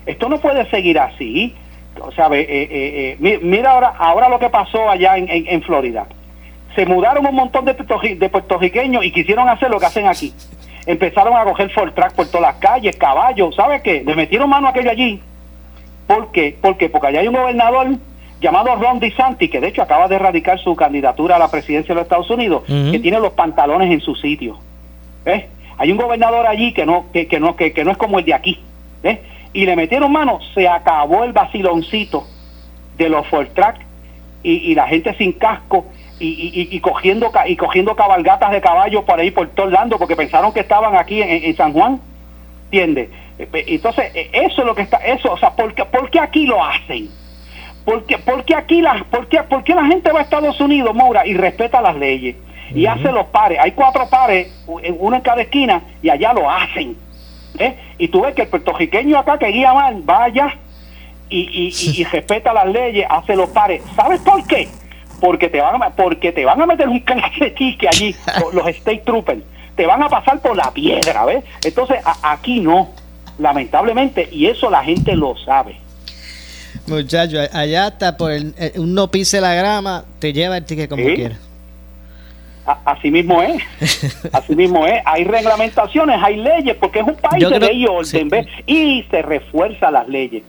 Esto 0.05 0.29
no 0.29 0.39
puede 0.39 0.69
seguir 0.69 1.01
así. 1.01 1.57
O 1.99 2.13
sea, 2.13 2.27
eh, 2.27 2.47
eh, 2.47 3.17
eh, 3.19 3.39
mira 3.41 3.73
ahora, 3.73 3.95
ahora 3.99 4.29
lo 4.29 4.39
que 4.39 4.51
pasó 4.51 4.89
allá 4.89 5.17
en, 5.17 5.29
en, 5.31 5.63
Florida. 5.63 6.07
Se 6.79 6.87
mudaron 6.87 7.27
un 7.27 7.35
montón 7.35 7.65
de, 7.65 7.75
de 7.75 8.29
puertorriqueños 8.29 9.05
y 9.05 9.11
quisieron 9.11 9.49
hacer 9.49 9.69
lo 9.69 9.81
que 9.81 9.87
hacen 9.87 10.07
aquí. 10.07 10.33
Empezaron 10.87 11.37
a 11.37 11.43
coger 11.43 11.73
Ford 11.73 11.93
Track 11.93 12.15
por 12.15 12.29
todas 12.29 12.53
las 12.53 12.55
calles, 12.61 12.97
caballos, 12.97 13.57
¿sabes 13.57 13.83
qué? 13.83 14.05
Le 14.07 14.15
metieron 14.15 14.49
mano 14.49 14.69
a 14.69 14.71
aquello 14.71 14.93
allí. 14.93 15.21
¿Por 16.07 16.31
qué? 16.31 16.57
Porque, 16.63 16.89
porque 16.89 17.09
allá 17.09 17.19
hay 17.19 17.27
un 17.27 17.35
gobernador 17.35 17.89
llamado 18.41 18.77
Ron 18.77 19.01
DeSantis, 19.01 19.51
que 19.51 19.61
de 19.61 19.67
hecho 19.67 19.83
acaba 19.83 20.07
de 20.07 20.15
erradicar 20.15 20.61
su 20.61 20.77
candidatura 20.77 21.35
a 21.35 21.41
la 21.41 21.51
presidencia 21.51 21.89
de 21.89 21.95
los 21.97 22.05
Estados 22.05 22.31
Unidos, 22.31 22.63
que 22.69 23.01
tiene 23.01 23.19
los 23.19 23.33
pantalones 23.33 23.91
en 23.91 24.01
su 24.01 24.15
sitio. 24.15 24.61
Hay 25.79 25.91
un 25.91 25.99
gobernador 25.99 26.47
allí 26.47 26.73
que 26.73 26.87
no, 26.87 27.07
que, 27.13 27.27
que 27.27 27.41
no, 27.41 27.57
que, 27.57 27.73
que, 27.73 27.85
no 27.85 27.91
es 27.91 27.97
como 27.97 28.21
el 28.21 28.25
de 28.25 28.35
aquí. 28.35 28.61
Y 29.53 29.67
le 29.67 29.75
metieron 29.75 30.13
mano, 30.13 30.39
se 30.55 30.69
acabó 30.69 31.25
el 31.25 31.33
vaciloncito 31.33 32.25
de 32.97 33.09
los 33.09 33.27
Ford 33.27 33.49
Track 33.53 33.85
y, 34.45 34.53
y 34.71 34.77
la 34.77 34.87
gente 34.87 35.13
sin 35.15 35.33
casco 35.33 35.87
y, 36.19 36.27
y, 36.27 36.77
y, 36.77 36.81
cogiendo 36.81 37.31
y 37.47 37.57
cogiendo 37.57 37.95
cabalgatas 37.95 38.51
de 38.51 38.61
caballos 38.61 39.05
por 39.05 39.21
ahí 39.21 39.31
por 39.31 39.49
todo 39.49 39.67
Orlando 39.67 39.99
porque 39.99 40.17
pensaron 40.17 40.53
que 40.53 40.61
estaban 40.61 40.97
aquí 40.97 41.23
en, 41.23 41.45
en 41.45 41.57
San 41.57 41.73
Juan. 41.73 42.01
¿Entiendes? 42.65 43.11
Entonces, 43.39 44.11
e, 44.15 44.31
eso 44.33 44.61
es 44.61 44.67
lo 44.67 44.75
que 44.75 44.83
está, 44.83 44.99
eso, 44.99 45.33
o 45.33 45.39
sea, 45.39 45.51
¿por 45.51 45.75
qué, 45.75 45.85
¿por 45.85 46.11
qué 46.11 46.21
aquí 46.21 46.47
lo 46.47 46.63
hacen? 46.63 47.09
Porque, 47.85 48.19
porque 48.19 48.55
aquí 48.55 48.83
la, 48.83 49.07
porque, 49.11 49.43
porque 49.49 49.75
la 49.75 49.87
gente 49.87 50.13
va 50.13 50.21
a 50.21 50.23
Estados 50.23 50.61
Unidos, 50.61 50.95
Maura, 50.95 51.27
y 51.27 51.35
respeta 51.35 51.81
las 51.81 51.97
leyes 51.97 52.37
y 52.75 52.87
hace 52.87 53.11
los 53.13 53.27
pares. 53.27 53.59
Hay 53.61 53.73
cuatro 53.73 54.09
pares, 54.09 54.49
uno 54.67 55.17
en 55.17 55.23
cada 55.23 55.43
esquina, 55.43 55.83
y 56.03 56.11
allá 56.11 56.33
lo 56.33 56.51
hacen. 56.51 56.97
¿eh? 57.59 57.75
Y 57.99 58.09
tú 58.09 58.23
ves 58.23 58.35
que 58.35 58.43
el 58.43 58.49
puertorriqueño 58.49 59.19
acá 59.19 59.39
que 59.39 59.47
guía 59.47 59.73
mal, 59.73 60.03
vaya 60.05 60.55
y, 61.31 61.41
y, 61.41 62.01
y, 62.01 62.05
respeta 62.05 62.53
las 62.53 62.67
leyes, 62.67 63.07
hace 63.09 63.37
los 63.37 63.51
pares. 63.51 63.83
¿Sabes 63.95 64.21
por 64.21 64.47
qué? 64.47 64.69
Porque 65.21 65.49
te 65.49 65.61
van 65.61 65.83
a, 65.83 65.91
porque 65.91 66.33
te 66.33 66.45
van 66.45 66.61
a 66.61 66.67
meter 66.67 66.89
un 66.89 67.01
clase 67.05 67.55
que 67.55 67.89
allí, 67.89 68.15
los, 68.53 68.67
state 68.69 69.03
troopers, 69.05 69.43
te 69.77 69.87
van 69.87 70.03
a 70.03 70.09
pasar 70.09 70.41
por 70.41 70.57
la 70.57 70.71
piedra, 70.73 71.25
¿ves? 71.25 71.45
Entonces 71.65 71.99
aquí 72.23 72.61
no, 72.61 72.91
lamentablemente, 73.39 74.29
y 74.31 74.47
eso 74.47 74.71
la 74.71 74.83
gente 74.83 75.15
lo 75.15 75.37
sabe. 75.37 75.77
Muchacho, 76.87 77.39
allá 77.53 77.87
hasta 77.87 78.17
por 78.17 78.33
el, 78.33 78.55
eh, 78.59 78.73
un 78.77 78.95
no 78.95 79.11
pise 79.11 79.41
la 79.41 79.55
grama, 79.55 80.05
te 80.19 80.33
lleva 80.33 80.57
el 80.57 80.65
ticket 80.65 80.89
como 80.89 81.05
quiera. 81.05 81.37
Así 82.85 83.11
mismo 83.11 83.43
es, 83.43 83.63
así 84.33 84.55
mismo 84.55 84.87
es. 84.87 85.01
Hay 85.07 85.25
reglamentaciones, 85.25 86.21
hay 86.23 86.37
leyes, 86.37 86.77
porque 86.77 87.01
es 87.01 87.07
un 87.07 87.17
país 87.17 87.49
de 87.49 87.61
ley 87.61 87.83
y 87.83 87.87
orden, 87.87 88.31
y 88.67 89.05
se 89.11 89.23
refuerzan 89.23 89.95
las 89.95 90.09
leyes. 90.09 90.43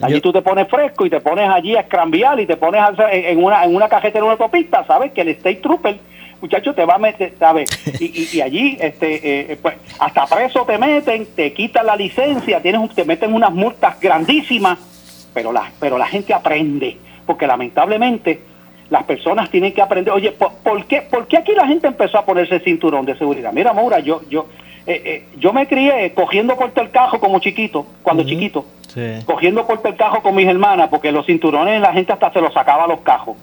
Allí 0.00 0.20
tú 0.20 0.32
te 0.32 0.42
pones 0.42 0.68
fresco 0.68 1.06
y 1.06 1.10
te 1.10 1.20
pones 1.20 1.48
allí 1.48 1.76
a 1.76 1.80
escrambiar 1.80 2.38
y 2.40 2.46
te 2.46 2.56
pones 2.56 2.82
en 3.10 3.42
una, 3.42 3.64
en 3.64 3.74
una 3.74 3.88
cajeta 3.88 4.18
en 4.18 4.24
una 4.24 4.32
autopista, 4.32 4.84
¿sabes? 4.86 5.12
Que 5.12 5.22
el 5.22 5.28
State 5.28 5.56
Trooper, 5.56 5.98
muchacho, 6.40 6.74
te 6.74 6.84
va 6.84 6.94
a 6.94 6.98
meter, 6.98 7.34
¿sabes? 7.38 7.70
Y, 8.00 8.36
y, 8.36 8.40
allí, 8.40 8.76
este, 8.80 9.52
eh, 9.52 9.58
pues, 9.60 9.76
hasta 9.98 10.26
preso 10.26 10.64
te 10.64 10.78
meten, 10.78 11.26
te 11.34 11.52
quitan 11.52 11.86
la 11.86 11.96
licencia, 11.96 12.60
tienes, 12.60 12.94
te 12.94 13.04
meten 13.04 13.34
unas 13.34 13.52
multas 13.52 14.00
grandísimas 14.00 14.78
pero 15.38 15.52
la, 15.52 15.70
pero 15.78 15.98
la 15.98 16.06
gente 16.06 16.34
aprende, 16.34 16.96
porque 17.24 17.46
lamentablemente 17.46 18.40
las 18.90 19.04
personas 19.04 19.48
tienen 19.50 19.72
que 19.72 19.80
aprender, 19.80 20.12
oye, 20.12 20.32
¿por, 20.32 20.84
qué, 20.86 21.02
¿por 21.02 21.28
qué 21.28 21.36
aquí 21.36 21.52
la 21.52 21.66
gente 21.66 21.86
empezó 21.86 22.18
a 22.18 22.24
ponerse 22.24 22.58
cinturón 22.60 23.06
de 23.06 23.16
seguridad? 23.16 23.52
Mira, 23.52 23.72
Maura, 23.72 24.00
yo, 24.00 24.22
yo, 24.28 24.46
eh, 24.88 25.02
eh, 25.04 25.24
yo 25.38 25.52
me 25.52 25.68
crié 25.68 26.14
cogiendo 26.14 26.56
puerto 26.56 26.80
el 26.80 26.90
cajo 26.90 27.20
como 27.20 27.38
chiquito, 27.40 27.86
cuando 28.02 28.22
chiquito, 28.22 28.64
cogiendo 29.26 29.66
puerto 29.66 29.88
el 29.88 29.96
cajo 29.96 30.22
con 30.22 30.34
mis 30.34 30.48
hermanas, 30.48 30.88
porque 30.88 31.12
los 31.12 31.26
cinturones 31.26 31.82
la 31.82 31.92
gente 31.92 32.10
hasta 32.10 32.32
se 32.32 32.40
los 32.40 32.54
sacaba 32.54 32.84
a 32.84 32.88
los 32.88 33.00
cajos. 33.00 33.36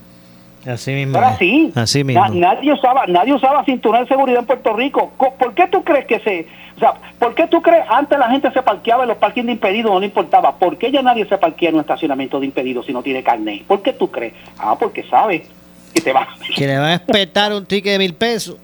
Así 0.65 0.93
mismo. 0.93 1.15
Ahora 1.15 1.37
sí. 1.37 1.71
Así 1.75 2.03
mismo. 2.03 2.27
nadie 2.29 2.73
usaba, 2.73 3.05
nadie 3.05 3.31
usaba 3.31 3.63
cinturón 3.63 4.01
de 4.01 4.07
seguridad 4.07 4.39
en 4.39 4.47
Puerto 4.47 4.73
Rico. 4.73 5.11
¿Por 5.37 5.53
qué 5.53 5.67
tú 5.67 5.83
crees 5.83 6.07
que 6.07 6.19
se, 6.21 6.47
o 6.77 6.79
sea, 6.79 6.95
¿por 7.19 7.35
qué 7.35 7.45
tú 7.45 7.61
crees 7.61 7.85
antes 7.89 8.17
la 8.17 8.31
gente 8.31 8.51
se 8.51 8.63
parqueaba 8.63 9.03
en 9.03 9.09
los 9.09 9.17
parkings 9.17 9.45
de 9.45 9.51
impedidos, 9.51 9.91
no 9.91 9.99
le 9.99 10.07
importaba? 10.07 10.55
¿Por 10.55 10.79
qué 10.79 10.91
ya 10.91 11.03
nadie 11.03 11.27
se 11.27 11.37
parquea 11.37 11.69
en 11.69 11.75
un 11.75 11.81
estacionamiento 11.81 12.39
de 12.39 12.47
impedidos 12.47 12.87
si 12.87 12.93
no 12.93 13.03
tiene 13.03 13.21
carnet? 13.21 13.63
¿Por 13.65 13.83
qué 13.83 13.93
tú 13.93 14.09
crees? 14.09 14.33
Ah, 14.57 14.75
porque 14.79 15.03
sabe 15.03 15.45
que 15.93 16.01
te 16.01 16.11
va 16.11 16.27
que 16.55 16.65
le 16.65 16.79
va 16.79 16.87
a 16.87 16.95
espetar 16.95 17.53
un 17.53 17.67
ticket 17.67 17.93
de 17.93 17.99
mil 17.99 18.15
pesos. 18.15 18.57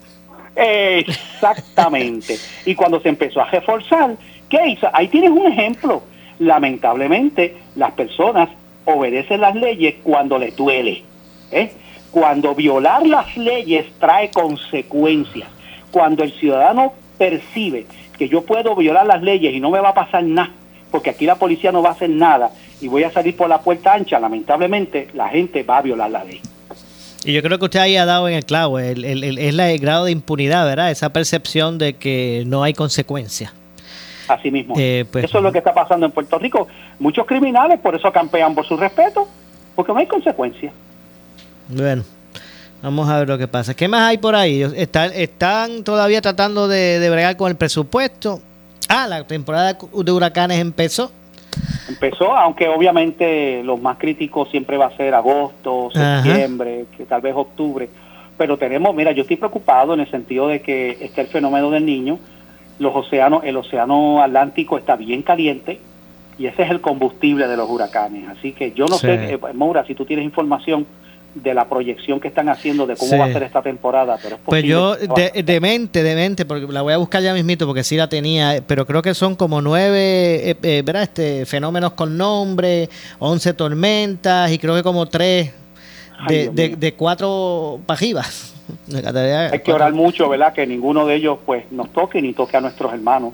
Exactamente. 0.62 2.38
y 2.66 2.76
cuando 2.76 2.99
se 2.99 3.09
empezó 3.09 3.41
a 3.41 3.49
reforzar, 3.49 4.16
¿qué 4.49 4.68
hizo? 4.68 4.89
Ahí 4.93 5.07
tienes 5.07 5.32
un 5.32 5.47
ejemplo. 5.47 6.03
Lamentablemente, 6.39 7.55
las 7.76 7.91
personas 7.91 8.49
obedecen 8.86 9.41
las 9.41 9.55
leyes 9.55 9.95
cuando 10.03 10.39
les 10.39 10.55
duele. 10.55 11.03
¿eh? 11.51 11.72
cuando 12.12 12.53
violar 12.53 13.07
las 13.07 13.36
leyes 13.38 13.86
trae 13.99 14.30
consecuencias, 14.30 15.47
cuando 15.91 16.24
el 16.24 16.34
ciudadano 16.34 16.93
percibe 17.18 17.86
que 18.18 18.28
yo 18.28 18.43
puedo 18.43 18.76
violar 18.76 19.05
las 19.05 19.22
leyes 19.22 19.53
y 19.53 19.59
no 19.59 19.72
me 19.72 19.80
va 19.80 19.89
a 19.89 19.93
pasar 19.93 20.24
nada, 20.24 20.51
porque 20.91 21.09
aquí 21.09 21.26
la 21.26 21.36
policía 21.36 21.72
no 21.72 21.82
va 21.82 21.89
a 21.89 21.93
hacer 21.93 22.09
nada 22.09 22.51
y 22.82 22.88
voy 22.88 23.03
a 23.03 23.12
salir 23.12 23.36
por 23.36 23.47
la 23.47 23.62
puerta 23.62 23.93
ancha, 23.93 24.20
lamentablemente 24.20 25.07
la 25.14 25.30
gente 25.30 25.64
va 25.64 25.78
a 25.78 25.82
violar 25.82 26.12
la 26.12 26.24
ley. 26.24 26.41
Y 27.24 27.34
yo 27.34 27.44
creo 27.44 27.60
que 27.60 27.66
usted 27.66 27.80
ahí 27.80 27.98
ha 27.98 28.06
dado 28.06 28.28
en 28.28 28.34
el 28.34 28.46
clavo, 28.46 28.80
el, 28.80 29.06
el, 29.06 29.24
el, 29.24 29.38
es 29.38 29.58
el 29.58 29.80
grado 29.80 30.06
de 30.06 30.12
impunidad, 30.12 30.66
¿verdad? 30.66 30.90
Esa 30.90 31.14
percepción 31.14 31.78
de 31.78 31.94
que 31.94 32.44
no 32.48 32.64
hay 32.64 32.74
consecuencias. 32.74 33.54
Así 34.28 34.50
mismo. 34.50 34.74
Eh, 34.78 35.06
pues, 35.12 35.26
eso 35.26 35.38
es 35.38 35.44
lo 35.44 35.52
que 35.52 35.60
está 35.60 35.74
pasando 35.74 36.06
en 36.06 36.12
Puerto 36.12 36.40
Rico. 36.40 36.68
Muchos 37.00 37.26
criminales 37.28 37.80
por 37.80 37.96
eso 37.96 38.12
campean 38.12 38.56
por 38.56 38.66
su 38.66 38.76
respeto, 38.76 39.28
porque 39.76 39.92
no 39.92 40.00
hay 40.00 40.08
consecuencias. 40.08 40.74
Bueno, 41.68 42.04
vamos 42.82 43.08
a 43.08 43.20
ver 43.20 43.28
lo 43.28 43.38
que 43.38 43.48
pasa. 43.48 43.76
¿Qué 43.76 43.88
más 43.88 44.02
hay 44.02 44.18
por 44.18 44.36
ahí? 44.36 44.64
¿Están, 44.76 45.12
están 45.14 45.84
todavía 45.84 46.22
tratando 46.22 46.68
de, 46.68 47.00
de 47.00 47.10
bregar 47.10 47.38
con 47.38 47.52
el 47.52 47.58
presupuesto? 47.58 48.42
Ah, 48.88 49.08
la 49.08 49.24
temporada 49.26 49.74
de 49.74 50.12
huracanes 50.12 50.60
empezó. 50.60 51.12
Empezó, 51.92 52.36
aunque 52.36 52.70
obviamente 52.70 53.64
los 53.64 53.82
más 53.82 53.98
críticos 53.98 54.50
siempre 54.50 54.78
va 54.78 54.88
a 54.88 54.98
ser 54.98 55.14
agosto, 55.14 55.89
septiembre, 55.92 56.86
que 56.96 57.06
tal 57.06 57.22
vez 57.22 57.34
octubre. 57.36 57.89
Pero 58.38 58.58
tenemos, 58.58 58.96
mira, 58.96 59.12
yo 59.12 59.22
estoy 59.24 59.38
preocupado 59.38 59.94
en 59.94 60.00
el 60.00 60.10
sentido 60.10 60.48
de 60.48 60.62
que 60.62 60.98
está 61.02 61.22
el 61.22 61.28
fenómeno 61.28 61.70
del 61.70 61.86
niño. 61.86 62.18
Los 62.80 62.96
océanos, 62.96 63.44
el 63.44 63.58
océano 63.58 64.22
Atlántico 64.22 64.78
está 64.78 64.96
bien 64.96 65.22
caliente 65.22 65.80
y 66.38 66.48
ese 66.48 66.64
es 66.64 66.72
el 66.72 66.82
combustible 66.82 67.48
de 67.48 67.58
los 67.58 67.70
huracanes. 67.70 68.28
Así 68.30 68.54
que 68.54 68.72
yo 68.72 68.86
no 68.88 68.98
sé, 68.98 69.34
eh, 69.34 69.39
Maura, 69.54 69.86
si 69.86 69.94
tú 69.94 70.06
tienes 70.06 70.26
información 70.26 70.88
de 71.34 71.54
la 71.54 71.68
proyección 71.70 72.20
que 72.20 72.28
están 72.28 72.50
haciendo 72.50 72.86
de 72.86 72.96
cómo 72.96 73.18
va 73.18 73.26
a 73.26 73.34
ser 73.34 73.44
esta 73.44 73.62
temporada. 73.62 74.18
Pero 74.22 74.38
pues 74.44 74.64
yo, 74.64 74.96
de, 74.96 75.44
de, 75.44 75.60
mente, 75.60 76.04
de 76.04 76.16
mente, 76.16 76.46
porque 76.46 76.68
la 76.68 76.82
voy 76.82 76.94
a 76.94 76.98
buscar 76.98 77.22
ya 77.22 77.34
mismito 77.34 77.66
porque 77.66 77.84
sí 77.84 77.96
la 77.96 78.10
tenía, 78.10 78.62
pero 78.66 78.86
creo 78.86 79.02
que 79.02 79.14
son 79.14 79.36
como 79.36 79.62
nueve 79.62 80.52
eh, 80.52 80.56
eh, 80.62 80.82
¿verdad? 80.86 81.04
Este, 81.04 81.46
fenómenos 81.46 81.94
con 81.94 82.18
nombre, 82.18 82.90
once 83.20 83.54
tormentas 83.54 84.52
y 84.52 84.60
creo 84.60 84.76
que 84.76 84.84
como 84.84 85.06
tres 85.06 85.52
de, 86.28 86.76
de, 86.78 86.94
cuatro 86.94 87.80
pajivas. 87.86 88.54
Hay 89.52 89.60
que 89.60 89.74
orar 89.74 89.94
mucho, 89.94 90.30
¿verdad? 90.30 90.54
Que 90.54 90.68
ninguno 90.68 91.06
de 91.06 91.16
ellos 91.16 91.40
pues 91.46 91.70
nos 91.72 91.92
toque 91.92 92.22
ni 92.22 92.34
toque 92.34 92.58
a 92.58 92.62
nuestros 92.62 92.94
hermanos 92.94 93.34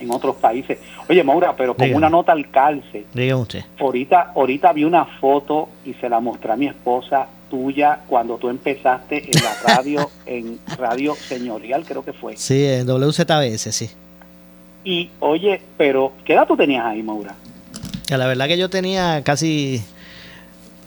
en 0.00 0.10
otros 0.10 0.36
países. 0.36 0.78
Oye, 1.08 1.22
Maura, 1.22 1.54
pero 1.56 1.74
como 1.74 1.96
una 1.96 2.08
nota 2.08 2.32
al 2.32 2.50
calce. 2.50 3.04
Dígame 3.12 3.42
usted. 3.42 3.64
Ahorita, 3.78 4.32
ahorita 4.34 4.72
vi 4.72 4.84
una 4.84 5.04
foto 5.04 5.68
y 5.84 5.94
se 5.94 6.08
la 6.08 6.20
mostré 6.20 6.52
a 6.52 6.56
mi 6.56 6.66
esposa 6.66 7.26
tuya 7.50 8.00
cuando 8.06 8.36
tú 8.36 8.48
empezaste 8.48 9.24
en 9.26 9.42
la 9.42 9.74
radio, 9.74 10.10
en 10.26 10.58
Radio 10.78 11.14
Señorial, 11.14 11.84
creo 11.84 12.04
que 12.04 12.12
fue. 12.12 12.36
Sí, 12.36 12.64
en 12.64 12.88
WZBS, 12.88 13.72
sí. 13.74 13.90
Y 14.84 15.10
oye, 15.20 15.60
pero 15.76 16.12
¿qué 16.24 16.32
edad 16.34 16.46
tú 16.46 16.56
tenías 16.56 16.84
ahí, 16.86 17.02
Maura? 17.02 17.34
la 18.08 18.26
verdad 18.26 18.48
que 18.48 18.58
yo 18.58 18.68
tenía 18.68 19.22
casi 19.22 19.80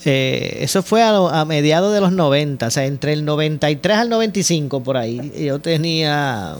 Eh, 0.06 0.58
eso 0.62 0.84
fue 0.84 1.02
a, 1.02 1.16
a 1.16 1.46
mediados 1.46 1.94
de 1.94 2.02
los 2.02 2.12
90, 2.12 2.68
o 2.68 2.72
sea, 2.72 2.86
entre 2.86 3.14
el 3.14 3.24
93 3.24 3.98
al 3.98 4.10
95 4.10 4.84
por 4.84 4.98
ahí. 4.98 5.32
Yo 5.38 5.60
tenía... 5.60 6.56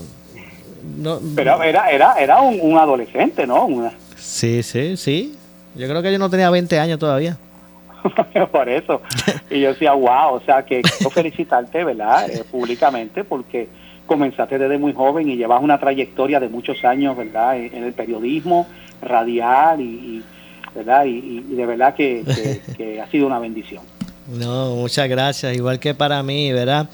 No, 0.98 1.20
Pero 1.36 1.62
era, 1.64 1.90
era, 1.90 2.14
era 2.16 2.42
un, 2.42 2.60
un 2.62 2.78
adolescente, 2.78 3.46
¿no? 3.48 3.66
Una- 3.66 3.94
Sí, 4.18 4.64
sí, 4.64 4.98
sí. 4.98 5.36
Yo 5.76 5.88
creo 5.88 6.02
que 6.02 6.12
yo 6.12 6.20
no 6.20 6.30
tenía 6.30 6.50
20 6.50 6.80
años 6.80 7.00
todavía. 7.00 7.38
por 8.52 8.68
eso. 8.70 9.02
Y 9.50 9.62
yo 9.62 9.70
decía, 9.70 9.94
wow, 9.94 10.34
o 10.36 10.42
sea, 10.46 10.64
que 10.66 10.82
quiero 10.82 11.10
felicitarte, 11.10 11.84
¿verdad? 11.84 12.30
Eh, 12.30 12.44
públicamente, 12.50 13.24
porque 13.24 13.68
comenzaste 14.06 14.58
desde 14.58 14.78
muy 14.78 14.94
joven 14.94 15.30
y 15.30 15.38
llevas 15.38 15.62
una 15.64 15.80
trayectoria 15.80 16.40
de 16.40 16.50
muchos 16.50 16.84
años, 16.84 17.16
¿verdad? 17.16 17.58
En, 17.58 17.74
en 17.76 17.84
el 17.86 17.94
periodismo 17.94 18.68
radial 19.02 19.80
y, 19.82 19.84
y, 19.86 20.24
¿verdad? 20.76 21.06
Y, 21.06 21.44
y- 21.50 21.56
de 21.56 21.66
verdad 21.66 21.96
que, 21.96 22.24
que- 22.26 22.62
que 22.78 23.02
ha 23.02 23.08
sido 23.08 23.28
una 23.28 23.40
bendición. 23.40 23.84
No, 24.28 24.76
muchas 24.76 25.10
gracias. 25.10 25.56
Igual 25.56 25.80
que 25.80 25.94
para 25.94 26.24
mí, 26.24 26.52
¿verdad? 26.54 26.90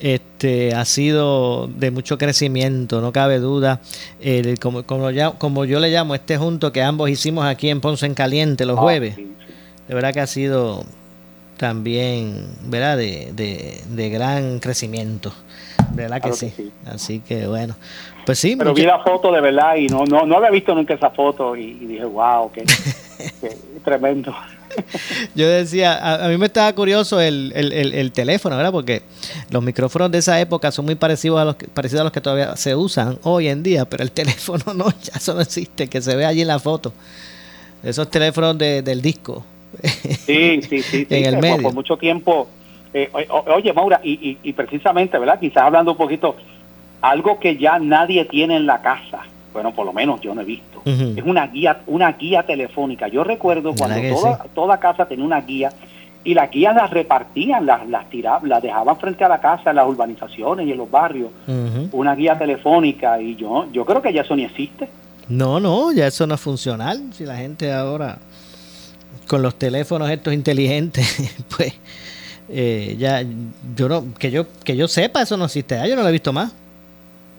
Este 0.00 0.74
ha 0.74 0.84
sido 0.84 1.66
de 1.68 1.90
mucho 1.90 2.18
crecimiento, 2.18 3.00
no 3.00 3.10
cabe 3.12 3.38
duda. 3.38 3.80
El, 4.20 4.58
como, 4.58 4.82
como, 4.84 5.10
ya- 5.10 5.30
como 5.32 5.64
yo 5.64 5.80
le 5.80 5.90
llamo, 5.90 6.14
este 6.14 6.36
junto 6.36 6.72
que 6.72 6.82
ambos 6.82 7.08
hicimos 7.08 7.46
aquí 7.46 7.70
en 7.70 7.80
Ponce 7.80 8.04
en 8.06 8.14
Caliente 8.14 8.66
los 8.66 8.76
Ah, 8.78 8.82
jueves. 8.82 9.16
De 9.16 9.94
verdad 9.94 10.12
que 10.12 10.20
ha 10.20 10.26
sido 10.26 10.84
también, 11.56 12.46
¿verdad? 12.66 12.96
De, 12.98 13.30
de, 13.32 13.80
de 13.88 14.10
gran 14.10 14.58
crecimiento. 14.58 15.32
De 15.92 16.02
verdad 16.02 16.16
que, 16.16 16.30
Claro 16.30 16.36
que 16.38 16.46
sí. 16.50 16.52
sí. 16.56 16.72
Así 16.86 17.20
que 17.20 17.46
bueno. 17.46 17.76
Pues 18.26 18.38
sí, 18.38 18.56
Pero 18.56 18.70
mucha- 18.70 18.82
vi 18.82 18.86
la 18.86 18.98
foto 19.00 19.30
de 19.32 19.40
verdad 19.40 19.76
y 19.76 19.86
no, 19.86 20.04
no, 20.04 20.26
no 20.26 20.36
había 20.36 20.50
visto 20.50 20.74
nunca 20.74 20.94
esa 20.94 21.10
foto 21.10 21.54
y, 21.56 21.62
y 21.80 21.86
dije, 21.86 22.04
wow, 22.04 22.50
qué, 22.52 22.64
qué 23.40 23.56
tremendo. 23.84 24.34
Yo 25.34 25.48
decía, 25.48 25.94
a, 25.94 26.26
a 26.26 26.28
mí 26.28 26.36
me 26.36 26.46
estaba 26.46 26.72
curioso 26.72 27.20
el, 27.20 27.52
el, 27.54 27.72
el- 27.72 27.94
el 27.94 28.12
teléfono, 28.12 28.56
¿verdad? 28.56 28.72
Porque 28.72 29.02
los 29.50 29.62
micrófonos 29.62 30.10
de 30.10 30.18
esa 30.18 30.40
época 30.40 30.70
son 30.72 30.84
muy 30.84 30.94
parecidos 30.94 31.40
a 31.40 31.44
los 31.44 31.56
que, 31.56 31.66
parecidos 31.68 32.00
a 32.00 32.04
los 32.04 32.12
que 32.12 32.20
todavía 32.20 32.56
se 32.56 32.74
usan 32.74 33.18
hoy 33.22 33.48
en 33.48 33.62
día, 33.62 33.84
pero 33.84 34.02
el 34.02 34.10
teléfono 34.12 34.74
no, 34.74 34.86
ya 35.02 35.12
eso 35.16 35.34
no 35.34 35.40
existe, 35.40 35.88
que 35.88 36.00
se 36.02 36.14
ve 36.16 36.24
allí 36.26 36.42
en 36.42 36.48
la 36.48 36.58
foto. 36.58 36.92
Esos 37.82 38.10
teléfonos 38.10 38.56
de- 38.58 38.82
del 38.82 39.02
disco. 39.02 39.44
Sí, 40.26 40.60
sí, 40.62 40.82
sí. 40.82 40.82
sí, 40.82 41.06
En 41.10 41.24
el 41.26 41.34
por- 41.34 41.42
medio. 41.42 41.62
Por, 41.62 41.74
mucho 41.74 41.96
tiempo. 41.96 42.48
eh, 42.92 43.10
o- 43.28 43.44
oye, 43.54 43.72
Maura, 43.72 44.00
y, 44.04 44.12
y, 44.12 44.38
y 44.42 44.52
precisamente, 44.52 45.18
¿verdad? 45.18 45.38
Quizás 45.40 45.64
hablando 45.64 45.92
un 45.92 45.96
poquito, 45.98 46.36
algo 47.00 47.38
que 47.38 47.56
ya 47.58 47.78
nadie 47.78 48.24
tiene 48.24 48.56
en 48.56 48.66
la 48.66 48.80
casa, 48.80 49.20
bueno, 49.54 49.72
por 49.72 49.86
lo 49.86 49.92
menos 49.92 50.20
yo 50.20 50.34
no 50.34 50.42
he 50.42 50.44
visto, 50.44 50.82
es 50.84 51.24
una 51.24 51.46
guía, 51.46 51.80
una 51.86 52.12
guía 52.12 52.42
telefónica. 52.42 53.08
Yo 53.08 53.24
recuerdo 53.24 53.72
¿Verdad 53.72 53.86
cuando 53.88 54.14
toda, 54.14 54.36
sí? 54.36 54.48
toda 54.54 54.80
casa 54.80 55.06
tenía 55.06 55.24
una 55.24 55.40
guía 55.40 55.70
y 56.24 56.34
las 56.34 56.50
guías 56.50 56.74
las 56.74 56.90
repartían, 56.90 57.64
las, 57.64 57.86
las 57.88 58.10
tiraban, 58.10 58.48
las 58.48 58.62
dejaban 58.62 58.96
frente 58.96 59.24
a 59.24 59.28
la 59.28 59.40
casa 59.40 59.70
en 59.70 59.76
las 59.76 59.86
urbanizaciones 59.86 60.66
y 60.66 60.72
en 60.72 60.78
los 60.78 60.90
barrios. 60.90 61.30
Una 61.92 62.14
guía 62.14 62.36
telefónica 62.36 63.20
y 63.20 63.36
yo, 63.36 63.66
yo 63.72 63.84
creo 63.84 64.02
que 64.02 64.12
ya 64.12 64.22
eso 64.22 64.34
ni 64.34 64.44
existe. 64.44 64.88
No, 65.28 65.60
no, 65.60 65.92
ya 65.92 66.06
eso 66.06 66.26
no 66.26 66.34
es 66.34 66.40
funcional. 66.40 67.00
Si 67.12 67.24
la 67.24 67.36
gente 67.36 67.72
ahora 67.72 68.18
con 69.28 69.40
los 69.42 69.54
teléfonos 69.54 70.10
estos 70.10 70.34
inteligentes, 70.34 71.06
pues 71.56 71.74
eh, 72.48 72.96
ya 72.98 73.22
yo 73.76 73.88
no 73.88 74.14
que 74.18 74.30
yo 74.30 74.46
que 74.64 74.76
yo 74.76 74.88
sepa 74.88 75.22
eso 75.22 75.36
no 75.36 75.44
existe. 75.44 75.76
Ya 75.76 75.86
yo 75.86 75.94
no 75.94 76.02
lo 76.02 76.08
he 76.08 76.12
visto 76.12 76.32
más. 76.32 76.52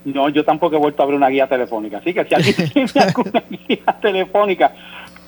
No, 0.05 0.29
yo 0.29 0.45
tampoco 0.45 0.75
he 0.75 0.79
vuelto 0.79 1.03
a 1.03 1.05
ver 1.07 1.15
una 1.15 1.29
guía 1.29 1.47
telefónica. 1.47 1.97
Así 1.97 2.13
que 2.13 2.23
si 2.25 2.33
alguien 2.35 2.55
tiene 2.73 2.91
alguna 2.95 3.43
guía 3.49 3.97
telefónica, 4.01 4.71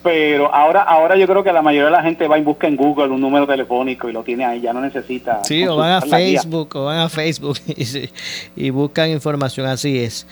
pero 0.03 0.53
ahora 0.53 0.83
ahora 0.83 1.17
yo 1.17 1.27
creo 1.27 1.43
que 1.43 1.51
la 1.51 1.61
mayoría 1.61 1.85
de 1.85 1.91
la 1.91 2.03
gente 2.03 2.27
va 2.27 2.37
y 2.37 2.43
busca 2.43 2.67
en 2.67 2.75
Google 2.77 3.07
un 3.07 3.19
número 3.19 3.45
telefónico 3.47 4.07
y 4.07 4.13
lo 4.13 4.23
tiene 4.23 4.45
ahí, 4.45 4.61
ya 4.61 4.71
no 4.73 4.79
necesita. 4.81 5.43
Sí, 5.43 5.65
o 5.67 5.75
van 5.75 5.91
a 5.91 5.99
guía. 5.99 6.09
Facebook, 6.41 6.75
o 6.75 6.85
van 6.85 6.99
a 6.99 7.09
Facebook 7.09 7.57
y, 7.67 8.09
y 8.55 8.69
buscan 8.69 9.09
información, 9.09 9.65
así 9.67 9.99
es. 9.99 10.27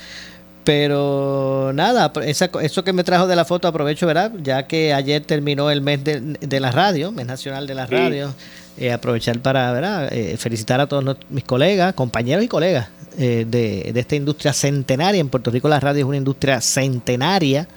Pero 0.64 1.72
nada, 1.74 2.12
esa, 2.26 2.50
eso 2.62 2.84
que 2.84 2.92
me 2.92 3.04
trajo 3.04 3.28
de 3.28 3.36
la 3.36 3.46
foto 3.46 3.68
aprovecho, 3.68 4.08
¿verdad? 4.08 4.32
Ya 4.42 4.66
que 4.66 4.94
ayer 4.94 5.24
terminó 5.24 5.70
el 5.70 5.82
mes 5.82 6.04
de, 6.04 6.20
de 6.22 6.60
la 6.60 6.72
radio, 6.72 7.12
mes 7.12 7.28
nacional 7.28 7.68
de 7.68 7.76
la 7.76 7.86
Sí. 7.86 7.96
radio, 7.96 8.34
eh, 8.78 8.92
aprovechar 8.92 9.40
para, 9.40 9.72
¿verdad? 9.72 10.12
Eh, 10.12 10.38
felicitar 10.38 10.80
a 10.82 10.88
todos 10.88 11.18
mis 11.30 11.44
colegas, 11.44 11.94
compañeros 11.94 12.44
y 12.44 12.48
colegas 12.48 12.90
eh, 13.18 13.46
de, 13.48 13.92
de 13.94 14.00
esta 14.00 14.16
industria 14.16 14.54
centenaria. 14.54 15.20
En 15.22 15.30
Puerto 15.30 15.52
Rico 15.52 15.68
la 15.70 15.80
radio 15.80 16.00
es 16.02 16.06
una 16.08 16.18
industria 16.18 16.62
centenaria. 16.62 17.68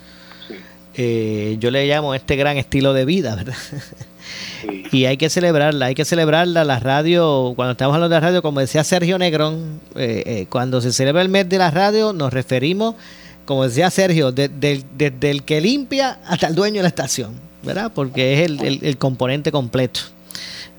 Sí, 0.47 0.55
Eh, 0.95 1.57
yo 1.59 1.71
le 1.71 1.85
llamo 1.87 2.13
este 2.13 2.35
gran 2.35 2.57
estilo 2.57 2.93
de 2.93 3.05
vida, 3.05 3.35
¿verdad? 3.35 3.55
sí. 3.69 3.77
Y 4.91 5.05
hay 5.05 5.17
que 5.17 5.29
celebrarla, 5.29 5.85
hay 5.87 5.95
que 5.95 6.03
celebrarla. 6.05 6.63
La 6.63 6.79
radio, 6.79 7.53
cuando 7.55 7.71
estamos 7.71 7.95
hablando 7.95 8.13
de 8.13 8.21
la 8.21 8.27
radio, 8.27 8.41
como 8.41 8.59
decía 8.59 8.83
Sergio 8.83 9.17
Negrón, 9.17 9.79
eh, 9.95 10.23
eh, 10.25 10.45
cuando 10.49 10.81
se 10.81 10.91
celebra 10.91 11.21
el 11.21 11.29
mes 11.29 11.47
de 11.47 11.57
la 11.57 11.71
radio, 11.71 12.11
nos 12.13 12.33
referimos, 12.33 12.95
como 13.45 13.63
decía 13.63 13.89
Sergio, 13.89 14.31
de- 14.31 14.49
desde 14.49 15.29
el 15.31 15.43
que 15.43 15.61
limpia 15.61 16.19
hasta 16.27 16.47
el 16.47 16.55
dueño 16.55 16.77
de 16.77 16.83
la 16.83 16.87
estación, 16.89 17.31
¿verdad? 17.63 17.91
Porque 17.95 18.33
es 18.33 18.45
el, 18.49 18.59
el- 18.63 18.79
el 18.83 18.97
componente 18.97 19.51
completo. 19.51 20.01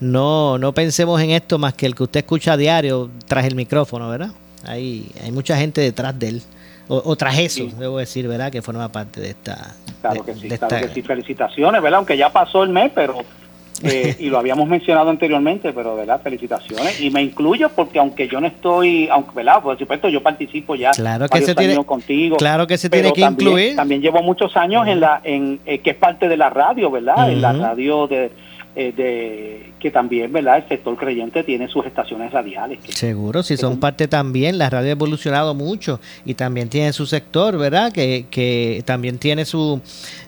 No, 0.01 0.59
no 0.59 0.73
pensemos 0.73 1.21
en 1.21 1.31
esto 1.31 1.59
más 1.59 1.75
que 1.75 1.87
el 1.87 1.95
que 1.95 2.03
usted 2.05 2.21
escucha 2.21 2.53
a 2.53 2.57
diario 2.57 3.11
tras 3.27 3.45
el 3.47 3.55
micrófono, 3.55 4.09
¿verdad? 4.11 4.31
Hay, 4.67 5.11
hay 5.23 5.33
mucha 5.33 5.57
gente 5.57 5.81
detrás 5.81 6.19
de 6.19 6.29
él. 6.29 6.43
O, 6.89 7.01
o 7.05 7.17
tras 7.17 7.39
eso, 7.39 7.65
Sí. 7.65 7.73
debo 7.79 7.99
decir, 7.99 8.27
¿verdad? 8.27 8.51
Que 8.51 8.63
forma 8.63 8.91
parte 8.91 9.21
de 9.21 9.31
esta. 9.31 9.75
Claro 10.01 10.23
de- 10.25 10.33
que 10.33 10.39
sí, 10.41 10.49
de 10.49 10.59
claro 10.59 10.77
esta- 10.77 10.89
que 10.89 10.95
sí. 10.95 11.03
Felicitaciones, 11.03 11.81
¿verdad? 11.81 11.99
Aunque 11.99 12.17
ya 12.17 12.31
pasó 12.31 12.63
el 12.65 12.71
mes, 12.71 12.91
pero. 12.95 13.19
eh, 13.83 14.17
y 14.19 14.29
lo 14.29 14.39
habíamos 14.39 14.69
mencionado 14.69 15.09
anteriormente, 15.09 15.73
pero 15.73 15.95
verdad, 15.97 16.21
felicitaciones. 16.21 17.01
Y 17.01 17.11
me 17.11 17.23
incluyo 17.23 17.71
porque 17.71 17.99
aunque 18.01 18.29
yo 18.29 18.41
no 18.41 18.47
estoy, 18.49 19.09
aunque, 19.09 19.31
¿verdad? 19.37 19.63
Por 19.63 19.79
supuesto, 19.79 20.09
yo 20.09 20.23
participo 20.23 20.75
ya 20.75 20.91
Claro 20.91 21.29
que 21.29 21.41
se 21.41 21.55
tiene- 21.55 21.83
contigo. 21.85 22.37
claro 22.37 22.67
que 22.67 22.77
se 22.77 22.91
tiene 22.91 23.13
que 23.13 23.21
también- 23.23 23.49
incluir. 23.49 23.77
También 23.77 24.03
llevo 24.03 24.21
muchos 24.23 24.55
años 24.57 24.87
en 24.89 25.01
la, 25.01 25.21
en 25.25 25.61
eh, 25.65 25.79
que 25.79 25.91
es 25.91 25.97
parte 25.97 26.29
de 26.29 26.37
la 26.37 26.51
radio, 26.51 26.91
¿verdad? 26.91 27.31
En 27.31 27.41
la 27.41 27.53
radio 27.53 28.07
de, 28.09 28.31
eh, 28.77 28.93
de 28.97 29.73
que 29.81 29.91
también, 29.91 30.33
¿verdad? 30.33 30.59
El 30.59 30.69
sector 30.69 30.97
creyente 30.97 31.43
tiene 31.43 31.67
sus 31.69 31.85
estaciones 31.87 32.31
radiales. 32.33 32.79
que- 32.81 32.93
Seguro, 32.93 33.43
si 33.43 33.57
son 33.57 33.81
parte 33.81 34.07
también, 34.09 34.59
la 34.59 34.71
radio 34.71 34.89
ha 34.89 34.93
evolucionado 34.93 35.55
mucho 35.55 36.01
y 36.25 36.35
también 36.35 36.69
tiene 36.69 36.93
su 36.93 37.07
sector, 37.07 37.57
¿verdad? 37.59 37.91
Que, 37.93 38.27
que 38.31 38.83
también 38.85 39.19
tiene 39.19 39.45
su, 39.45 39.81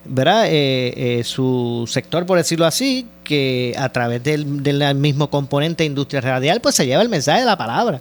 ¿verdad? 0.04 0.46
Eh, 0.46 1.18
eh, 1.20 1.24
su 1.24 1.84
sector, 1.88 2.24
por 2.26 2.38
decirlo 2.38 2.66
así, 2.66 3.06
que 3.24 3.74
a 3.78 3.90
través 3.90 4.22
del, 4.24 4.62
del 4.62 4.94
mismo 4.96 5.28
componente 5.30 5.84
industria 5.84 6.20
radial, 6.20 6.60
pues 6.60 6.74
se 6.74 6.86
lleva 6.86 7.02
el 7.02 7.08
mensaje 7.08 7.40
de 7.40 7.46
la 7.46 7.56
palabra. 7.56 8.00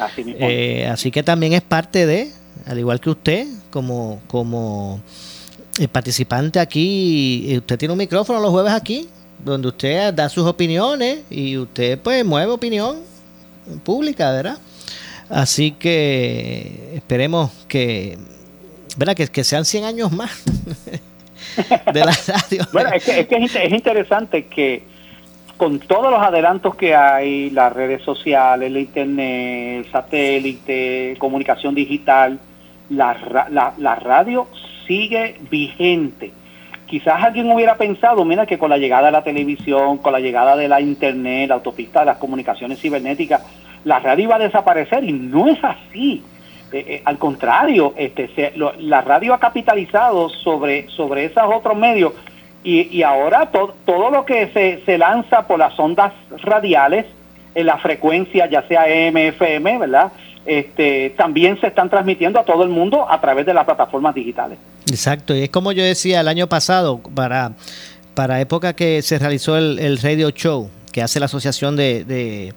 Así 0.00 0.24
mismo. 0.24 0.40
Eh, 0.40 0.86
así 0.88 1.10
que 1.10 1.22
también 1.22 1.52
es 1.52 1.62
parte 1.62 2.06
de, 2.06 2.30
al 2.66 2.78
igual 2.78 3.00
que 3.00 3.10
usted, 3.10 3.46
como, 3.70 4.20
como 4.26 5.00
eh, 5.78 5.88
participante 5.88 6.58
aquí, 6.58 7.46
eh, 7.52 7.58
usted 7.58 7.78
tiene 7.78 7.92
un 7.92 7.98
micrófono 7.98 8.40
los 8.40 8.50
jueves 8.50 8.72
aquí, 8.72 9.08
donde 9.46 9.68
usted 9.68 10.12
da 10.12 10.28
sus 10.28 10.44
opiniones 10.46 11.20
y 11.30 11.56
usted 11.56 11.98
pues 11.98 12.24
mueve 12.24 12.52
opinión 12.52 12.96
pública, 13.84 14.30
¿verdad? 14.32 14.58
Así 15.30 15.72
que 15.72 16.92
esperemos 16.94 17.50
que, 17.68 18.18
¿verdad? 18.96 19.14
Que, 19.16 19.26
que 19.28 19.44
sean 19.44 19.64
100 19.64 19.84
años 19.84 20.12
más 20.12 20.30
de 21.92 22.00
la 22.04 22.12
radio. 22.26 22.66
Bueno, 22.72 22.90
es 22.92 23.04
que, 23.04 23.20
es, 23.20 23.26
que 23.28 23.36
es 23.36 23.42
inter- 23.42 23.66
es 23.66 23.72
interesante 23.72 24.46
que 24.46 24.82
con 25.56 25.78
todos 25.78 26.10
los 26.10 26.20
adelantos 26.22 26.74
que 26.74 26.94
hay, 26.94 27.48
las 27.50 27.72
redes 27.72 28.02
sociales, 28.02 28.70
la 28.70 28.78
internet, 28.78 29.86
el 29.86 29.90
satélite, 29.92 31.16
comunicación 31.18 31.74
digital, 31.74 32.38
la, 32.90 33.16
la, 33.50 33.72
la 33.78 33.94
radio 33.96 34.48
sigue 34.86 35.40
vigente. 35.50 36.30
Quizás 36.86 37.22
alguien 37.22 37.50
hubiera 37.50 37.74
pensado, 37.76 38.24
mira, 38.24 38.46
que 38.46 38.58
con 38.58 38.70
la 38.70 38.78
llegada 38.78 39.06
de 39.06 39.12
la 39.12 39.24
televisión, 39.24 39.98
con 39.98 40.12
la 40.12 40.20
llegada 40.20 40.56
de 40.56 40.68
la 40.68 40.80
internet, 40.80 41.48
la 41.48 41.56
autopista, 41.56 42.04
las 42.04 42.18
comunicaciones 42.18 42.80
cibernéticas, 42.80 43.42
la 43.84 43.98
radio 43.98 44.24
iba 44.24 44.36
a 44.36 44.40
desaparecer 44.40 45.04
y 45.04 45.12
no 45.12 45.48
es 45.48 45.58
así. 45.62 46.22
Eh, 46.72 46.84
eh, 46.88 47.02
al 47.04 47.18
contrario, 47.18 47.94
este, 47.96 48.30
la 48.80 49.00
radio 49.00 49.34
ha 49.34 49.38
capitalizado 49.40 50.28
sobre, 50.28 50.88
sobre 50.88 51.24
esos 51.26 51.44
otros 51.52 51.76
medios 51.76 52.12
y, 52.64 53.02
ahora 53.02 53.46
to- 53.46 53.74
todo 53.84 54.10
lo 54.10 54.24
que 54.24 54.48
se, 54.48 54.82
se 54.84 54.98
lanza 54.98 55.46
por 55.46 55.58
las 55.58 55.78
ondas 55.78 56.12
radiales, 56.42 57.06
en 57.54 57.66
la 57.66 57.78
frecuencia, 57.78 58.46
ya 58.46 58.62
sea 58.68 58.86
M, 58.88 59.28
FM, 59.28 59.78
¿verdad? 59.78 60.12
Este, 60.46 61.10
también 61.16 61.60
se 61.60 61.66
están 61.66 61.90
transmitiendo 61.90 62.38
a 62.38 62.44
todo 62.44 62.62
el 62.62 62.68
mundo 62.68 63.10
a 63.10 63.20
través 63.20 63.44
de 63.46 63.52
las 63.52 63.64
plataformas 63.64 64.14
digitales. 64.14 64.58
Exacto, 64.88 65.34
y 65.34 65.42
es 65.42 65.50
como 65.50 65.72
yo 65.72 65.82
decía 65.82 66.20
el 66.20 66.28
año 66.28 66.48
pasado, 66.48 67.00
para, 67.14 67.52
para 68.14 68.40
época 68.40 68.74
que 68.74 69.02
se 69.02 69.18
realizó 69.18 69.56
el, 69.56 69.98
radio 69.98 70.30
show 70.30 70.70
que 70.92 71.02
hace 71.02 71.18
la 71.18 71.26
Asociación 71.26 71.74
de, 71.76 72.54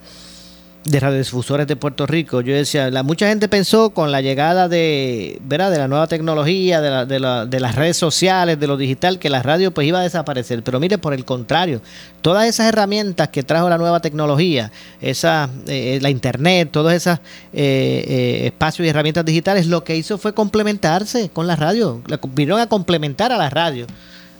de 0.89 0.99
radiodifusores 0.99 1.67
de 1.67 1.75
Puerto 1.75 2.07
Rico. 2.07 2.41
Yo 2.41 2.55
decía, 2.55 2.89
la, 2.89 3.03
mucha 3.03 3.27
gente 3.27 3.47
pensó 3.47 3.91
con 3.91 4.11
la 4.11 4.21
llegada 4.21 4.67
de, 4.67 5.39
¿verdad? 5.43 5.71
de 5.71 5.77
la 5.77 5.87
nueva 5.87 6.07
tecnología, 6.07 6.81
de, 6.81 6.89
la, 6.89 7.05
de, 7.05 7.19
la, 7.19 7.45
de, 7.45 7.59
las 7.59 7.75
redes 7.75 7.97
sociales, 7.97 8.59
de 8.59 8.67
lo 8.67 8.75
digital, 8.75 9.19
que 9.19 9.29
la 9.29 9.43
radio 9.43 9.71
pues 9.71 9.87
iba 9.87 9.99
a 9.99 10.03
desaparecer. 10.03 10.63
Pero 10.63 10.79
mire, 10.79 10.97
por 10.97 11.13
el 11.13 11.25
contrario, 11.25 11.81
todas 12.21 12.47
esas 12.47 12.67
herramientas 12.67 13.29
que 13.29 13.43
trajo 13.43 13.69
la 13.69 13.77
nueva 13.77 13.99
tecnología, 13.99 14.71
esa, 14.99 15.49
eh, 15.67 15.99
la 16.01 16.09
internet, 16.09 16.69
todos 16.71 16.91
esos 16.93 17.19
eh, 17.53 18.03
eh, 18.07 18.41
espacios 18.47 18.85
y 18.85 18.89
herramientas 18.89 19.25
digitales, 19.25 19.67
lo 19.67 19.83
que 19.83 19.95
hizo 19.95 20.17
fue 20.17 20.33
complementarse 20.33 21.29
con 21.29 21.45
la 21.45 21.55
radio, 21.55 22.01
vinieron 22.33 22.59
a 22.59 22.67
complementar 22.67 23.31
a 23.31 23.37
la 23.37 23.49
radio. 23.49 23.85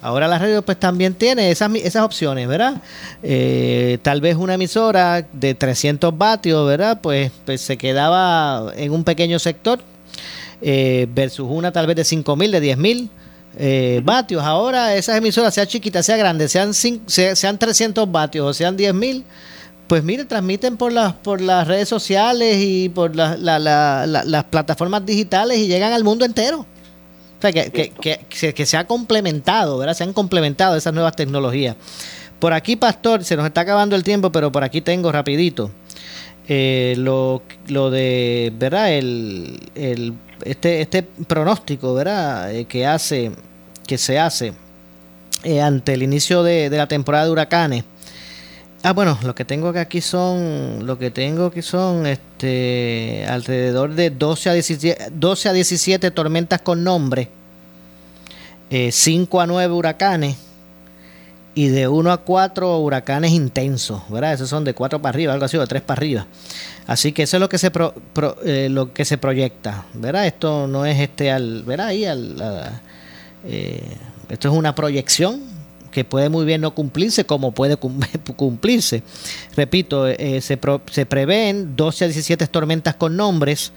Ahora 0.01 0.27
la 0.27 0.39
radio 0.39 0.61
pues 0.61 0.79
también 0.79 1.13
tiene 1.13 1.51
esas, 1.51 1.73
esas 1.75 2.03
opciones, 2.03 2.47
¿verdad? 2.47 2.81
Eh, 3.21 3.97
tal 4.01 4.21
vez 4.21 4.37
una 4.37 4.53
emisora 4.53 5.25
de 5.33 5.55
300 5.55 6.17
vatios, 6.17 6.65
¿verdad? 6.65 6.99
Pues, 7.01 7.31
pues 7.45 7.59
se 7.59 7.77
quedaba 7.77 8.71
en 8.77 8.91
un 8.93 9.03
pequeño 9.03 9.39
sector 9.39 9.79
eh, 10.61 11.05
versus 11.13 11.47
una 11.49 11.71
tal 11.71 11.85
vez 11.85 11.97
de 11.97 12.03
5.000, 12.03 12.49
de 12.49 12.75
10.000 12.75 13.09
eh, 13.57 14.01
vatios. 14.03 14.41
Ahora 14.41 14.95
esas 14.95 15.17
emisoras, 15.17 15.53
sea 15.53 15.65
chiquitas, 15.65 16.05
sea 16.05 16.15
grandes, 16.15 16.51
sean, 16.51 16.73
sean 16.73 17.57
300 17.57 18.09
vatios 18.09 18.45
o 18.45 18.53
sean 18.53 18.77
10.000, 18.77 19.23
pues 19.87 20.01
mire, 20.01 20.23
transmiten 20.23 20.77
por 20.77 20.93
las, 20.93 21.13
por 21.13 21.41
las 21.41 21.67
redes 21.67 21.89
sociales 21.89 22.57
y 22.59 22.87
por 22.87 23.17
la, 23.17 23.35
la, 23.35 23.59
la, 23.59 24.05
las 24.05 24.43
plataformas 24.45 25.05
digitales 25.05 25.57
y 25.57 25.67
llegan 25.67 25.91
al 25.91 26.05
mundo 26.05 26.23
entero. 26.23 26.65
O 27.39 27.41
sea, 27.41 27.53
que, 27.53 27.71
que, 27.71 27.91
que, 28.29 28.53
que, 28.53 28.65
se 28.65 28.77
ha 28.77 28.85
complementado, 28.85 29.77
¿verdad? 29.77 29.93
Se 29.93 30.03
han 30.03 30.11
complementado 30.11 30.75
esas 30.75 30.93
nuevas 30.93 31.15
tecnologías. 31.15 31.77
Por 32.37 32.51
aquí, 32.53 32.75
Pastor, 32.75 33.23
se 33.23 33.37
nos 33.37 33.45
está 33.45 33.61
acabando 33.61 33.95
el 33.95 34.03
tiempo, 34.03 34.31
pero 34.31 34.51
por 34.51 34.63
aquí 34.63 34.81
tengo 34.81 35.11
rapidito 35.11 35.71
eh, 36.51 36.95
lo, 36.97 37.43
lo, 37.67 37.91
de, 37.91 38.51
¿verdad? 38.57 38.91
El, 38.91 39.59
el, 39.75 40.13
este, 40.43 40.81
este 40.81 41.03
pronóstico, 41.03 41.93
¿verdad? 41.93 42.53
Eh, 42.53 42.65
que 42.65 42.87
hace, 42.87 43.31
que 43.85 43.99
se 43.99 44.17
hace 44.17 44.53
eh, 45.43 45.61
ante 45.61 45.93
el 45.93 46.01
inicio 46.01 46.41
de, 46.41 46.71
de, 46.71 46.77
la 46.77 46.87
temporada 46.87 47.25
de 47.25 47.31
huracanes. 47.31 47.83
Ah, 48.81 48.93
bueno, 48.93 49.19
lo 49.23 49.35
que 49.35 49.43
tengo 49.43 49.67
aquí 49.69 49.99
son, 49.99 50.85
lo 50.85 50.97
que 50.97 51.11
tengo 51.11 51.47
aquí 51.47 51.61
son 51.61 52.05
este, 52.05 53.25
alrededor 53.27 53.93
de 53.93 54.09
12 54.09 54.49
a 54.49 54.53
17, 54.53 55.07
12 55.11 55.49
a 55.49 55.53
17 55.53 56.11
tormentas 56.11 56.61
con 56.61 56.81
nombre, 56.81 57.27
eh, 58.69 58.93
5 58.93 59.41
a 59.41 59.47
9 59.47 59.73
huracanes 59.73 60.37
y 61.55 61.67
de 61.67 61.89
1 61.89 62.09
a 62.09 62.17
4 62.19 62.77
huracanes 62.77 63.31
intensos, 63.31 64.01
¿verdad? 64.09 64.31
Esos 64.31 64.47
son 64.47 64.63
de 64.63 64.73
4 64.73 65.01
para 65.01 65.09
arriba, 65.09 65.33
algo 65.33 65.43
así, 65.43 65.57
de 65.57 65.67
3 65.67 65.81
para 65.81 65.99
arriba. 65.99 66.27
Así 66.87 67.11
que 67.11 67.23
eso 67.23 67.35
es 67.35 67.41
lo 67.41 67.49
que 67.49 67.57
se 67.57 67.71
pro, 67.71 67.93
pro, 68.13 68.37
eh, 68.45 68.69
lo 68.69 68.93
que 68.93 69.03
se 69.03 69.17
proyecta, 69.17 69.87
¿verdad? 69.93 70.25
Esto 70.25 70.67
no 70.67 70.85
es 70.85 70.97
este 71.01 71.31
al, 71.31 71.63
¿verdad? 71.63 71.87
Ahí 71.87 72.05
al, 72.05 72.41
a, 72.41 72.81
eh, 73.45 73.83
esto 74.29 74.47
es 74.47 74.55
una 74.55 74.73
proyección 74.73 75.58
que 75.91 76.03
puede 76.03 76.29
muy 76.29 76.45
bien 76.45 76.61
no 76.61 76.73
cumplirse 76.73 77.25
como 77.25 77.51
puede 77.51 77.77
cumplirse. 78.35 79.03
Repito, 79.55 80.07
eh, 80.07 80.41
se, 80.41 80.57
pro, 80.57 80.81
se, 80.91 81.05
prevén 81.05 81.75
12 81.75 82.05
a 82.05 82.07
17 82.07 82.47
tormentas 82.47 82.95
con 82.95 83.17
nombres, 83.17 83.71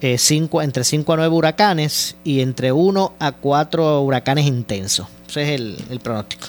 eh, 0.00 0.18
cinco, 0.18 0.62
entre 0.62 0.84
5 0.84 1.12
a 1.12 1.16
9 1.16 1.34
huracanes 1.34 2.16
y 2.24 2.40
entre 2.40 2.72
1 2.72 3.14
a 3.18 3.32
4 3.32 4.00
huracanes 4.00 4.46
intensos. 4.46 5.06
Ese 5.28 5.42
es 5.42 5.48
el, 5.60 5.76
el 5.90 6.00
pronóstico. 6.00 6.48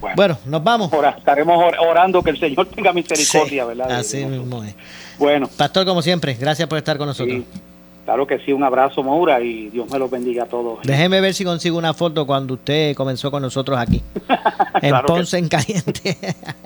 Bueno, 0.00 0.16
bueno, 0.16 0.38
nos 0.44 0.62
vamos. 0.62 0.92
Ahora 0.92 1.10
estaremos 1.18 1.72
orando 1.80 2.22
que 2.22 2.30
el 2.30 2.38
Señor 2.38 2.66
tenga 2.66 2.92
misericordia, 2.92 3.62
sí, 3.62 3.68
¿verdad? 3.68 3.90
Así 3.90 4.24
mismo 4.26 4.62
es. 4.62 4.74
Bueno. 5.18 5.48
Pastor, 5.48 5.86
como 5.86 6.02
siempre, 6.02 6.34
gracias 6.34 6.68
por 6.68 6.76
estar 6.76 6.98
con 6.98 7.06
nosotros. 7.06 7.38
Sí. 7.38 7.60
Claro 8.04 8.26
que 8.26 8.38
sí, 8.40 8.52
un 8.52 8.62
abrazo, 8.62 9.02
Maura, 9.02 9.40
y 9.40 9.70
Dios 9.70 9.90
me 9.90 9.98
los 9.98 10.10
bendiga 10.10 10.44
a 10.44 10.46
todos. 10.46 10.80
Déjeme 10.82 11.20
ver 11.22 11.32
si 11.32 11.42
consigo 11.42 11.78
una 11.78 11.94
foto 11.94 12.26
cuando 12.26 12.54
usted 12.54 12.94
comenzó 12.94 13.30
con 13.30 13.40
nosotros 13.40 13.78
aquí, 13.78 14.02
en 14.82 14.94
Ponce 15.06 15.38
en 15.38 15.48
Caliente. 15.48 16.18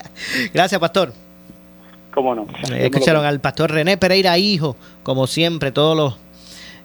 Gracias, 0.53 0.81
Pastor. 0.81 1.13
Cómo 2.13 2.35
no. 2.35 2.47
Eh, 2.73 2.87
escucharon 2.87 3.25
al 3.25 3.39
Pastor 3.39 3.71
René 3.71 3.97
Pereira, 3.97 4.37
hijo, 4.37 4.77
como 5.05 5.29
siempre, 5.29 5.71
todos 5.71 5.97
los 5.97 6.17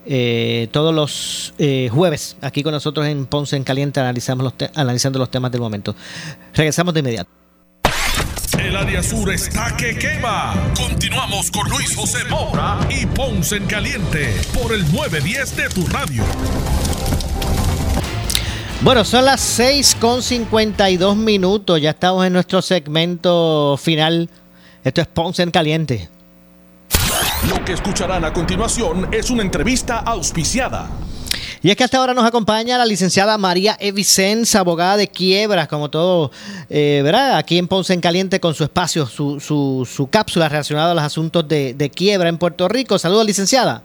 eh, 0.06 0.68
todos 0.72 0.93
los 0.93 1.54
eh, 1.58 1.89
jueves 1.89 2.36
aquí 2.41 2.62
con 2.62 2.74
nosotros 2.74 3.08
en 3.08 3.26
Ponce 3.26 3.56
en 3.56 3.64
Caliente 3.64 4.01
analizamos 4.01 4.43
los 4.43 4.70
analizando 4.76 5.18
los 5.18 5.32
temas 5.32 5.51
del 5.51 5.62
momento. 5.62 5.95
Regresamos 6.54 6.93
de 6.93 6.99
inmediato. 6.99 7.42
El 8.74 8.80
área 8.80 9.03
sur 9.03 9.32
está 9.32 9.78
que 9.78 9.95
quema. 9.95 10.55
Continuamos 10.76 11.51
con 11.51 11.69
Luis 11.69 11.95
José 11.95 12.26
Moura 12.28 12.80
y 12.89 13.05
Ponce 13.05 13.57
en 13.57 13.67
Caliente 13.67 14.34
por 14.51 14.74
el 14.74 14.82
910 14.91 15.55
de 15.55 15.69
tu 15.69 15.86
radio. 15.86 16.24
Bueno, 18.82 19.05
son 19.05 19.26
las 19.26 19.41
6 19.41 19.97
con 20.01 20.24
52 20.24 21.15
minutos. 21.15 21.80
Ya 21.80 21.91
estamos 21.91 22.26
en 22.26 22.34
nuestro 22.34 22.63
segmento 22.63 23.78
final. 23.78 24.28
Esto 24.84 25.01
es 25.01 25.07
Ponce 25.07 25.43
en 25.43 25.51
Caliente. 25.51 26.09
Lo 27.47 27.63
que 27.63 27.74
escucharán 27.74 28.26
a 28.26 28.34
continuación 28.34 29.07
es 29.13 29.30
una 29.30 29.43
entrevista 29.43 29.99
auspiciada. 29.99 30.89
Y 31.64 31.72
es 31.72 31.78
que 31.78 31.86
hasta 31.86 31.97
ahora 31.97 32.14
nos 32.14 32.26
acompaña 32.26 32.78
la 32.78 32.86
licenciada 32.86 33.38
María 33.38 33.78
Evicens, 33.80 34.53
abogada 34.53 34.97
de 34.97 35.07
quiebras, 35.07 35.70
como 35.70 35.89
todo, 35.89 36.30
eh, 36.70 36.99
¿verdad? 37.05 37.38
Aquí 37.38 37.57
en 37.57 37.70
Ponce 37.70 37.93
en 37.93 38.01
Caliente 38.01 38.41
con 38.41 38.53
su 38.53 38.66
espacio, 38.66 39.05
su, 39.05 39.39
su, 39.39 39.88
su 39.89 40.09
cápsula 40.09 40.49
relacionada 40.49 40.91
a 40.91 40.93
los 40.93 41.03
asuntos 41.05 41.47
de, 41.47 41.74
de, 41.74 41.89
quiebra 41.89 42.28
en 42.28 42.38
Puerto 42.38 42.68
Rico. 42.68 42.99
Saludos, 42.99 43.26
licenciada. 43.26 43.82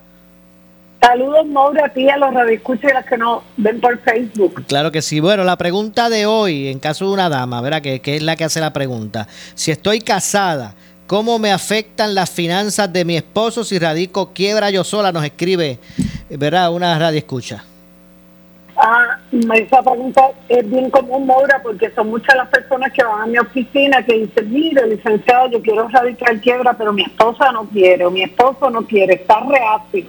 Saludos, 1.01 1.47
Maura, 1.47 1.87
a 1.87 1.89
ti 1.91 2.09
a 2.09 2.17
los 2.17 2.35
radioescuchas 2.35 2.83
y 2.83 2.91
a 2.91 2.95
las 2.95 3.07
que 3.07 3.17
nos 3.17 3.45
ven 3.57 3.81
por 3.81 3.97
Facebook. 4.01 4.65
Claro 4.67 4.91
que 4.91 5.01
sí. 5.01 5.21
Bueno, 5.21 5.45
la 5.45 5.57
pregunta 5.57 6.11
de 6.11 6.27
hoy, 6.27 6.67
en 6.67 6.81
caso 6.81 7.07
de 7.07 7.13
una 7.13 7.29
dama, 7.29 7.61
¿verdad? 7.61 7.81
Que, 7.81 8.01
que 8.01 8.17
es 8.17 8.23
la 8.25 8.35
que 8.35 8.43
hace 8.43 8.59
la 8.59 8.73
pregunta. 8.73 9.29
Si 9.55 9.71
estoy 9.71 10.01
casada, 10.01 10.75
¿Cómo 11.09 11.39
me 11.39 11.53
afectan 11.53 12.15
las 12.15 12.29
finanzas 12.29 12.93
de 12.93 13.03
mi 13.03 13.17
esposo 13.17 13.65
si 13.65 13.79
radico 13.79 14.35
quiebra 14.35 14.69
yo 14.69 14.85
sola? 14.85 15.11
Nos 15.11 15.25
escribe, 15.25 15.79
¿verdad? 16.29 16.71
Una 16.71 16.99
radio 16.99 17.17
escucha. 17.17 17.65
Ah, 18.77 19.19
esa 19.55 19.83
pregunta 19.83 20.21
es 20.51 20.71
bien 20.71 20.91
común, 20.91 21.27
Maura, 21.27 21.63
porque 21.63 21.91
son 21.93 22.11
muchas 22.11 22.37
las 22.37 22.49
personas 22.49 22.93
que 22.93 23.03
van 23.03 23.23
a 23.23 23.27
mi 23.27 23.39
oficina 23.39 24.05
que 24.05 24.19
dicen, 24.19 24.53
mire, 24.53 24.87
licenciado, 24.87 25.51
yo 25.51 25.63
quiero 25.63 25.89
radicar 25.89 26.39
quiebra, 26.43 26.75
pero 26.75 26.93
mi 26.93 27.05
esposa 27.05 27.53
no 27.53 27.65
quiere, 27.65 28.05
o 28.05 28.11
mi 28.11 28.25
esposo 28.25 28.69
no 28.69 28.83
quiere, 28.83 29.15
está 29.15 29.41
reacio. 29.41 30.05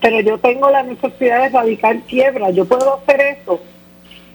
Pero 0.00 0.20
yo 0.22 0.38
tengo 0.38 0.68
la 0.70 0.82
necesidad 0.82 1.42
de 1.44 1.48
radicar 1.50 2.00
quiebra, 2.00 2.50
¿yo 2.50 2.64
puedo 2.64 2.96
hacer 2.96 3.38
eso? 3.38 3.60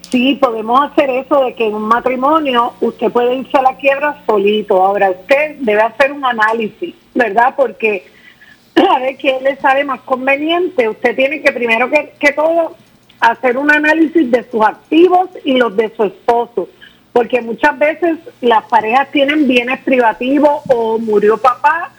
Sí, 0.10 0.38
podemos 0.40 0.90
hacer 0.90 1.10
eso 1.10 1.44
de 1.44 1.54
que 1.54 1.68
en 1.68 1.76
un 1.76 1.84
matrimonio 1.84 2.74
usted 2.80 3.12
puede 3.12 3.36
irse 3.36 3.58
a 3.58 3.62
la 3.62 3.76
quiebra 3.76 4.24
solito. 4.26 4.82
Ahora 4.82 5.12
usted 5.12 5.58
debe 5.60 5.82
hacer 5.82 6.14
un 6.14 6.24
análisis, 6.24 6.96
¿verdad? 7.14 7.54
Porque 7.58 8.06
a 8.76 9.00
ver 9.00 9.18
le 9.42 9.56
sale 9.58 9.84
más 9.84 10.02
conveniente. 10.02 10.88
Usted 10.88 11.16
tiene 11.16 11.42
que 11.42 11.52
primero 11.52 11.90
que, 11.90 12.14
que 12.20 12.32
todo 12.32 12.76
hacer 13.20 13.58
un 13.58 13.70
análisis 13.70 14.32
de 14.32 14.50
sus 14.50 14.64
activos 14.64 15.30
y 15.44 15.58
los 15.58 15.76
de 15.76 15.94
su 15.96 16.06
esposo. 16.06 16.70
Porque 17.12 17.42
muchas 17.42 17.78
veces 17.78 18.18
las 18.42 18.64
parejas 18.66 19.12
tienen 19.12 19.48
bienes 19.48 19.80
privativos 19.82 20.62
o 20.70 21.00
murió 21.00 21.38
papá 21.38 21.92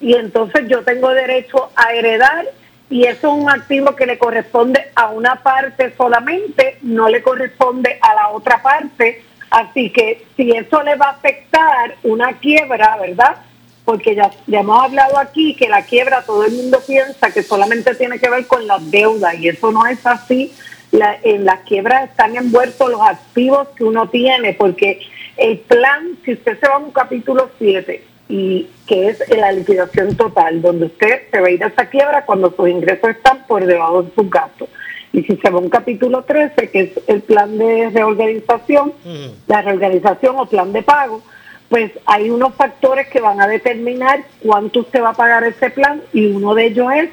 y 0.00 0.14
entonces 0.14 0.68
yo 0.68 0.84
tengo 0.84 1.08
derecho 1.08 1.70
a 1.74 1.94
heredar 1.94 2.46
y 2.88 3.04
eso 3.04 3.28
es 3.28 3.42
un 3.42 3.50
activo 3.50 3.96
que 3.96 4.06
le 4.06 4.18
corresponde 4.18 4.90
a 4.94 5.10
una 5.10 5.42
parte 5.42 5.92
solamente, 5.96 6.78
no 6.82 7.08
le 7.08 7.22
corresponde 7.22 7.98
a 8.00 8.14
la 8.14 8.28
otra 8.28 8.62
parte. 8.62 9.22
Así 9.50 9.90
que 9.90 10.24
si 10.36 10.50
eso 10.52 10.82
le 10.82 10.96
va 10.96 11.06
a 11.06 11.10
afectar 11.12 11.96
una 12.04 12.34
quiebra, 12.34 12.96
¿verdad? 13.00 13.36
Porque 13.84 14.14
ya, 14.14 14.30
hemos 14.48 14.84
hablado 14.84 15.18
aquí 15.18 15.54
que 15.54 15.68
la 15.68 15.82
quiebra 15.82 16.22
todo 16.22 16.44
el 16.44 16.52
mundo 16.52 16.80
piensa 16.86 17.30
que 17.30 17.42
solamente 17.42 17.94
tiene 17.94 18.18
que 18.18 18.30
ver 18.30 18.46
con 18.46 18.66
las 18.66 18.88
deudas 18.90 19.34
y 19.34 19.48
eso 19.48 19.72
no 19.72 19.86
es 19.86 20.04
así. 20.06 20.52
La, 20.92 21.18
en 21.24 21.44
las 21.44 21.60
quiebras 21.60 22.10
están 22.10 22.36
envueltos 22.36 22.88
los 22.88 23.02
activos 23.02 23.68
que 23.76 23.82
uno 23.82 24.08
tiene 24.08 24.54
porque 24.54 25.00
el 25.36 25.58
plan, 25.58 26.16
si 26.24 26.34
usted 26.34 26.58
se 26.58 26.68
va 26.68 26.76
a 26.76 26.78
un 26.78 26.92
capítulo 26.92 27.50
7, 27.58 28.02
y 28.28 28.68
que 28.86 29.08
es 29.08 29.22
la 29.36 29.52
liquidación 29.52 30.16
total, 30.16 30.60
donde 30.60 30.86
usted 30.86 31.22
se 31.30 31.40
va 31.40 31.46
a 31.46 31.50
ir 31.50 31.62
a 31.62 31.68
esa 31.68 31.86
quiebra 31.86 32.24
cuando 32.24 32.52
sus 32.54 32.68
ingresos 32.68 33.10
están 33.10 33.46
por 33.46 33.64
debajo 33.64 34.02
de 34.02 34.14
sus 34.14 34.28
gastos. 34.28 34.68
Y 35.12 35.22
si 35.22 35.36
se 35.36 35.50
va 35.50 35.58
a 35.58 35.62
un 35.62 35.70
capítulo 35.70 36.22
13, 36.22 36.70
que 36.70 36.80
es 36.80 36.90
el 37.06 37.22
plan 37.22 37.56
de 37.56 37.90
reorganización, 37.90 38.92
mm. 39.04 39.48
la 39.48 39.62
reorganización 39.62 40.36
o 40.38 40.46
plan 40.46 40.72
de 40.72 40.82
pago, 40.82 41.22
pues 41.68 41.92
hay 42.06 42.30
unos 42.30 42.54
factores 42.54 43.08
que 43.08 43.20
van 43.20 43.40
a 43.40 43.48
determinar 43.48 44.24
cuánto 44.42 44.80
usted 44.80 45.02
va 45.02 45.10
a 45.10 45.14
pagar 45.14 45.44
ese 45.44 45.70
plan 45.70 46.02
y 46.12 46.26
uno 46.26 46.54
de 46.54 46.66
ellos 46.66 46.86
es 46.94 47.10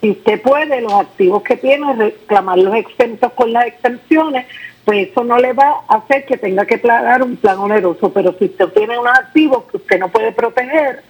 si 0.00 0.10
usted 0.10 0.42
puede 0.42 0.80
los 0.80 0.92
activos 0.94 1.42
que 1.44 1.56
tiene 1.56 1.92
reclamar 1.94 2.58
los 2.58 2.74
exentos 2.74 3.32
con 3.34 3.52
las 3.52 3.66
exenciones 3.66 4.46
pues 4.84 5.08
eso 5.08 5.22
no 5.24 5.38
le 5.38 5.52
va 5.52 5.82
a 5.88 5.96
hacer 5.96 6.24
que 6.24 6.36
tenga 6.36 6.66
que 6.66 6.78
pagar 6.78 7.22
un 7.22 7.36
plan 7.36 7.58
oneroso, 7.58 8.12
pero 8.12 8.34
si 8.38 8.46
usted 8.46 8.68
tiene 8.68 8.98
unos 8.98 9.16
activos 9.16 9.64
que 9.70 9.76
usted 9.76 9.98
no 9.98 10.08
puede 10.08 10.32
proteger, 10.32 11.02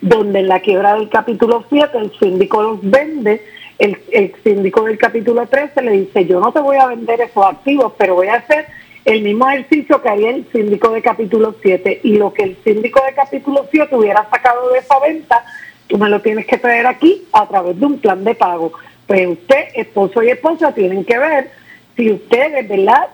donde 0.00 0.40
en 0.40 0.48
la 0.48 0.60
quiebra 0.60 0.94
del 0.94 1.08
capítulo 1.08 1.64
7 1.68 1.98
el 1.98 2.12
síndico 2.18 2.62
los 2.62 2.78
vende, 2.82 3.42
el, 3.78 3.98
el 4.12 4.34
síndico 4.42 4.84
del 4.84 4.98
capítulo 4.98 5.46
13 5.46 5.82
le 5.82 5.92
dice, 5.92 6.26
yo 6.26 6.40
no 6.40 6.52
te 6.52 6.60
voy 6.60 6.76
a 6.78 6.86
vender 6.86 7.20
esos 7.20 7.44
activos, 7.44 7.92
pero 7.98 8.14
voy 8.14 8.28
a 8.28 8.36
hacer 8.36 8.66
el 9.04 9.22
mismo 9.22 9.48
ejercicio 9.48 10.02
que 10.02 10.08
haría 10.08 10.30
el 10.30 10.46
síndico 10.52 10.90
de 10.90 11.02
capítulo 11.02 11.54
7 11.60 12.00
y 12.02 12.16
lo 12.16 12.32
que 12.32 12.42
el 12.44 12.56
síndico 12.64 13.02
de 13.04 13.14
capítulo 13.14 13.66
7 13.70 13.94
hubiera 13.96 14.28
sacado 14.30 14.70
de 14.70 14.78
esa 14.78 14.98
venta, 15.00 15.44
tú 15.86 15.98
me 15.98 16.08
lo 16.08 16.20
tienes 16.20 16.46
que 16.46 16.58
traer 16.58 16.86
aquí 16.86 17.24
a 17.32 17.46
través 17.46 17.78
de 17.78 17.86
un 17.86 17.98
plan 17.98 18.24
de 18.24 18.34
pago. 18.34 18.72
Pues 19.06 19.26
usted, 19.26 19.68
esposo 19.74 20.22
y 20.22 20.28
esposa, 20.28 20.74
tienen 20.74 21.04
que 21.04 21.18
ver 21.18 21.50
si 21.96 22.12
ustedes, 22.12 22.68
¿verdad?, 22.68 23.08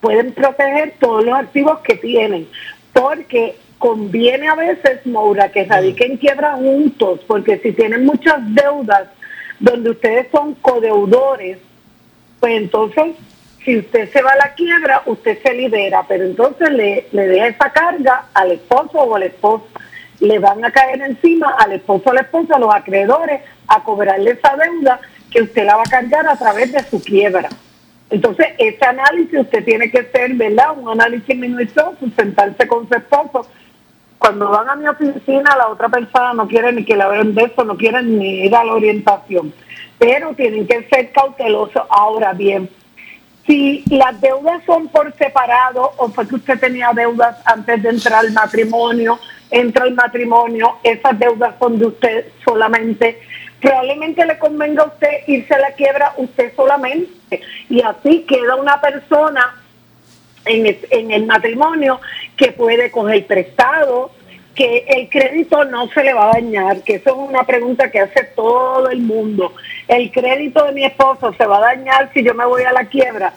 pueden 0.00 0.32
proteger 0.32 0.94
todos 0.98 1.24
los 1.24 1.34
activos 1.34 1.80
que 1.80 1.96
tienen. 1.96 2.48
Porque 2.92 3.56
conviene 3.78 4.48
a 4.48 4.54
veces, 4.54 5.04
Moura, 5.06 5.50
que 5.50 5.64
radiquen 5.64 6.18
quiebra 6.18 6.52
juntos, 6.54 7.20
porque 7.26 7.58
si 7.58 7.72
tienen 7.72 8.04
muchas 8.04 8.38
deudas 8.54 9.08
donde 9.58 9.90
ustedes 9.90 10.26
son 10.30 10.54
codeudores, 10.54 11.58
pues 12.40 12.52
entonces 12.54 13.16
si 13.64 13.78
usted 13.78 14.10
se 14.10 14.22
va 14.22 14.32
a 14.32 14.36
la 14.36 14.54
quiebra, 14.54 15.02
usted 15.06 15.38
se 15.42 15.54
libera, 15.54 16.04
pero 16.08 16.24
entonces 16.24 16.70
le, 16.70 17.06
le 17.12 17.26
deja 17.26 17.48
esa 17.48 17.70
carga 17.70 18.26
al 18.32 18.52
esposo 18.52 18.98
o 18.98 19.16
a 19.16 19.18
la 19.18 19.26
esposa. 19.26 19.64
Le 20.20 20.38
van 20.38 20.64
a 20.64 20.70
caer 20.70 21.00
encima 21.02 21.54
al 21.58 21.72
esposo 21.72 22.04
o 22.06 22.10
a 22.10 22.14
la 22.14 22.20
esposa, 22.22 22.56
a 22.56 22.58
los 22.58 22.74
acreedores, 22.74 23.42
a 23.68 23.82
cobrarle 23.82 24.32
esa 24.32 24.56
deuda 24.56 25.00
que 25.30 25.42
usted 25.42 25.64
la 25.64 25.76
va 25.76 25.82
a 25.82 25.90
cargar 25.90 26.26
a 26.26 26.36
través 26.36 26.72
de 26.72 26.82
su 26.84 27.02
quiebra. 27.02 27.48
Entonces, 28.10 28.48
ese 28.58 28.84
análisis 28.84 29.40
usted 29.40 29.64
tiene 29.64 29.90
que 29.90 30.04
ser, 30.04 30.34
¿verdad? 30.34 30.76
Un 30.76 30.88
análisis 30.88 31.36
minucioso, 31.36 31.96
sentarse 32.16 32.66
con 32.66 32.88
su 32.88 32.94
esposo. 32.94 33.46
Cuando 34.18 34.50
van 34.50 34.68
a 34.68 34.76
mi 34.76 34.86
oficina, 34.86 35.56
la 35.56 35.68
otra 35.68 35.88
persona 35.88 36.34
no 36.34 36.46
quiere 36.46 36.72
ni 36.72 36.84
que 36.84 36.96
la 36.96 37.08
vean 37.08 37.34
de 37.34 37.44
eso, 37.44 37.64
no 37.64 37.76
quiere 37.76 38.02
ni 38.02 38.46
a 38.48 38.64
la 38.64 38.74
orientación. 38.74 39.54
Pero 39.98 40.34
tienen 40.34 40.66
que 40.66 40.86
ser 40.92 41.12
cautelosos. 41.12 41.82
Ahora 41.88 42.32
bien, 42.32 42.68
si 43.46 43.84
las 43.88 44.20
deudas 44.20 44.62
son 44.66 44.88
por 44.88 45.12
separado 45.16 45.92
o 45.96 46.08
fue 46.08 46.28
que 46.28 46.34
usted 46.34 46.60
tenía 46.60 46.92
deudas 46.92 47.36
antes 47.44 47.82
de 47.82 47.88
entrar 47.88 48.20
al 48.20 48.32
matrimonio, 48.32 49.18
entra 49.50 49.84
al 49.84 49.94
matrimonio, 49.94 50.76
esas 50.82 51.18
deudas 51.18 51.54
son 51.58 51.78
de 51.78 51.86
usted 51.86 52.26
solamente, 52.44 53.20
probablemente 53.60 54.24
le 54.24 54.38
convenga 54.38 54.82
a 54.82 54.86
usted 54.86 55.26
irse 55.26 55.54
a 55.54 55.58
la 55.58 55.72
quiebra 55.72 56.14
usted 56.16 56.52
solamente 56.56 57.40
y 57.68 57.82
así 57.82 58.24
queda 58.28 58.56
una 58.56 58.80
persona 58.80 59.56
en 60.46 61.10
el, 61.10 61.26
matrimonio 61.26 62.00
que 62.36 62.52
puede 62.52 62.90
coger 62.90 63.26
prestado, 63.26 64.10
que 64.54 64.84
el 64.88 65.08
crédito 65.08 65.64
no 65.64 65.88
se 65.88 66.02
le 66.02 66.14
va 66.14 66.30
a 66.30 66.32
dañar, 66.32 66.82
que 66.82 66.94
eso 66.94 67.10
es 67.10 67.16
una 67.16 67.44
pregunta 67.44 67.90
que 67.90 68.00
hace 68.00 68.24
todo 68.34 68.88
el 68.90 69.00
mundo. 69.00 69.52
El 69.86 70.10
crédito 70.10 70.64
de 70.64 70.72
mi 70.72 70.84
esposo 70.84 71.34
se 71.34 71.46
va 71.46 71.58
a 71.58 71.74
dañar 71.74 72.10
si 72.12 72.22
yo 72.24 72.34
me 72.34 72.46
voy 72.46 72.62
a 72.62 72.72
la 72.72 72.86
quiebra. 72.86 73.32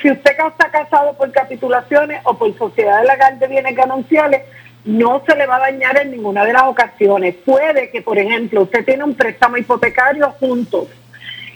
Si 0.00 0.10
usted 0.10 0.30
está 0.30 0.70
casado 0.70 1.16
por 1.16 1.30
capitulaciones 1.32 2.20
o 2.24 2.36
por 2.36 2.56
sociedad 2.56 3.04
legal 3.04 3.38
de 3.38 3.46
bienes 3.46 3.76
gananciales, 3.76 4.42
no 4.84 5.22
se 5.26 5.36
le 5.36 5.46
va 5.46 5.56
a 5.56 5.60
dañar 5.70 5.98
en 5.98 6.10
ninguna 6.12 6.44
de 6.44 6.52
las 6.52 6.62
ocasiones. 6.64 7.34
Puede 7.44 7.90
que, 7.90 8.02
por 8.02 8.18
ejemplo, 8.18 8.62
usted 8.62 8.84
tiene 8.84 9.04
un 9.04 9.14
préstamo 9.14 9.56
hipotecario 9.56 10.30
juntos 10.40 10.88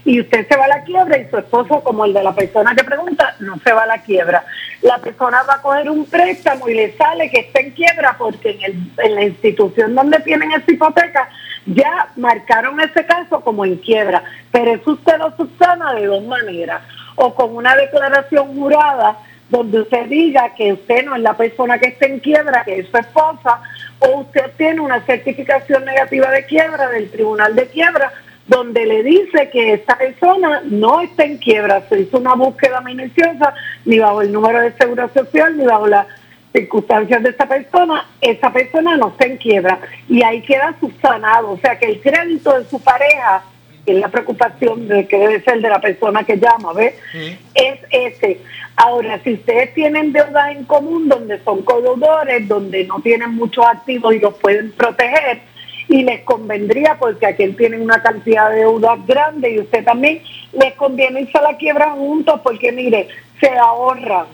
y 0.04 0.20
usted 0.20 0.46
se 0.46 0.56
va 0.56 0.66
a 0.66 0.68
la 0.68 0.84
quiebra 0.84 1.16
y 1.16 1.28
su 1.30 1.38
esposo, 1.38 1.80
como 1.82 2.04
el 2.04 2.12
de 2.12 2.22
la 2.22 2.34
persona 2.34 2.74
que 2.74 2.84
pregunta, 2.84 3.34
no 3.40 3.58
se 3.64 3.72
va 3.72 3.84
a 3.84 3.86
la 3.86 4.02
quiebra. 4.02 4.44
La 4.82 4.98
persona 4.98 5.42
va 5.48 5.54
a 5.54 5.62
coger 5.62 5.88
un 5.88 6.04
préstamo 6.04 6.68
y 6.68 6.74
le 6.74 6.92
sale 6.96 7.30
que 7.30 7.40
está 7.40 7.60
en 7.60 7.70
quiebra 7.70 8.14
porque 8.18 8.50
en, 8.50 8.62
el- 8.64 8.90
en 8.98 9.14
la 9.14 9.22
institución 9.22 9.94
donde 9.94 10.18
tienen 10.20 10.52
esa 10.52 10.70
hipoteca 10.70 11.28
ya 11.64 12.08
marcaron 12.16 12.78
ese 12.80 13.06
caso 13.06 13.40
como 13.40 13.64
en 13.64 13.76
quiebra. 13.76 14.22
Pero 14.52 14.74
eso 14.74 14.90
usted 14.90 15.16
lo 15.16 15.34
subsana 15.36 15.94
de 15.94 16.04
dos 16.06 16.22
maneras. 16.24 16.82
O 17.16 17.34
con 17.34 17.56
una 17.56 17.74
declaración 17.74 18.54
jurada 18.54 19.16
donde 19.50 19.82
usted 19.82 20.06
diga 20.06 20.54
que 20.54 20.72
usted 20.72 21.04
no 21.04 21.16
es 21.16 21.22
la 21.22 21.36
persona 21.36 21.78
que 21.78 21.88
está 21.88 22.06
en 22.06 22.20
quiebra, 22.20 22.64
que 22.64 22.80
es 22.80 22.88
su 22.88 22.96
esposa, 22.96 23.60
o 24.00 24.20
usted 24.20 24.52
tiene 24.56 24.80
una 24.80 25.00
certificación 25.04 25.84
negativa 25.84 26.30
de 26.30 26.44
quiebra 26.46 26.88
del 26.88 27.10
Tribunal 27.10 27.54
de 27.54 27.66
Quiebra 27.68 28.12
donde 28.46 28.84
le 28.84 29.02
dice 29.02 29.48
que 29.50 29.74
esta 29.74 29.96
persona 29.96 30.62
no 30.64 31.00
está 31.00 31.24
en 31.24 31.38
quiebra, 31.38 31.82
se 31.88 32.00
hizo 32.00 32.18
una 32.18 32.34
búsqueda 32.34 32.80
minuciosa, 32.80 33.54
ni 33.84 33.98
bajo 33.98 34.22
el 34.22 34.32
número 34.32 34.60
de 34.60 34.72
seguro 34.72 35.08
social, 35.14 35.56
ni 35.56 35.64
bajo 35.64 35.86
las 35.86 36.06
circunstancias 36.52 37.22
de 37.22 37.30
esta 37.30 37.46
persona, 37.46 38.06
esa 38.20 38.52
persona 38.52 38.96
no 38.96 39.08
está 39.08 39.26
en 39.26 39.38
quiebra. 39.38 39.78
Y 40.08 40.22
ahí 40.22 40.42
queda 40.42 40.76
subsanado, 40.78 41.52
o 41.52 41.58
sea 41.58 41.78
que 41.78 41.86
el 41.86 42.00
crédito 42.00 42.58
de 42.58 42.66
su 42.66 42.80
pareja, 42.80 43.42
es 43.86 43.96
la 43.96 44.08
preocupación 44.08 44.88
de 44.88 45.06
que 45.06 45.18
debe 45.18 45.42
ser 45.42 45.60
de 45.60 45.68
la 45.68 45.80
persona 45.80 46.24
que 46.24 46.36
llama, 46.36 46.72
¿ves? 46.72 46.94
Es 47.54 47.80
ese. 47.90 48.40
Ahora, 48.76 49.20
si 49.22 49.34
ustedes 49.34 49.72
tienen 49.74 50.12
deudas 50.12 50.50
en 50.50 50.64
común 50.64 51.08
donde 51.08 51.38
son 51.44 51.62
codeudores, 51.62 52.48
donde 52.48 52.84
no 52.84 53.00
tienen 53.00 53.34
muchos 53.34 53.64
activos 53.66 54.14
y 54.14 54.20
los 54.20 54.34
pueden 54.34 54.72
proteger, 54.72 55.40
y 55.88 56.02
les 56.02 56.22
convendría 56.22 56.96
porque 56.98 57.26
aquel 57.26 57.56
tienen 57.56 57.82
una 57.82 58.02
cantidad 58.02 58.50
de 58.50 58.60
deudas 58.60 59.06
grande 59.06 59.50
y 59.50 59.60
usted 59.60 59.84
también 59.84 60.22
les 60.52 60.72
conviene 60.74 61.22
irse 61.22 61.36
a 61.36 61.42
la 61.42 61.56
quiebra 61.56 61.90
juntos 61.90 62.40
porque 62.42 62.72
mire, 62.72 63.08
se 63.40 63.50
ahorran. 63.50 64.26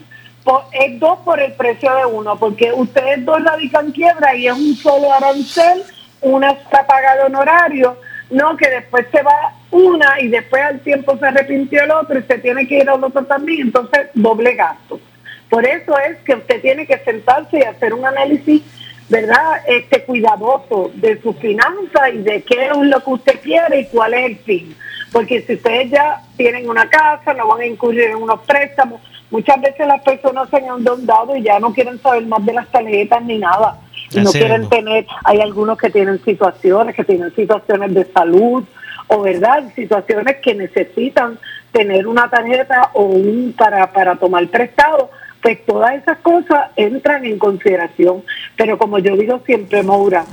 Es 0.73 0.99
dos 0.99 1.19
por 1.21 1.41
el 1.41 1.53
precio 1.53 1.95
de 1.95 2.07
uno, 2.07 2.37
porque 2.39 2.73
ustedes 2.73 3.25
dos 3.25 3.45
radican 3.45 3.93
quiebra 3.93 4.35
y 4.35 4.47
es 4.47 4.55
un 4.55 4.75
solo 4.75 5.13
arancel, 5.13 5.83
una 6.23 6.53
está 6.53 6.87
pagada 6.87 7.27
honorario, 7.27 7.97
no 8.31 8.57
que 8.57 8.69
después 8.71 9.07
se 9.13 9.23
va 9.23 9.55
una 9.71 10.21
y 10.21 10.29
después 10.29 10.63
al 10.63 10.81
tiempo 10.81 11.17
se 11.19 11.27
arrepintió 11.27 11.83
el 11.83 11.91
otro 11.91 12.19
y 12.19 12.23
se 12.23 12.39
tiene 12.39 12.67
que 12.67 12.79
ir 12.79 12.89
al 12.89 13.03
otro 13.03 13.25
también, 13.25 13.63
entonces 13.63 14.09
doble 14.15 14.55
gasto. 14.55 15.01
Por 15.49 15.67
eso 15.67 15.99
es 15.99 16.17
que 16.19 16.35
usted 16.35 16.61
tiene 16.61 16.87
que 16.87 16.99
sentarse 16.99 17.59
y 17.59 17.63
hacer 17.63 17.93
un 17.93 18.07
análisis, 18.07 18.63
¿verdad? 19.09 19.63
Este 19.67 20.05
cuidadoso 20.05 20.93
de 20.95 21.21
su 21.21 21.35
finanza 21.35 22.09
y 22.11 22.19
de 22.19 22.43
qué 22.43 22.67
es 22.67 22.77
lo 22.77 23.03
que 23.03 23.11
usted 23.11 23.41
quiere 23.41 23.81
y 23.81 23.87
cuál 23.87 24.15
es 24.15 24.27
el 24.27 24.37
fin. 24.39 24.77
Porque 25.13 25.43
si 25.43 25.55
ustedes 25.55 25.91
ya 25.91 26.23
tienen 26.37 26.71
una 26.71 26.89
casa, 26.89 27.35
no 27.35 27.49
van 27.49 27.63
a 27.63 27.67
incurrir 27.67 28.03
en 28.03 28.17
unos 28.17 28.41
préstamos, 28.43 29.01
muchas 29.29 29.61
veces 29.61 29.89
las 29.89 30.03
personas 30.03 30.49
se 30.51 30.59
han 30.59 30.67
endeudado 30.67 31.37
y 31.37 31.43
ya 31.43 31.59
no 31.59 31.73
quieren 31.73 32.01
saber 32.01 32.25
más 32.27 32.47
de 32.47 32.53
las 32.53 32.69
tarjetas 32.69 33.23
ni 33.25 33.39
nada. 33.39 33.77
Y 34.13 34.21
no 34.21 34.31
quieren 34.33 34.69
tener, 34.69 35.07
hay 35.25 35.41
algunos 35.41 35.79
que 35.79 35.91
tienen 35.91 36.23
situaciones, 36.25 36.95
que 36.95 37.05
tienen 37.05 37.35
situaciones 37.35 37.95
de 37.95 38.05
salud 38.13 38.65
o 39.09 39.23
verdad, 39.23 39.65
situaciones 39.75 40.37
que 40.37 40.55
necesitan 40.55 41.39
tener 41.73 42.07
una 42.07 42.29
tarjeta 42.29 42.91
o 42.95 43.05
un 43.05 43.55
para, 43.57 43.93
para 43.93 44.17
tomar 44.17 44.47
prestado, 44.49 45.11
pues 45.43 45.65
todas 45.65 45.95
esas 45.95 46.19
cosas 46.19 46.71
entran 46.77 47.25
en 47.25 47.39
consideración. 47.39 48.23
Pero 48.57 48.79
como 48.79 48.99
yo 48.99 49.17
digo 49.17 49.41
siempre, 49.47 49.83
Maura, 49.83 50.25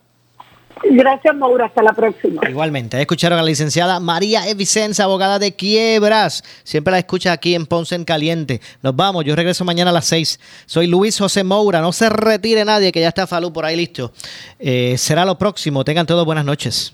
Gracias, 0.83 1.35
Maura. 1.35 1.65
Hasta 1.65 1.81
la 1.81 1.93
próxima. 1.93 2.41
Igualmente, 2.47 2.99
escucharon 2.99 3.39
a 3.39 3.41
la 3.41 3.47
licenciada 3.47 3.99
María 3.99 4.47
Evicenza, 4.47 5.05
abogada 5.05 5.39
de 5.39 5.55
quiebras. 5.55 6.43
Siempre 6.63 6.91
la 6.91 6.99
escucha 6.99 7.31
aquí 7.31 7.55
en 7.55 7.65
Ponce 7.65 7.95
en 7.95 8.05
Caliente. 8.05 8.61
Nos 8.81 8.95
vamos, 8.95 9.25
yo 9.25 9.35
regreso 9.35 9.65
mañana 9.65 9.89
a 9.89 9.93
las 9.93 10.05
6. 10.05 10.39
Soy 10.65 10.87
Luis 10.87 11.17
José 11.17 11.43
Moura. 11.43 11.81
No 11.81 11.91
se 11.91 12.09
retire 12.09 12.63
nadie, 12.65 12.91
que 12.91 13.01
ya 13.01 13.09
está 13.09 13.27
Falú 13.27 13.51
por 13.51 13.65
ahí 13.65 13.75
listo. 13.75 14.13
Eh, 14.59 14.95
será 14.97 15.25
lo 15.25 15.37
próximo. 15.37 15.83
Tengan 15.83 16.05
todos 16.05 16.25
buenas 16.25 16.45
noches. 16.45 16.93